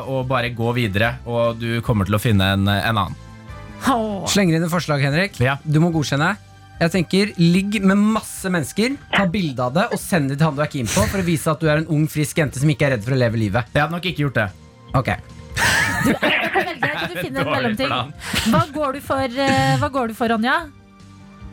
[0.04, 3.16] å bare gå videre, og du kommer til å finne en, en annen.
[4.28, 5.40] Slenger inn et forslag, Henrik.
[5.40, 5.56] Ja.
[5.64, 6.34] Du må godkjenne.
[6.78, 10.56] Jeg tenker, Ligg med masse mennesker, ta bilde av det og send det til han
[10.58, 12.70] du er keen på, for å vise at du er en ung, frisk jente som
[12.70, 13.72] ikke er redd for å leve livet.
[13.74, 14.48] Jeg hadde nok ikke gjort det.
[14.98, 15.10] Ok,
[16.06, 16.18] Du, du
[16.54, 17.88] kan velge deg, du finner en Dårlig mellomting.
[17.90, 18.12] plan.
[18.54, 20.58] Hva går du for, eh, hva går du for Ronja?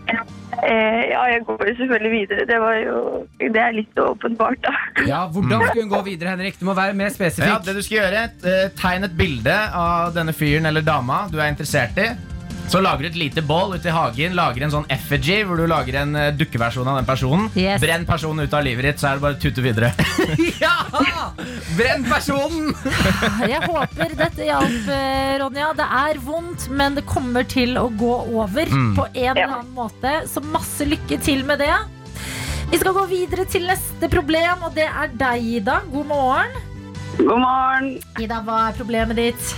[0.05, 2.45] Eh, ja, jeg går jo selvfølgelig videre.
[2.47, 2.99] Det, var jo,
[3.41, 4.75] det er litt åpenbart, da.
[5.09, 6.59] Ja, Hvordan skulle hun gå videre, Henrik?
[6.61, 7.64] Du må være mer Ja, spesifikk.
[7.64, 11.49] det du skal gjøre eh, Tegn et bilde av denne fyren eller dama du er
[11.51, 12.11] interessert i.
[12.69, 14.35] Så lager du et lite bål ute i hagen.
[14.35, 17.47] Lager en sånn effigy hvor du lager en eh, dukkeversjon av den personen.
[17.55, 17.81] Yes.
[17.83, 19.93] Brenn personen ut av livet ditt, så er det bare å tute videre.
[20.65, 21.31] Ja!
[21.77, 22.73] Brenn personen!
[23.51, 25.71] Jeg håper dette hjalp, eh, Ronja.
[25.77, 30.15] Det er vondt, men det kommer til å gå over på en eller annen måte.
[30.31, 31.73] Så masse lykke til med det.
[32.73, 35.81] Vi skal gå videre til neste problem, og det er deg, Ida.
[35.93, 36.61] God morgen.
[37.21, 37.91] God morgen.
[38.23, 39.51] Ida, hva er problemet ditt?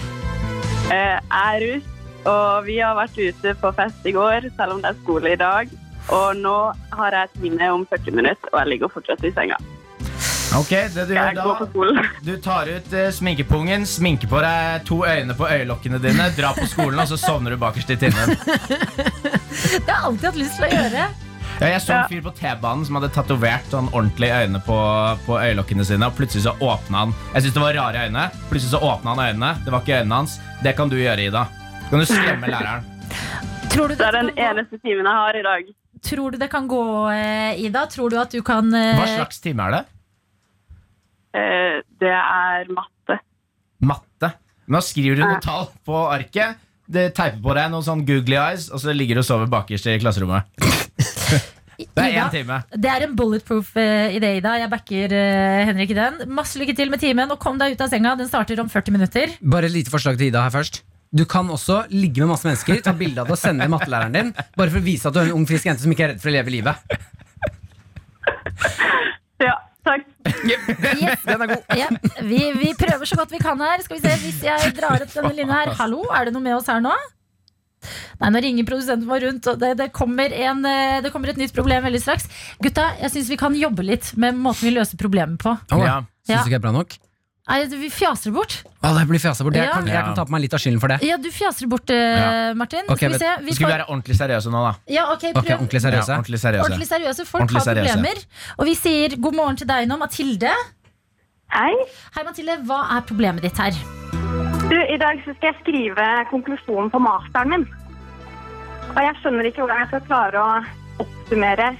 [0.90, 1.92] Eh, jeg er russ,
[2.26, 5.40] og vi har vært ute på fest i går, selv om det er skole i
[5.40, 5.72] dag.
[6.14, 6.58] Og nå
[6.94, 9.58] har jeg time om 40 minutter, og jeg ligger fortsatt i senga.
[10.56, 12.04] Ok, det du gjør da.
[12.24, 16.68] Du tar ut eh, sminkepungen, sminker på deg to øyne på øyelokkene dine, drar på
[16.70, 18.36] skolen, og så sovner du bakerst i tinnen.
[19.56, 21.06] Det har jeg alltid hatt lyst til å gjøre.
[21.56, 24.78] Ja, jeg så en fyr på T-banen som hadde tatovert sånn ordentlige øyne på,
[25.24, 26.08] på øyelokkene sine.
[26.10, 28.26] Og plutselig så åpna han Jeg synes det var rare øyne.
[28.50, 29.54] Plutselig så åpna han øynene.
[29.64, 30.36] Det var ikke øynene hans.
[30.62, 31.46] Det kan du gjøre, Ida.
[31.86, 32.86] Så kan du skremme læreren.
[33.70, 35.68] Tror du Det det er den eneste timen jeg har i dag.
[36.02, 36.82] tror du det kan gå
[37.12, 37.86] eh, Ida?
[37.86, 39.82] Tror du at du kan eh, Hva slags time er det?
[41.36, 43.20] Eh, det er matte.
[43.80, 44.32] Matte.
[44.66, 46.58] Nå skriver du noe tall på arket.
[46.86, 49.86] Det teiper på deg noen sånn googly eyes, og så ligger du og sover bakerst
[49.86, 50.50] i klasserommet.
[51.76, 52.26] Det er Ida?
[52.26, 52.58] én time.
[52.72, 54.56] Det er en bulletproof idé, Ida.
[54.62, 55.12] Jeg backer
[55.68, 56.22] Henrik i den.
[56.32, 58.16] Masse lykke til med timen, og kom deg ut av senga.
[58.18, 59.34] Den starter om 40 minutter.
[59.42, 60.82] Bare et lite forslag til Ida her først.
[61.14, 63.74] Du kan også ligge med masse mennesker, ta bilde av det og sende det til
[63.76, 64.32] mattelæreren din.
[64.58, 66.22] Bare for å vise at du er en ung, frisk jente som ikke er redd
[66.24, 66.74] for å leve livet.
[69.42, 70.06] Ja, takk.
[70.46, 71.22] Yes.
[71.26, 71.76] Den er god.
[71.78, 71.88] Ja,
[72.24, 73.82] vi, vi prøver så godt vi kan her.
[73.84, 75.74] Skal vi se hvis jeg drar opp denne linja her.
[75.78, 76.94] Hallo, er det noe med oss her nå?
[78.18, 81.38] Nei, nå ringer produsenten vår rundt, og det, det, kommer en, eh, det kommer et
[81.38, 82.26] nytt problem veldig straks.
[82.64, 85.52] Gutta, jeg syns vi kan jobbe litt med måten vi løser problemet på.
[85.76, 86.00] Oh, Ja.
[86.26, 86.96] Syns du ikke det er bra nok?
[87.46, 88.54] Nei, vi fjaser det bort.
[88.82, 89.54] Å, det blir fjasa bort.
[89.54, 89.74] Jeg Ja.
[89.76, 90.98] kan, jeg kan ta på meg litt av skylden for det.
[91.06, 92.54] Ja, du fjaser det bort, eh, Ja.
[92.54, 92.82] Martin.
[92.90, 93.30] Ok, Skal vi se.
[93.46, 94.72] Vi skal vi være ordentlig seriøse nå, da.
[94.88, 95.58] ja, ok, Ok, prøv.
[95.60, 96.08] Ordentlig seriøse.
[96.10, 96.64] Ja, ordentlig seriøse.
[96.66, 97.26] Ordentlig seriøse.
[97.26, 97.94] Folk Ordentlig har seriøse.
[97.94, 98.24] problemer.
[98.58, 100.50] Og vi sier god morgen til deg nå, Mathilde.
[101.52, 101.74] Hei.
[102.16, 102.56] Hei, Mathilde.
[102.66, 103.70] Hva er problemet ditt her?
[104.68, 107.66] Du, I dag så skal jeg skrive konklusjonen på masteren min.
[108.90, 110.64] Og jeg skjønner ikke hvordan jeg skal klare å
[110.98, 111.76] oppsummere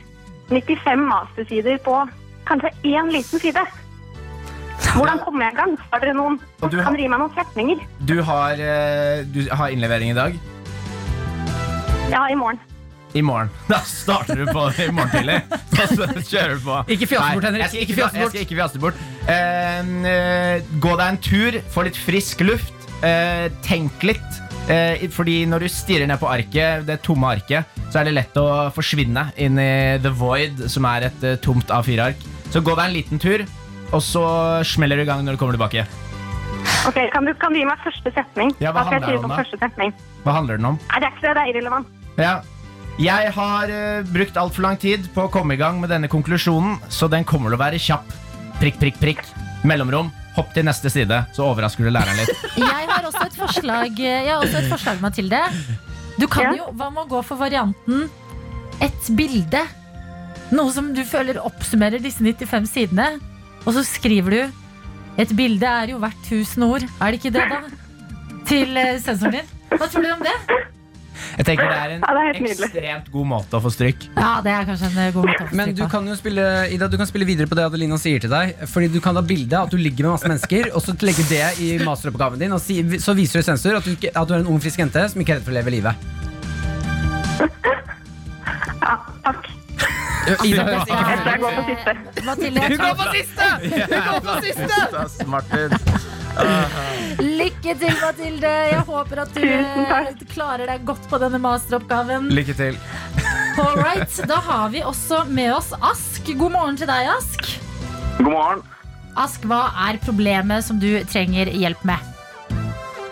[0.49, 2.09] 95 mastersider på
[2.47, 3.67] kanskje én liten side.
[4.97, 5.75] Hvordan kommer jeg i gang?
[5.93, 7.83] Har dere noen som har- kan gi meg noen setninger?
[8.07, 10.39] Du har, eh, du har innlevering i dag.
[12.11, 12.59] Ja, i morgen.
[13.15, 13.51] I morgen.
[13.69, 15.43] Da starter du på i morgen tidlig.
[15.51, 15.87] Da
[16.21, 16.79] kjører du på.
[16.97, 17.63] Ikke fjaste bort, Henrik.
[17.63, 18.33] Jeg skal ikke, jeg bort.
[18.33, 18.95] skal ikke fjaste bort.
[19.29, 22.73] Eh, gå deg en tur, få litt frisk luft.
[23.05, 24.39] uh, tenk litt.
[24.73, 28.39] Eh, fordi når du stirrer ned på arket, det tomme arket, så er det lett
[28.41, 32.17] å forsvinne inn i the void, som er et eh, tomt A4-ark.
[32.51, 33.45] Så gå deg en liten tur,
[33.97, 34.25] og så
[34.69, 35.87] smeller du i gang når du kommer tilbake.
[36.87, 38.53] Ok, Kan du, kan du gi meg første setning?
[38.63, 39.95] Ja, hva skal handler det første setning?
[40.25, 40.77] Hva handler den om?
[40.91, 41.33] Nei, det er ikke det.
[41.39, 41.97] Det er irrelevant.
[42.21, 42.35] Ja.
[42.97, 46.79] Jeg har uh, brukt altfor lang tid på å komme i gang med denne konklusjonen,
[46.89, 48.15] så den kommer til å være kjapp.
[48.61, 49.25] Prikk, prikk, prikk.
[49.69, 50.09] Mellomrom.
[50.37, 52.47] Hopp til neste side, så overrasker du læreren litt.
[52.61, 55.41] Jeg har også et forslag, jeg har også et forslag Mathilde.
[56.21, 56.53] Du kan Ja.
[56.61, 58.07] jo, Hva med å gå for varianten
[58.85, 59.63] et bilde?
[60.53, 63.09] Noe som du føler oppsummerer disse 95 sidene.
[63.67, 66.85] Og så skriver du Et bilde er jo verdt tusen ord.
[67.01, 67.61] Er det ikke det, da?
[68.47, 69.53] Til eh, sensoren din.
[69.73, 70.35] Hva tror du om det?
[71.37, 74.05] Jeg tenker Det er en Ja, det er ekstremt god måte å få stryk.
[74.19, 76.45] Ja, det er kanskje en eh, god måte å få Men du kan jo spille
[76.77, 78.53] Ida, du kan spille videre på det Adelina sier til deg.
[78.69, 81.25] Fordi du kan ha bilde av at du ligger med masse mennesker, og så legge
[81.33, 82.53] det i masteroppgaven din.
[82.57, 84.85] Og si, så viser du sensor at du, ikke- at du er en ung, frisk
[84.85, 85.95] jente som ikke er redd for å leve livet.
[88.85, 88.95] Ja,
[89.25, 89.49] takk.
[90.27, 90.87] Ida, Jeg
[91.27, 91.93] jeg går på siste.
[92.27, 93.47] Mathilde, Hun går på siste!
[93.63, 95.27] Hun går på siste!
[95.35, 95.71] Martin.
[97.23, 98.51] lykke til, Mathilde.
[98.73, 102.27] Jeg håper at du eh, klarer deg godt på denne masteroppgaven.
[102.35, 102.79] Lykke til.
[103.63, 106.27] All right, Da har vi også med oss Ask.
[106.37, 107.47] God morgen til deg, Ask.
[108.19, 108.63] God morgen.
[109.17, 112.13] Ask, Hva er problemet som du trenger hjelp med?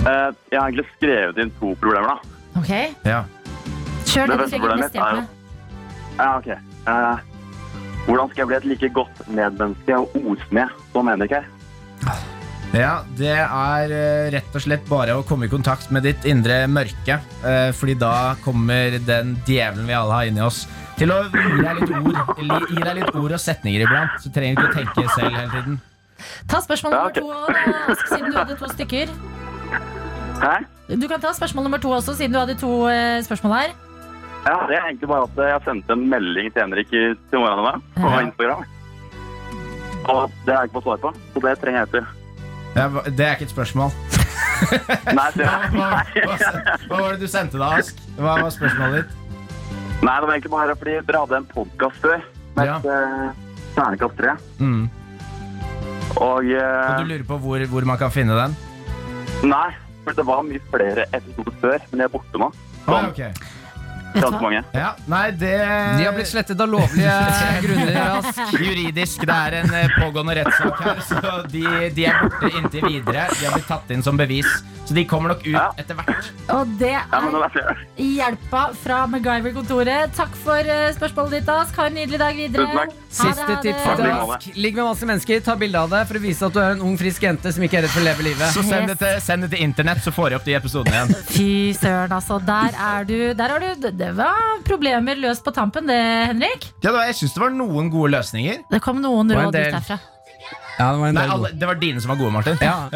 [0.05, 2.19] Eh, Jeg har egentlig skrevet inn to problemer.
[2.19, 2.19] da.
[2.61, 2.71] Ok,
[3.07, 3.23] Ja.
[4.05, 5.29] Kjør det Det du beste trenger problemet mest er hjelp jo- med.
[6.19, 6.74] Ja, ok.
[6.87, 7.18] Eh,
[8.05, 11.47] Hvordan skal jeg bli et like godt medmenneske og ordsmed som Henrik her?
[12.74, 16.64] Ja, det er eh, rett og slett bare å komme i kontakt med ditt indre
[16.68, 17.20] mørke.
[17.47, 20.66] eh, fordi da kommer den djevelen vi alle har inni oss,
[20.99, 24.18] til å gi deg litt ord, gi deg litt ord og setninger iblant.
[24.20, 25.80] Så trenger du ikke å tenke selv hele tiden.
[26.51, 29.14] Ta spørsmål nummer to, da, siden du hadde to stykker.
[30.45, 30.55] Hæ?
[31.01, 33.74] Du kan ta spørsmål nummer to også, siden du hadde to eh, spørsmål her.
[34.45, 37.65] Ja, det er egentlig bare at jeg sendte en melding til Henrik i, til morgenen
[37.65, 38.21] av meg på Ja.
[38.27, 38.65] Instagram.
[40.05, 42.09] Og det har jeg ikke fått svar på, så det trenger jeg etter.
[42.75, 43.95] Ja, det er ikke et spørsmål.
[45.19, 45.65] Nei, det, er.
[45.73, 46.35] Hva, hva,
[46.89, 47.99] hva var det du sendte da, Ask?
[48.19, 49.21] Hva var spørsmålet ditt?
[50.05, 52.21] nei, det var egentlig bare fordi dere hadde en podkast før
[52.59, 52.75] med Ja.
[52.77, 53.39] et
[53.79, 54.35] terningkast tre.
[54.61, 54.83] Mm.
[56.21, 58.57] Og, Og eh, du lurer på hvor, hvor man kan finne den?
[59.49, 59.71] Nei,
[60.05, 62.51] for det var mye flere episoder før, men de er borte nå.
[62.85, 63.23] Så, ah, ok.
[64.15, 65.53] Ja, nei, det
[65.99, 67.15] De har blitt slettet av lovlige
[67.65, 67.95] grunner.
[67.95, 68.55] Rask.
[68.61, 71.65] Juridisk, det er en eh, pågående rettssak her, så de,
[71.97, 73.27] de er borte inntil videre.
[73.35, 74.49] De har blitt tatt inn som bevis,
[74.85, 75.67] så de kommer nok ut Ja.
[75.81, 76.31] etter hvert.
[76.55, 80.15] Og det er er hjelpa fra MacGyver-kontoret.
[80.17, 81.77] Takk for eh, spørsmålet ditt, Ask.
[81.79, 82.67] Ha en nydelig dag videre.
[82.75, 84.07] Ha det, Siste tips til.
[84.11, 84.49] Ask.
[84.59, 86.83] Ligg med masse mennesker, ta bilde av det for å vise at du er en
[86.85, 88.51] ung, frisk jente som ikke er redd for å leve livet.
[88.55, 91.15] Så send det til, send det til internett, så får jeg opp de episodene igjen.
[91.31, 91.49] Fy
[91.79, 92.41] søren, altså.
[92.45, 93.17] Der er du.
[93.39, 95.97] Der har du Det var problemer løst på tampen, det,
[96.29, 96.67] Henrik.
[96.85, 98.59] Ja, da, jeg syns det var noen gode løsninger.
[98.69, 99.79] Det kom noen råd ut herfra.
[99.79, 99.99] derfra.
[100.75, 102.59] Ja, det var en Nei, alle, Det var dine som var gode, Martin.
[102.61, 102.91] Ja.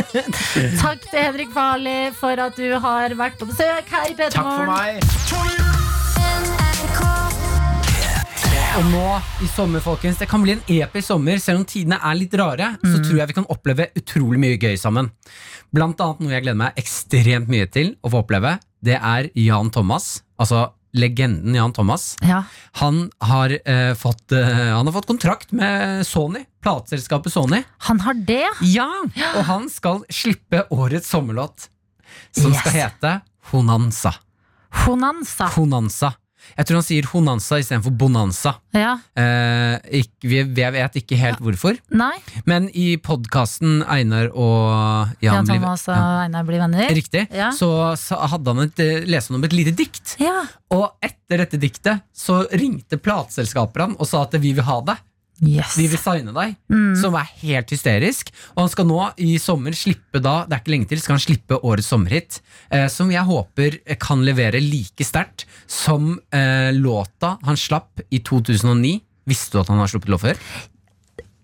[0.84, 4.64] Takk til Henrik Farley for at du har vært på besøk her i Takk for
[4.64, 4.72] P3morgen.
[4.72, 5.04] meg.
[8.74, 9.02] Og nå
[9.44, 11.38] i sommer, folkens, det kan bli en episk sommer.
[11.38, 14.74] Selv om tidene er litt rare, så tror jeg vi kan oppleve utrolig mye gøy
[14.80, 15.12] sammen.
[15.74, 18.56] Blant annet noe jeg gleder meg ekstremt mye til å få oppleve.
[18.84, 20.23] Det er Jan Thomas.
[20.40, 22.16] Altså legenden Jan Thomas.
[22.22, 22.42] Ja.
[22.80, 27.62] Han har, eh, fått, eh, han har fått kontrakt med Sony, plateselskapet Sony.
[27.88, 28.46] Han har det.
[28.62, 28.90] Ja,
[29.36, 31.68] Og han skal slippe årets sommerlåt,
[32.30, 32.60] som Yes.
[32.60, 33.20] skal hete
[33.50, 34.14] Honanza.
[34.86, 35.46] Honanza.
[35.56, 36.14] Honanza.
[36.54, 38.54] Jeg tror han sier Honanza istedenfor Bonanza.
[38.76, 38.96] Ja.
[39.18, 42.14] Eh, ikke, vi, jeg vet ikke helt hvorfor, Nei.
[42.48, 46.92] men i podkasten Einar og Jan, Jan Thomas og ja, Einar blir venner.
[46.94, 47.26] Riktig.
[47.34, 47.50] Ja.
[47.56, 47.70] Så,
[48.00, 50.16] så hadde han et, Lest leste han om et lite dikt.
[50.22, 50.44] Ja.
[50.74, 54.98] Og etter dette diktet så ringte plateselskapet han og sa at vi vil ha det.
[55.46, 55.76] Yes.
[55.78, 56.56] Vi vil signe deg.
[56.72, 56.92] Mm.
[57.00, 58.32] Som er helt hysterisk.
[58.54, 61.24] Og han skal nå i sommer slippe da, det er ikke lenge til, skal han
[61.24, 62.40] slippe årets sommerhit.
[62.70, 68.98] Eh, som jeg håper kan levere like sterkt som eh, låta han slapp i 2009.
[69.28, 70.46] Visste du at han har sluppet låt før?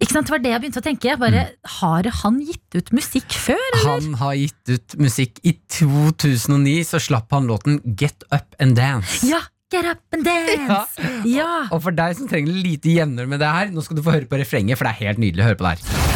[0.01, 1.15] Ikke sant, Det var det jeg begynte å tenke.
[1.21, 3.61] Bare, bare, Har han gitt ut musikk før?
[3.77, 3.89] Eller?
[3.91, 5.41] Han har gitt ut musikk.
[5.45, 9.21] I 2009 så slapp han låten Get Up and Dance.
[9.29, 9.43] Ja!
[9.71, 10.99] Get up and dance!
[11.31, 11.69] Ja.
[11.71, 14.27] Og for deg som trenger lite jevnere med det her, nå skal du få høre
[14.27, 16.10] på refrenget, for det er helt nydelig å høre på det her.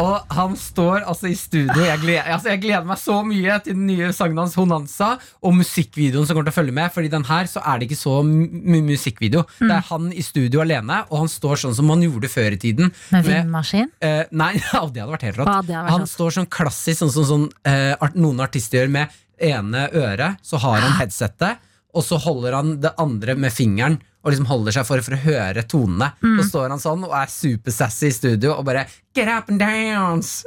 [0.00, 1.82] Og han står altså i studio.
[1.84, 5.10] Jeg gleder, altså jeg gleder meg så mye til den nye sangen hans Honanza
[5.44, 6.92] og musikkvideoen som kommer til å følge med.
[6.94, 9.44] Fordi den her så er det ikke så mye musikkvideo.
[9.60, 12.60] Det er han i studio alene, og han står sånn som han gjorde før i
[12.62, 12.92] tiden.
[13.12, 13.90] Med vindmaskin?
[14.04, 15.52] Uh, nei, ja, det hadde vært helt rått.
[15.52, 16.14] Vært han rått.
[16.14, 20.40] står sånn klassisk, sånn som sånn, sånn, uh, noen artister gjør med ene øret.
[20.46, 21.60] Så har han headsetet,
[21.92, 24.00] og så holder han det andre med fingeren.
[24.22, 26.12] Og liksom holder seg for, for å høre tonene.
[26.22, 26.36] Mm.
[26.40, 30.46] Så står han sånn og er supersassy i studio og bare Get up and dance!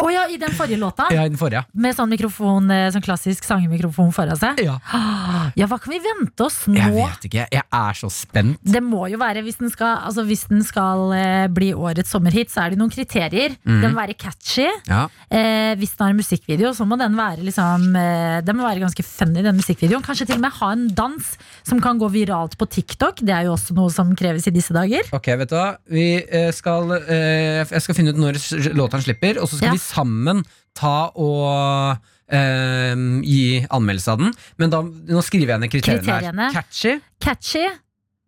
[0.00, 1.04] Å ja, i den forrige låta?
[1.12, 1.66] Ja, i den forrige.
[1.76, 4.62] Med sånn mikrofon, eh, sånn klassisk sangemikrofon foran seg?
[4.64, 4.78] Ja.
[5.56, 6.74] Ja, hva kan vi vente oss nå?
[6.76, 7.44] Jeg vet ikke.
[7.54, 8.58] Jeg er så spent.
[8.66, 12.50] Det må jo være, Hvis den skal, altså hvis den skal eh, bli årets sommerhit,
[12.52, 13.54] så er det noen kriterier.
[13.62, 13.78] Mm.
[13.84, 14.66] Den må være catchy.
[14.88, 15.06] Ja.
[15.28, 18.82] Eh, hvis den har en musikkvideo, så må den være liksom eh, Den må være
[18.84, 20.04] ganske funny, den musikkvideoen.
[20.04, 21.30] Kanskje til og med ha en dans
[21.68, 23.15] som kan gå viralt på TikTok.
[23.22, 25.06] Det er jo også noe som kreves i disse dager.
[25.16, 25.76] Ok, vet du hva?
[25.88, 29.68] Vi eh, skal, eh, jeg skal finne ut når s- låten slipper, og så skal
[29.68, 29.72] Ja.
[29.72, 30.44] vi sammen
[30.76, 31.98] ta og
[32.28, 34.32] eh, gi anmeldelse av den.
[34.58, 36.46] Men da, nå skriver jeg ned kriteriene, Kriteriene.
[36.50, 36.52] her.
[36.62, 37.66] Catchy, Catchy.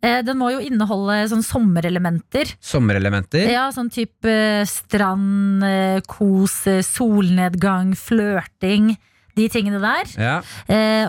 [0.01, 2.47] Den må jo inneholde sånn sommerelementer.
[2.63, 3.49] sommerelementer.
[3.51, 5.65] Ja, sånn type strand,
[6.07, 8.93] kos, solnedgang, flørting.
[9.35, 10.07] De tingene der.
[10.15, 10.37] Ja.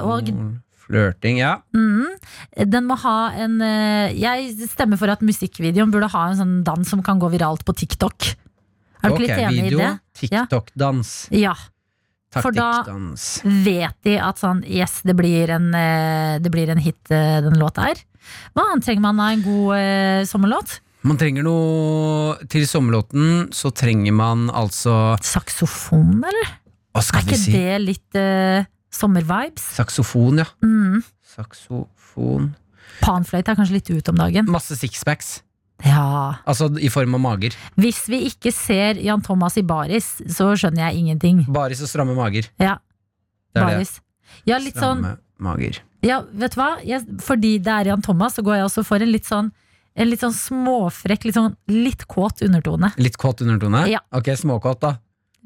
[0.01, 1.59] Og Mm, Flørting, ja.
[1.75, 2.15] mm,
[2.65, 6.89] den må ha en eh, Jeg stemmer for at musikkvideoen burde ha en sånn dans
[6.89, 8.31] som kan gå viralt på TikTok.
[8.99, 10.31] Er du okay, ikke litt enig video, i det?
[10.33, 10.45] Ja.
[10.47, 11.11] TikTok-dans.
[11.37, 11.53] Ja.
[12.33, 12.83] For da-.
[13.65, 17.57] Vet de at sånn Yes, det blir en, eh, det blir en hit, eh, den
[17.61, 18.01] låta her.
[18.53, 20.79] Hva annet trenger man av en god eh, sommerlåt?
[21.07, 26.51] Man trenger noe Til sommerlåten så trenger man altså Saksofon, eller?
[26.99, 27.53] Er ikke si?
[27.53, 29.63] det litt eh, sommervibes?
[29.77, 30.47] Saksofon, ja.
[30.65, 31.03] Mm.
[31.35, 32.53] Saksofon
[33.03, 34.47] Panfløyte er kanskje litt ut om dagen.
[34.49, 35.39] Masse sixpacks.
[35.85, 36.39] Ja.
[36.49, 37.55] Altså i form av mager.
[37.79, 41.43] Hvis vi ikke ser Jan Thomas i baris, så skjønner jeg ingenting.
[41.47, 42.49] Baris og stramme mager.
[42.59, 42.79] Ja,
[43.53, 43.75] Det er det.
[43.77, 43.93] baris.
[44.45, 45.79] Ja, sånn Stramme mager.
[46.03, 46.69] Ja, vet du hva?
[46.83, 49.51] Jeg, fordi det er Jan Thomas, så går jeg også for en litt sånn
[49.99, 52.91] en litt sånn småfrekk, litt sånn litt kåt undertone.
[52.97, 53.85] Litt kåt undertone?
[53.89, 53.99] Ja.
[54.15, 54.93] Ok, småkåt, da.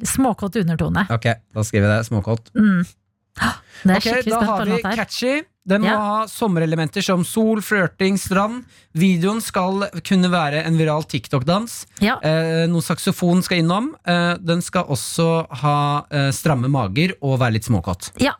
[0.03, 1.07] Småkåt undertone.
[1.09, 2.07] Ok, Da skriver jeg det.
[2.09, 2.51] Småkåt.
[2.53, 2.83] Mm.
[3.83, 5.33] Det er Ok, skikkelig Da spent har vi catchy.
[5.63, 8.65] Den må ha sommerelementer som sol, flørting, strand.
[8.99, 11.75] Videoen skal kunne være en viral TikTok-dans.
[12.03, 12.17] Ja.
[12.19, 13.93] Eh, noe saksofon skal innom.
[14.03, 15.77] Eh, den skal også ha
[16.11, 18.11] eh, stramme mager og være litt småkåt.
[18.23, 18.35] Ja.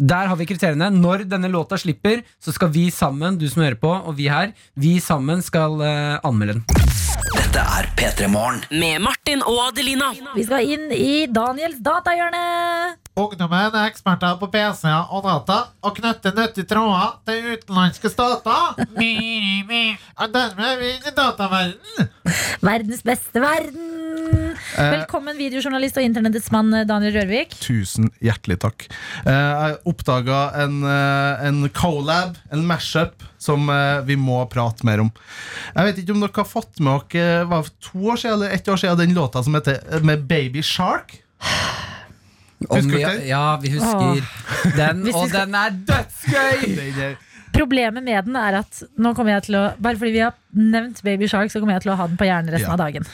[0.00, 0.92] Der har vi kriteriene.
[0.94, 4.54] Når denne låta slipper, så skal vi sammen, du som hører på, og vi her,
[4.78, 6.64] vi sammen skal eh, anmelde den.
[7.34, 8.62] Dette er P3 Morgen.
[8.70, 10.12] Med Martin og Adelina.
[10.36, 12.46] Vi skal inn i Daniels datahjørne.
[13.20, 18.78] Ungdommen er eksperter på PC-er og data og knytter nyttige tråder til utenlandske stater.
[18.80, 22.06] Og dermed er vi inne i.
[22.64, 23.90] Verdens beste verden.
[24.76, 27.52] Velkommen, videojournalist og internettets mann Daniel Rørvik.
[27.60, 28.86] Tusen hjertelig takk.
[29.26, 35.04] Eh, Jeg oppdaga en, eh, en collab, en mashup, som eh, vi må prate mer
[35.04, 35.12] om.
[35.74, 38.68] Jeg vet ikke om dere har fått med dere var to år siden, eller ett
[38.68, 41.20] år siden den låta som heter eh, Med Baby Shark.
[42.60, 43.26] Husker du den?
[43.28, 44.22] ja, vi husker
[44.80, 47.10] den, Hvis vi og skal- den er dødsgøy!
[47.50, 51.00] Problemet med den er at nå kommer jeg til å Bare fordi vi har nevnt
[51.02, 52.76] Baby Shark, så kommer jeg til å ha den på hjernen resten Ja.
[52.76, 53.06] av dagen.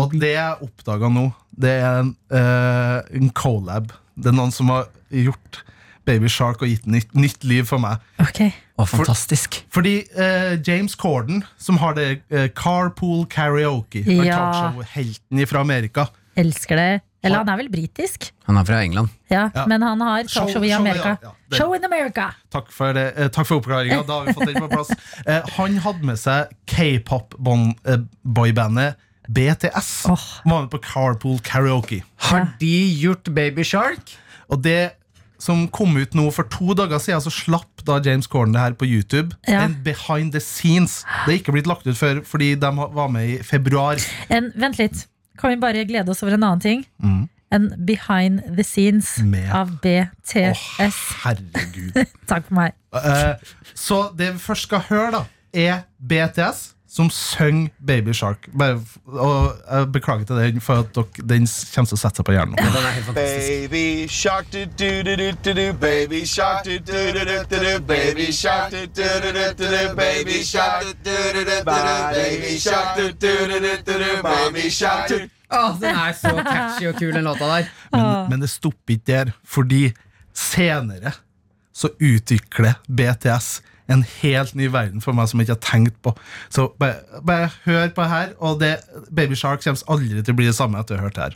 [0.00, 1.28] Og det jeg oppdaga nå,
[1.60, 3.92] det er en, eh, en collab.
[4.18, 5.60] Det er noen som har gjort
[6.08, 8.00] Baby Shark og gitt nytt, nytt liv for meg.
[8.18, 8.40] Ok
[8.80, 9.60] Å, fantastisk.
[9.70, 14.34] Fordi eh, James Corden, som har det eh, Carpool Karaoke, Ja.
[14.34, 16.08] talkshow-helten fra Amerika
[16.40, 17.00] Elsker det.
[17.22, 18.30] Eller han er vel britisk?
[18.46, 19.08] Han er fra England.
[19.30, 19.66] Ja, Ja.
[19.66, 21.08] Men han har Show- talkshow i show, Amerika.
[21.08, 21.30] ja, ja.
[21.50, 22.30] Det- Show in America!
[22.50, 24.02] Takk for, det, eh, takk for oppklaringa.
[24.06, 24.90] Da har vi fått den på plass.
[25.26, 28.94] Eh, han hadde med seg k-pop-boybandet
[29.28, 30.06] BTS.
[30.08, 30.20] Åh.
[30.44, 32.02] Var med på Carpool Karaoke.
[32.16, 34.16] Har de gjort Baby Shark?
[34.50, 34.92] Og det
[35.40, 38.72] som kom ut nå for to dager siden, så slapp da James Corden det her
[38.76, 39.32] på YouTube.
[39.48, 39.62] Ja.
[39.64, 40.98] En behind the scenes.
[41.26, 43.96] Det er ikke blitt lagt ut før fordi de var med i februar.
[44.28, 45.06] En, vent litt.
[45.40, 46.86] Kan vi bare glede oss over en annen ting?
[47.02, 47.28] Mm.
[47.50, 50.60] En behind the scenes Med- av BTS.
[50.78, 50.90] Å,
[51.24, 51.96] herregud.
[52.30, 52.76] Takk for meg.
[52.94, 53.34] Uh,
[53.74, 58.48] så det vi først skal høre, da, er BTS som synger Baby Shark.
[58.58, 62.26] Bare, og jeg beklager til den for at dere, den kommer til å sette seg
[62.26, 62.56] på hjernen.
[62.58, 63.52] Den er helt fantastisk.
[63.70, 67.74] Baby shark do do do do do baby shark do do do do do do
[67.86, 71.64] baby shark do do do do do do baby shark do do do do do
[71.70, 76.30] baby shark do do do do do do baby shark do Å, den er så
[76.46, 77.70] catchy og kul, den låta der.
[77.90, 79.80] Men, men det stopper ikke der, fordi
[80.30, 81.10] senere
[81.74, 83.48] så utvikler BTS
[83.90, 86.14] en helt ny verden for meg som jeg ikke har tenkt på.
[86.52, 86.94] Så bare,
[87.26, 88.76] bare hør på her, og det,
[89.16, 91.34] Baby Shark kommer aldri til å bli det samme etter å ha hørt det her.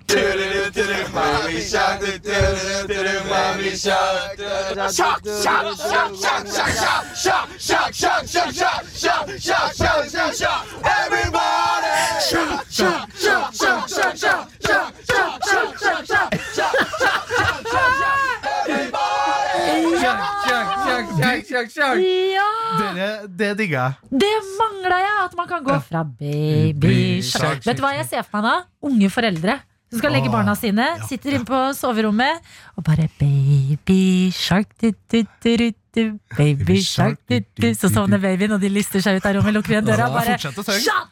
[23.39, 23.93] Det digger jeg.
[24.25, 25.15] Det mangla jeg!
[25.25, 28.57] At man kan gå fra baby shark Vet du hva jeg ser for meg da?
[28.85, 29.61] Unge foreldre.
[29.93, 32.43] Som skal legge barna sine, sitter inne på soverommet
[32.75, 37.69] og bare Baby shark Du, du, du, du, du, Baby shark du, du.
[37.79, 40.37] Så sovner babyen, og de lister seg ut av rommet, lukker igjen døra og bare
[40.39, 40.59] Shut,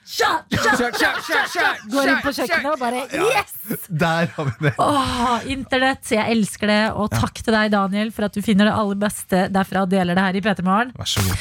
[0.06, 1.20] shut, shut,
[1.54, 1.84] shut.
[1.92, 3.86] Går inn på kjøkkenet og bare Yes!
[3.88, 4.74] Der har vi det.
[4.82, 6.82] Åh, internett, jeg elsker det.
[6.98, 10.18] Og takk til deg, Daniel, for at du finner det aller beste derfra og deler
[10.18, 10.94] det her i P3 Morgen.
[10.98, 11.38] Vær så god.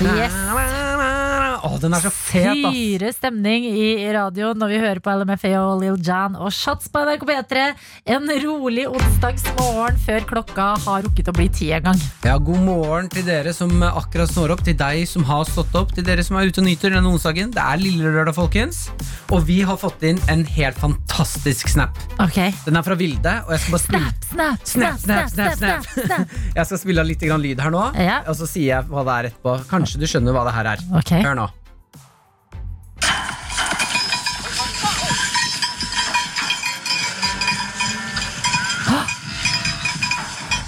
[0.00, 0.77] Yes.
[1.82, 2.74] Den er så fet, ass.
[2.74, 7.02] Fyre stemning i radioen når vi hører på LMFA og Lil Jan og Shots på
[7.06, 7.64] NRK P3.
[8.16, 12.02] En rolig onsdagsmorgen før klokka har rukket å bli ti en gang.
[12.26, 15.94] Ja, God morgen til dere som akkurat snår opp, til deg som har stått opp,
[15.96, 17.52] til dere som er ute og nyter denne onsdagen.
[17.54, 18.86] Det er lille lørdag, folkens.
[19.34, 21.98] Og vi har fått inn en helt fantastisk snap.
[22.22, 25.86] Ok Den er fra Vilde, og jeg skal bare spille snap, snap, snap, snap, snap,
[25.94, 26.34] snap.
[26.58, 28.20] Jeg skal spille av litt lyd her nå, Ja.
[28.26, 29.54] og så sier jeg hva det er etterpå.
[29.70, 30.84] Kanskje du skjønner hva det her er.
[31.00, 31.22] Okay.
[31.24, 31.46] Hør nå.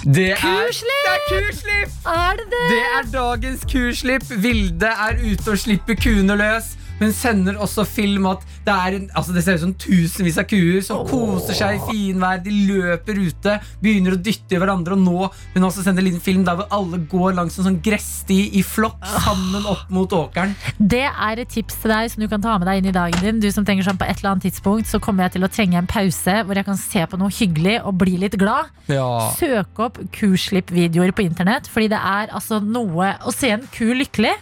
[0.03, 1.03] Det er, kurslipp!
[1.05, 1.89] det er kurslipp!
[2.05, 2.61] Er det det?
[2.69, 4.23] Det er dagens kurslipp.
[4.43, 6.71] Vilde er ute og slipper kuene løs.
[7.01, 10.47] Hun sender også film at det, er en, altså det ser ut som tusenvis av
[10.49, 12.41] kuer som koser seg i finvær.
[12.45, 14.97] De løper ute, begynner å dytte i hverandre.
[14.97, 17.79] Og nå hun også sender en liten film der hvor alle går langs en sånn
[17.83, 20.53] gressti i flokk sammen opp mot åkeren.
[20.77, 23.25] Det er et tips til deg som du kan ta med deg inn i dagen
[23.25, 23.41] din.
[23.41, 25.79] Du som tenker sånn på et eller annet tidspunkt Så kommer jeg til å trenge
[25.79, 28.69] en pause hvor jeg kan se på noe hyggelig og bli litt glad.
[28.91, 29.33] Ja.
[29.39, 34.35] Søk opp kuslipp-videoer på internett, fordi det er altså noe Å se en ku lykkelig.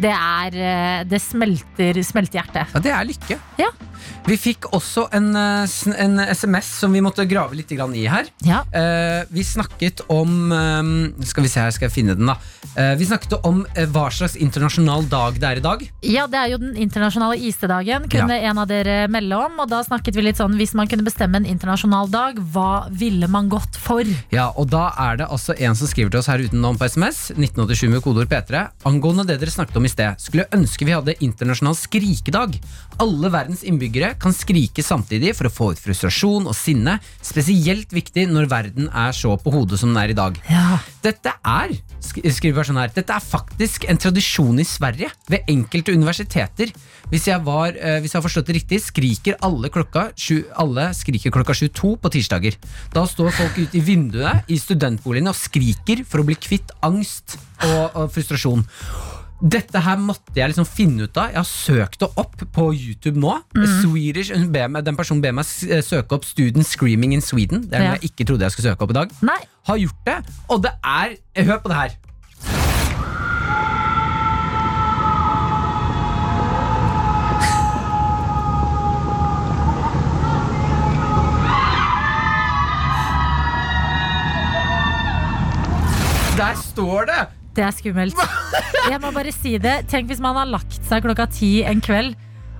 [0.00, 2.74] Det er eh, Det smelter, smelter hjertet.
[2.74, 3.38] Ja, det er lykke.
[3.60, 3.70] Ja.
[4.26, 8.28] Vi fikk også en, eh, en SMS som vi måtte grave litt i her.
[8.46, 8.62] Ja.
[8.72, 10.52] Eh, vi snakket om
[11.24, 12.36] Skal vi se her, skal jeg finne den, da.
[12.96, 13.62] Vi snakket om
[13.92, 15.82] hva slags internasjonal dag det er i dag.
[16.06, 19.58] Ja, det er jo den internasjonale isdagen, kunne en av dere melde om.
[19.62, 23.28] Og da snakket vi litt sånn, hvis man kunne bestemme en internasjonal dag, hva ville
[23.30, 24.06] man gått for?
[24.32, 27.30] Ja, og da er det altså en som skriver til oss her utenom på SMS,
[27.36, 28.66] 1987 med kodeord P3.
[28.88, 32.56] Angående det dere snakket om i sted, skulle ønske vi hadde internasjonal skrikedag.
[33.00, 36.98] Alle verdens innbyggere kan skrike samtidig for å få ut frustrasjon og sinne.
[37.24, 40.40] Spesielt viktig når verden er så på hodet som den er i dag.
[41.04, 46.72] Dette er skriver sånn her, dette er faktisk en tradisjon i Sverige ved enkelte universiteter.
[47.10, 50.10] Hvis jeg, var, eh, hvis jeg har forstått det riktig, skriker alle klokka,
[50.62, 52.58] alle skriker klokka 22 på tirsdager.
[52.94, 57.38] Da står folk ute i vinduet i studentboligene og skriker for å bli kvitt angst
[57.66, 58.64] og, og frustrasjon.
[59.40, 61.30] Dette her måtte jeg liksom finne ut av.
[61.32, 63.38] Jeg har søkt det opp på YouTube nå.
[63.80, 67.64] Swedish, meg, den personen ber meg eh, søke opp 'Student Screaming in Sweden'.
[67.70, 67.96] Det er noe Ja.
[67.96, 69.10] jeg ikke trodde jeg skulle søke opp i dag.
[69.22, 69.40] Nei.
[69.66, 70.18] Har gjort det,
[70.48, 71.90] og det er Hør på det her.
[86.36, 87.39] Der står det!
[87.60, 88.20] Det er skummelt.
[88.88, 89.82] Jeg må bare si det.
[89.92, 92.14] Tenk hvis man har lagt seg klokka ti en kveld,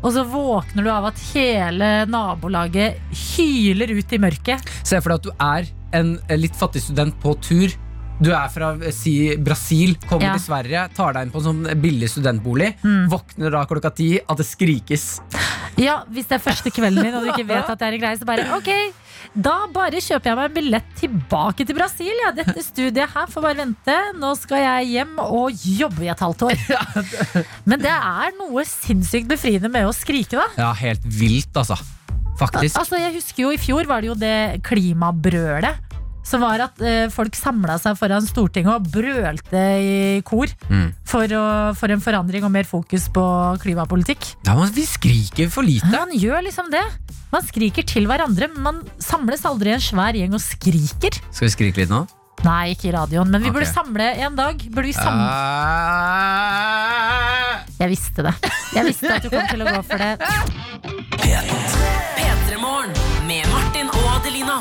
[0.05, 4.68] og så våkner du av at hele nabolaget hyler ut i mørket.
[4.85, 7.72] Se for deg at du er en litt fattig student på tur.
[8.20, 10.32] Du er fra eh, si, Brasil, kommer Ja.
[10.36, 12.74] til Sverige, tar deg inn på en sånn billig studentbolig.
[13.09, 15.06] Våkner da klokka ti, at det skrikes.
[15.80, 18.02] Ja, Hvis det er første kvelden din og du ikke vet at det er en
[18.02, 18.68] greie, så bare ok,
[19.40, 22.12] da bare kjøper jeg meg en billett tilbake til Brasil.
[22.26, 22.32] Ja.
[22.36, 23.97] Dette studiet her får bare vente.
[24.20, 26.64] Nå skal jeg hjem og jobbe i et halvt år.
[27.70, 30.48] Men det er noe sinnssykt befriende med å skrike, da.
[30.60, 31.78] Ja, helt vilt, altså.
[32.40, 32.76] Faktisk.
[32.80, 35.88] Altså, jeg husker jo I fjor var det jo det klimabrølet.
[36.26, 40.51] Som var at eh, folk samla seg foran Stortinget og brølte i kor.
[40.68, 40.90] Mm.
[41.09, 41.44] For, å,
[41.78, 43.24] for en forandring og mer fokus på
[43.62, 44.32] klimapolitikk.
[44.47, 45.90] Ja, Vi skriker for lite.
[45.90, 46.84] Man gjør liksom det.
[47.32, 51.20] Man skriker til hverandre, men man samles aldri i en svær gjeng og skriker.
[51.30, 52.05] Skal vi skrike litt nå?
[52.40, 54.62] Nei, ikke i radioen, men vi burde samle en dag.
[54.72, 55.26] Burde vi samle
[57.80, 58.34] Jeg visste det.
[58.74, 60.12] Jeg visste at du kom til å gå for det.
[61.20, 62.94] P3 Morgen
[63.28, 64.60] med Martin og Adelina.